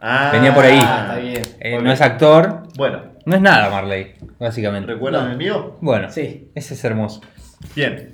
[0.02, 0.80] Ah, Venía por ahí.
[0.84, 1.42] Ah, está bien.
[1.62, 1.80] Eh.
[1.82, 4.92] No es actor, Bueno, no es nada Marley, básicamente.
[4.92, 5.32] ¿recuerdan No.
[5.32, 5.78] el mío?
[5.80, 6.50] Bueno, Sí.
[6.54, 7.22] ese es hermoso.
[7.76, 8.14] Bien.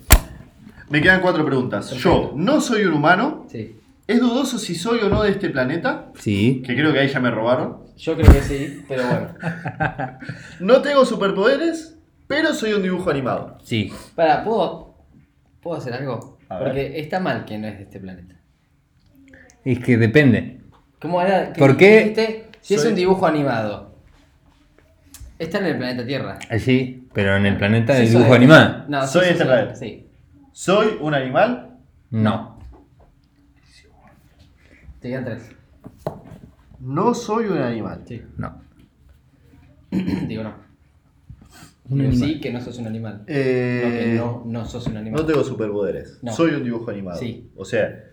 [0.89, 1.91] Me quedan cuatro preguntas.
[1.91, 3.45] Yo no soy un humano.
[3.49, 3.75] Sí.
[4.07, 6.11] ¿Es dudoso si soy o no de este planeta?
[6.17, 6.63] Sí.
[6.65, 7.83] Que creo que ahí ya me robaron.
[7.95, 9.33] Yo creo que sí, pero bueno.
[10.59, 13.57] No tengo superpoderes, pero soy un dibujo animado.
[13.63, 13.91] Sí.
[14.15, 14.95] Para, ¿puedo,
[15.61, 16.39] ¿puedo hacer algo?
[16.49, 16.67] A ver.
[16.67, 18.35] Porque está mal que no es de este planeta.
[19.63, 20.61] Es que depende.
[20.99, 21.53] ¿Cómo era?
[21.53, 21.99] que ¿Por qué?
[21.99, 22.45] dijiste?
[22.61, 23.93] Si es un dibujo animado.
[25.37, 26.39] Está en el planeta Tierra.
[26.59, 28.85] Sí, pero en el planeta del Sí, dibujo soy- animado.
[28.87, 30.07] No, Soy sí, este sí.
[30.51, 31.77] ¿Soy un animal?
[32.11, 32.59] No.
[34.99, 35.51] Te quedan tres.
[36.79, 38.01] No soy un animal.
[38.05, 38.21] Sí.
[38.37, 38.61] No.
[39.91, 40.53] Digo no.
[41.89, 42.29] Un Digo animal.
[42.29, 43.23] sí que no sos un animal.
[43.27, 45.21] Eh, No que no, no sos un animal.
[45.21, 46.19] no tengo superpoderes.
[46.21, 46.31] No.
[46.33, 47.17] Soy un dibujo animado.
[47.19, 47.49] Sí.
[47.55, 48.03] O sea,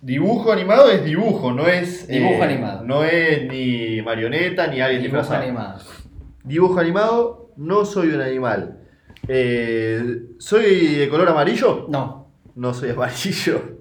[0.00, 2.08] dibujo animado es dibujo, no es.
[2.08, 2.84] eh, Dibujo animado.
[2.84, 5.44] No es ni marioneta ni alguien Dibujo disfrazado.
[5.48, 5.80] animado.
[6.44, 8.78] Dibujo animado, no soy un animal.
[9.28, 11.86] Eh, ¿Soy de color amarillo?
[11.88, 12.28] No.
[12.54, 13.78] No soy amarillo.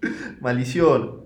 [0.40, 1.22] Maldición.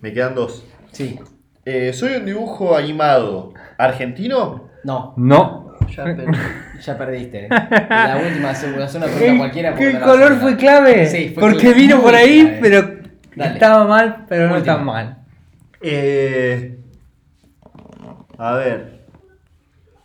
[0.00, 0.64] Me quedan dos.
[0.92, 1.18] Sí.
[1.64, 4.70] Eh, ¿Soy un dibujo animado argentino?
[4.84, 5.14] No.
[5.16, 5.76] No.
[5.90, 6.04] Ya
[6.98, 7.48] perdiste.
[7.48, 8.52] La última.
[8.52, 9.70] Es una pregunta cualquiera.
[9.70, 11.06] porque ¿Qué no la vas a color fue clave?
[11.06, 11.74] Sí, fue Porque clave.
[11.76, 12.58] vino Muy por ahí, clave.
[12.62, 13.00] pero
[13.36, 13.52] Dale.
[13.54, 15.18] estaba mal, pero no tan mal.
[15.82, 16.78] Eh,
[18.38, 18.99] a ver.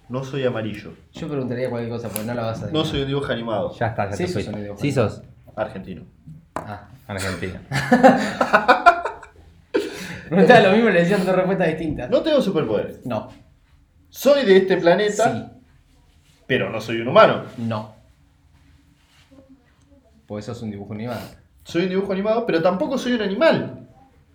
[0.10, 0.94] No soy amarillo.
[1.14, 2.86] Yo preguntaría cualquier cosa porque no la vas a No adivinar.
[2.88, 3.76] soy un dibujo animado.
[3.77, 4.52] Ya está, ya Sí te sos fuiste.
[4.53, 5.22] un dibujo Sí sos.
[5.56, 6.03] Argentino.
[6.56, 6.88] Ah.
[7.07, 7.61] Argentina.
[10.30, 12.10] Preguntaba lo mismo y le decían dos respuestas distintas.
[12.10, 13.06] No tengo superpoderes.
[13.06, 13.30] No.
[14.10, 15.34] Soy de este planeta.
[15.34, 15.45] Sí.
[16.48, 17.44] Pero no soy un humano.
[17.57, 17.94] No.
[20.27, 21.22] Pues sos un dibujo animado.
[21.64, 23.88] Soy un dibujo animado, pero tampoco soy un animal.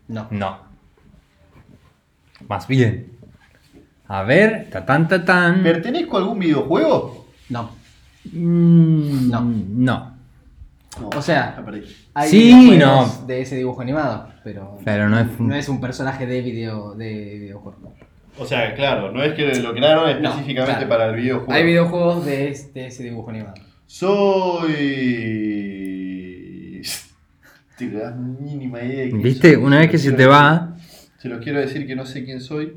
[0.09, 0.27] No.
[0.31, 0.59] No.
[2.49, 3.10] Más bien.
[4.13, 5.63] A ver, tatán, tatán.
[5.63, 7.27] ¿Pertenezco a algún videojuego?
[7.49, 7.71] No.
[8.33, 9.41] Mm, No.
[9.41, 10.17] No.
[11.01, 11.83] No, O sea, la perdí.
[12.15, 13.27] Hay Sí, videojuegos no.
[13.29, 17.39] de ese dibujo animado, pero, Pero no es- no es un personaje de video de
[17.39, 17.95] videojuego.
[18.37, 20.89] O sea, claro, no es que lo crearon No, específicamente claro.
[20.89, 21.53] para el videojuego.
[21.53, 23.55] Hay videojuegos de, es- de ese dibujo animado.
[25.61, 26.83] Soy.
[27.79, 29.55] Te das mínima idea de quién ¿Viste?
[29.55, 29.63] soy.
[29.63, 30.77] Una vez que se te va.
[31.19, 32.73] Se los quiero decir que no sé quién soy,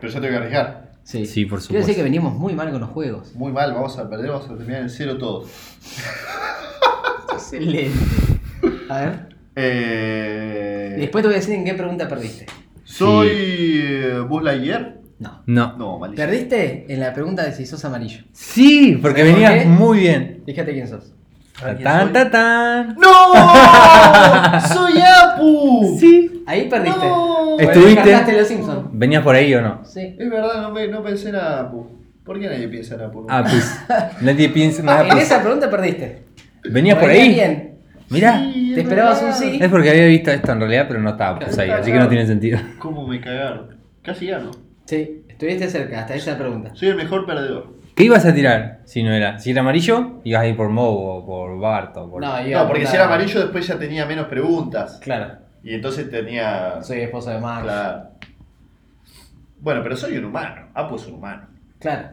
[0.00, 0.90] pero yo tengo que arriesgar.
[1.02, 1.94] Sí, Sí, por Quiero decir supuesto.
[1.96, 3.34] que venimos muy mal con los juegos.
[3.34, 5.50] Muy mal, vamos a perder, vamos a terminar en cero todos.
[7.32, 7.98] Excelente.
[8.88, 9.28] A ver.
[9.56, 10.96] Eh...
[10.98, 12.46] Después te voy a decir en qué pregunta perdiste.
[12.84, 15.00] ¿Soy eh, Buzz Lightyear?
[15.18, 15.42] No.
[15.46, 15.76] No.
[15.76, 16.26] No, malísimo.
[16.26, 18.22] Perdiste en la pregunta de si sos amarillo.
[18.32, 20.42] Sí, porque ¿Sabes por venías muy bien.
[20.46, 21.12] Fíjate quién sos.
[21.60, 22.96] Tatán, tatán.
[22.98, 24.60] ¡No!
[24.74, 25.96] ¡Soy Apu!
[25.98, 26.42] Sí.
[26.46, 26.98] Ahí perdiste.
[27.06, 27.58] No.
[27.58, 28.86] Estuviste- descartaste los Simpsons.
[28.92, 29.84] ¿Venías por ahí o no?
[29.84, 30.16] Sí.
[30.18, 31.86] Es verdad, no, me- no pensé en Apu.
[32.24, 33.26] ¿Por qué nadie piensa en Apu?
[33.28, 33.78] Ah, pues.
[34.22, 35.04] Nadie piensa en Ah, nada.
[35.08, 35.24] en pues.
[35.24, 36.22] esa pregunta perdiste.
[36.64, 37.34] ¿Venías por Venía ahí?
[37.34, 37.78] bien.
[38.10, 38.38] Mirá.
[38.40, 39.36] Sí, Te es esperabas verdad.
[39.42, 39.58] un sí.
[39.62, 42.08] Es porque había visto esto en realidad, pero no estaba pues ahí, así que no
[42.08, 42.58] tiene sentido.
[42.78, 43.76] ¿Cómo me cagaron?
[44.02, 44.50] Casi gano.
[44.86, 46.70] Sí, estuviste cerca hasta esa pregunta.
[46.74, 47.72] Soy el mejor perdedor.
[48.00, 49.38] ¿Qué ibas a tirar si no era?
[49.38, 52.22] Si era amarillo, ibas a ir por Moe o por Bart o por.
[52.22, 54.98] No, iba No, porque a si era amarillo después ya tenía menos preguntas.
[55.02, 55.34] Claro.
[55.62, 56.82] Y entonces tenía...
[56.82, 57.64] Soy esposo de Max.
[57.64, 58.02] Claro.
[59.60, 60.68] Bueno, pero soy un humano.
[60.72, 61.42] Apu es un humano.
[61.78, 62.08] Claro.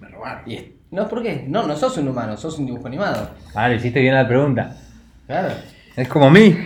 [0.00, 0.50] Me robaron.
[0.50, 1.44] Y es- No, ¿por qué?
[1.46, 3.28] No, no sos un humano, sos un dibujo animado.
[3.54, 4.74] Ah, le hiciste bien la pregunta.
[5.26, 5.50] Claro.
[5.94, 6.56] Es como a mí.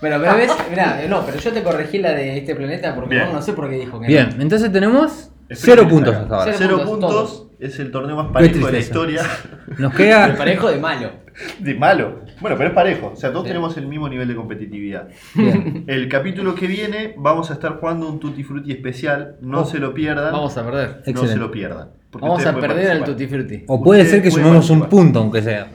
[0.00, 3.28] Bueno, pero ves, mirá, no, pero yo te corregí la de este planeta porque Bien.
[3.28, 6.52] no, no sé por qué dijo que Bien, entonces tenemos cero puntos hasta ahora.
[6.52, 7.43] Cero Cero puntos, puntos.
[7.60, 9.22] Es el torneo más parejo de la historia.
[9.68, 9.88] Nos no.
[9.90, 10.36] El queda.
[10.36, 11.10] parejo de malo.
[11.58, 12.20] De malo.
[12.40, 13.12] Bueno, pero es parejo.
[13.14, 13.48] O sea, todos Sí.
[13.48, 15.08] tenemos el mismo nivel de competitividad.
[15.34, 15.84] Bien.
[15.86, 19.36] El capítulo que viene vamos a estar jugando un Tutti Frutti especial.
[19.40, 20.32] No Oh, se lo pierdan.
[20.32, 20.88] Vamos a perder.
[20.90, 21.32] no Excelente.
[21.32, 21.88] se lo pierdan.
[22.12, 23.04] Vamos a perder al participar.
[23.06, 23.64] Tutti Frutti.
[23.66, 25.66] O puede ser que sumemos un punto, aunque sea.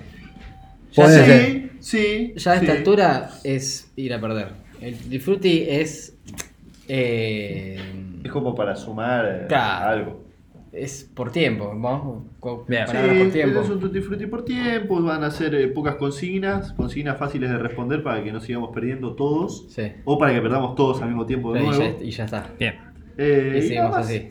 [0.91, 1.25] Ya Puede sé.
[1.25, 1.45] ser.
[1.51, 2.33] Sí, sí.
[2.37, 2.77] Ya a esta sí.
[2.77, 4.47] altura es ir a perder.
[4.81, 6.15] El Tutti Frutti es.
[6.87, 7.77] eh,
[8.23, 9.89] Es como para sumar eh, Claro.
[9.89, 10.28] algo.
[10.71, 11.71] Es por tiempo.
[11.75, 12.87] Vamos con Bien.
[12.87, 13.61] Sí, por tiempo.
[13.61, 15.01] es un Tutti Frutti por tiempo.
[15.01, 16.73] Van a ser eh, pocas consignas.
[16.73, 19.65] Consignas fáciles de responder para que no sigamos perdiendo todos.
[19.69, 19.91] Sí.
[20.05, 21.81] O para que perdamos todos al mismo tiempo de Y nuevo.
[21.83, 22.45] ya, y ya está.
[22.59, 22.75] Bien.
[23.17, 24.27] Eh, Y seguimos así.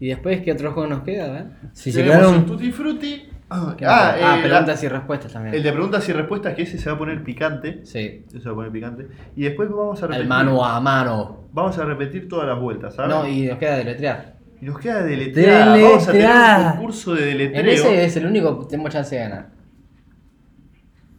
[0.00, 1.32] Y después, ¿qué otro juego nos queda?
[1.32, 1.44] Ver?
[1.72, 2.46] Si se Tenemos un.
[2.46, 3.28] Tutti Frutti.
[3.48, 4.16] Ah, ¿Qué ah?
[4.20, 5.54] Ah, eh, preguntas la- y respuestas también.
[5.54, 7.80] el de preguntas y respuestas, que ese se va a poner picante.
[7.84, 8.24] Sí.
[8.26, 9.06] Ese se va a poner picante.
[9.36, 10.22] Y después vamos a repetir.
[10.22, 11.44] El mano a mano.
[11.52, 13.14] Vamos a repetir todas las vueltas, ¿sabes?
[13.14, 14.33] No, y nos queda deletrear.
[14.64, 15.78] Y nos queda deletrear.
[15.78, 16.64] Vamos a tener Deletrear.
[16.64, 17.72] un concurso de En deletreo.
[17.74, 19.48] ese es el único que tenemos chance de ganar.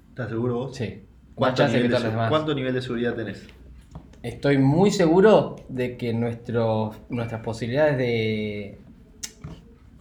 [0.10, 0.76] ¿Estás seguro vos?
[0.76, 1.04] Sí.
[1.36, 2.30] ¿Cuánto chance que nivel, de, demás.
[2.32, 3.46] cuánto nivel de seguridad tenés?
[4.24, 8.80] Estoy muy seguro de que nuestros, nuestras posibilidades de.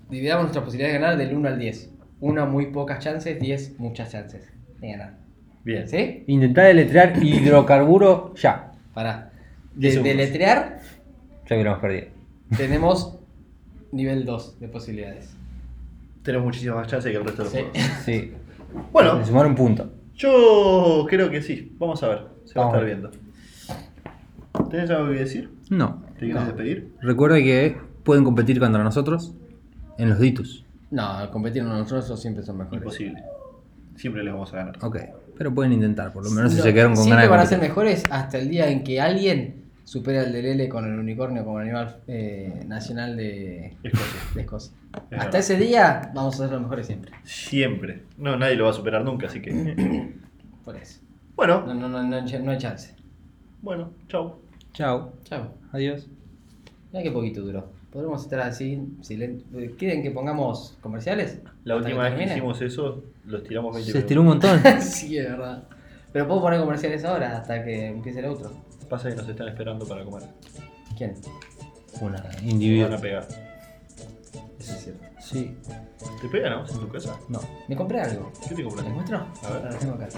[0.08, 1.90] Dividamos nuestras posibilidades de ganar del 1 al 10.
[2.20, 4.50] 1 muy pocas chances, 10 muchas chances
[4.80, 5.18] de ganar.
[5.64, 5.86] Bien.
[5.86, 6.24] ¿Sí?
[6.28, 8.72] Intentá deletrear hidrocarburo ya.
[8.94, 9.32] Para.
[9.74, 10.78] Diez De deletrear
[11.46, 12.06] Ya hubiéramos perdido.
[12.56, 13.18] tenemos
[13.94, 15.34] nivel 2 de posibilidades.
[16.22, 17.58] Tenemos muchísimas más chances que el resto de los Sí.
[17.60, 17.92] juegos.
[18.04, 18.32] Sí.
[18.92, 19.92] Bueno, De sumar un punto.
[20.16, 21.74] yo creo que sí.
[21.78, 22.18] Vamos a ver.
[22.44, 23.10] Se va a Vamos a estar viendo.
[24.70, 25.50] ¿Tenés algo que decir?
[25.70, 26.02] No.
[26.14, 26.46] ¿Te quieres No.
[26.46, 26.92] despedir?
[27.00, 29.34] Recuerda que pueden competir contra nosotros
[29.98, 30.64] en los Ditus.
[30.90, 32.82] No, competir con nosotros siempre son mejores.
[32.82, 33.22] Imposible.
[33.96, 34.78] Siempre les vamos a ganar.
[34.82, 34.98] Ok.
[35.36, 37.46] Pero pueden intentar, por lo menos si se quedaron con siempre ganas de van a
[37.46, 41.58] ser mejores hasta el día en que alguien supera el delele con el unicornio como
[41.58, 44.20] animal eh, nacional de, Escocia.
[44.34, 44.72] de Escocia.
[44.92, 45.34] Es Hasta verdad.
[45.36, 47.12] ese día vamos a ser los mejores siempre.
[47.24, 48.02] Siempre.
[48.16, 50.12] No, nadie lo va a superar nunca, así que.
[50.64, 51.00] Por eso.
[51.36, 52.94] Bueno, No, no, no, no, hay ch- no hay chance.
[53.60, 54.36] bueno, chau.
[54.72, 55.12] Chao.
[55.24, 55.52] Chao.
[55.72, 56.08] Adiós.
[56.92, 57.72] Mira qué poquito duró.
[57.92, 59.42] Podremos estar así, silen-
[59.78, 61.40] ¿Quieren que pongamos comerciales?
[61.64, 64.60] La ¿Hasta última vez que hicimos eso, los tiramos 20 Se estiró un montón.
[64.80, 65.64] sí, es verdad.
[66.12, 68.50] Pero puedo poner comerciales ahora hasta que empiece el otro.
[68.88, 70.22] Pasa que nos están esperando para comer.
[70.96, 71.14] ¿Quién?
[72.00, 72.88] Una Nos individuo.
[72.88, 73.26] van a pegar.
[74.58, 75.04] Eso es cierto.
[75.20, 75.56] Sí.
[76.20, 77.16] ¿Te pegan a vos en tu casa?
[77.28, 77.40] No.
[77.68, 78.32] Me compré algo.
[78.48, 78.92] ¿Qué te ¿Les compraste?
[78.92, 79.26] muestro?
[79.44, 79.72] A ver.
[79.72, 80.08] Lo tengo acá.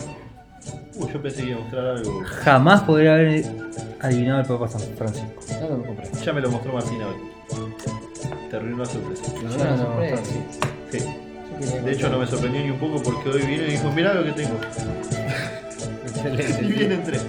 [0.96, 2.22] Uy, yo pensé que iba a mostrar algo.
[2.24, 3.44] Jamás podría haber
[4.00, 5.28] adivinado el Papa San Francisco.
[5.70, 6.10] No me compré.
[6.24, 7.16] Ya me lo mostró Martina hoy.
[8.50, 9.32] Te arruinó la sorpresa.
[9.42, 10.16] No, no, no,
[10.90, 10.98] sí.
[11.84, 14.24] De hecho, no me sorprendió ni un poco porque hoy vino y dijo: Mirá lo
[14.24, 14.54] que tengo.
[16.04, 16.56] Excelente.
[16.62, 17.24] Y vienen tres.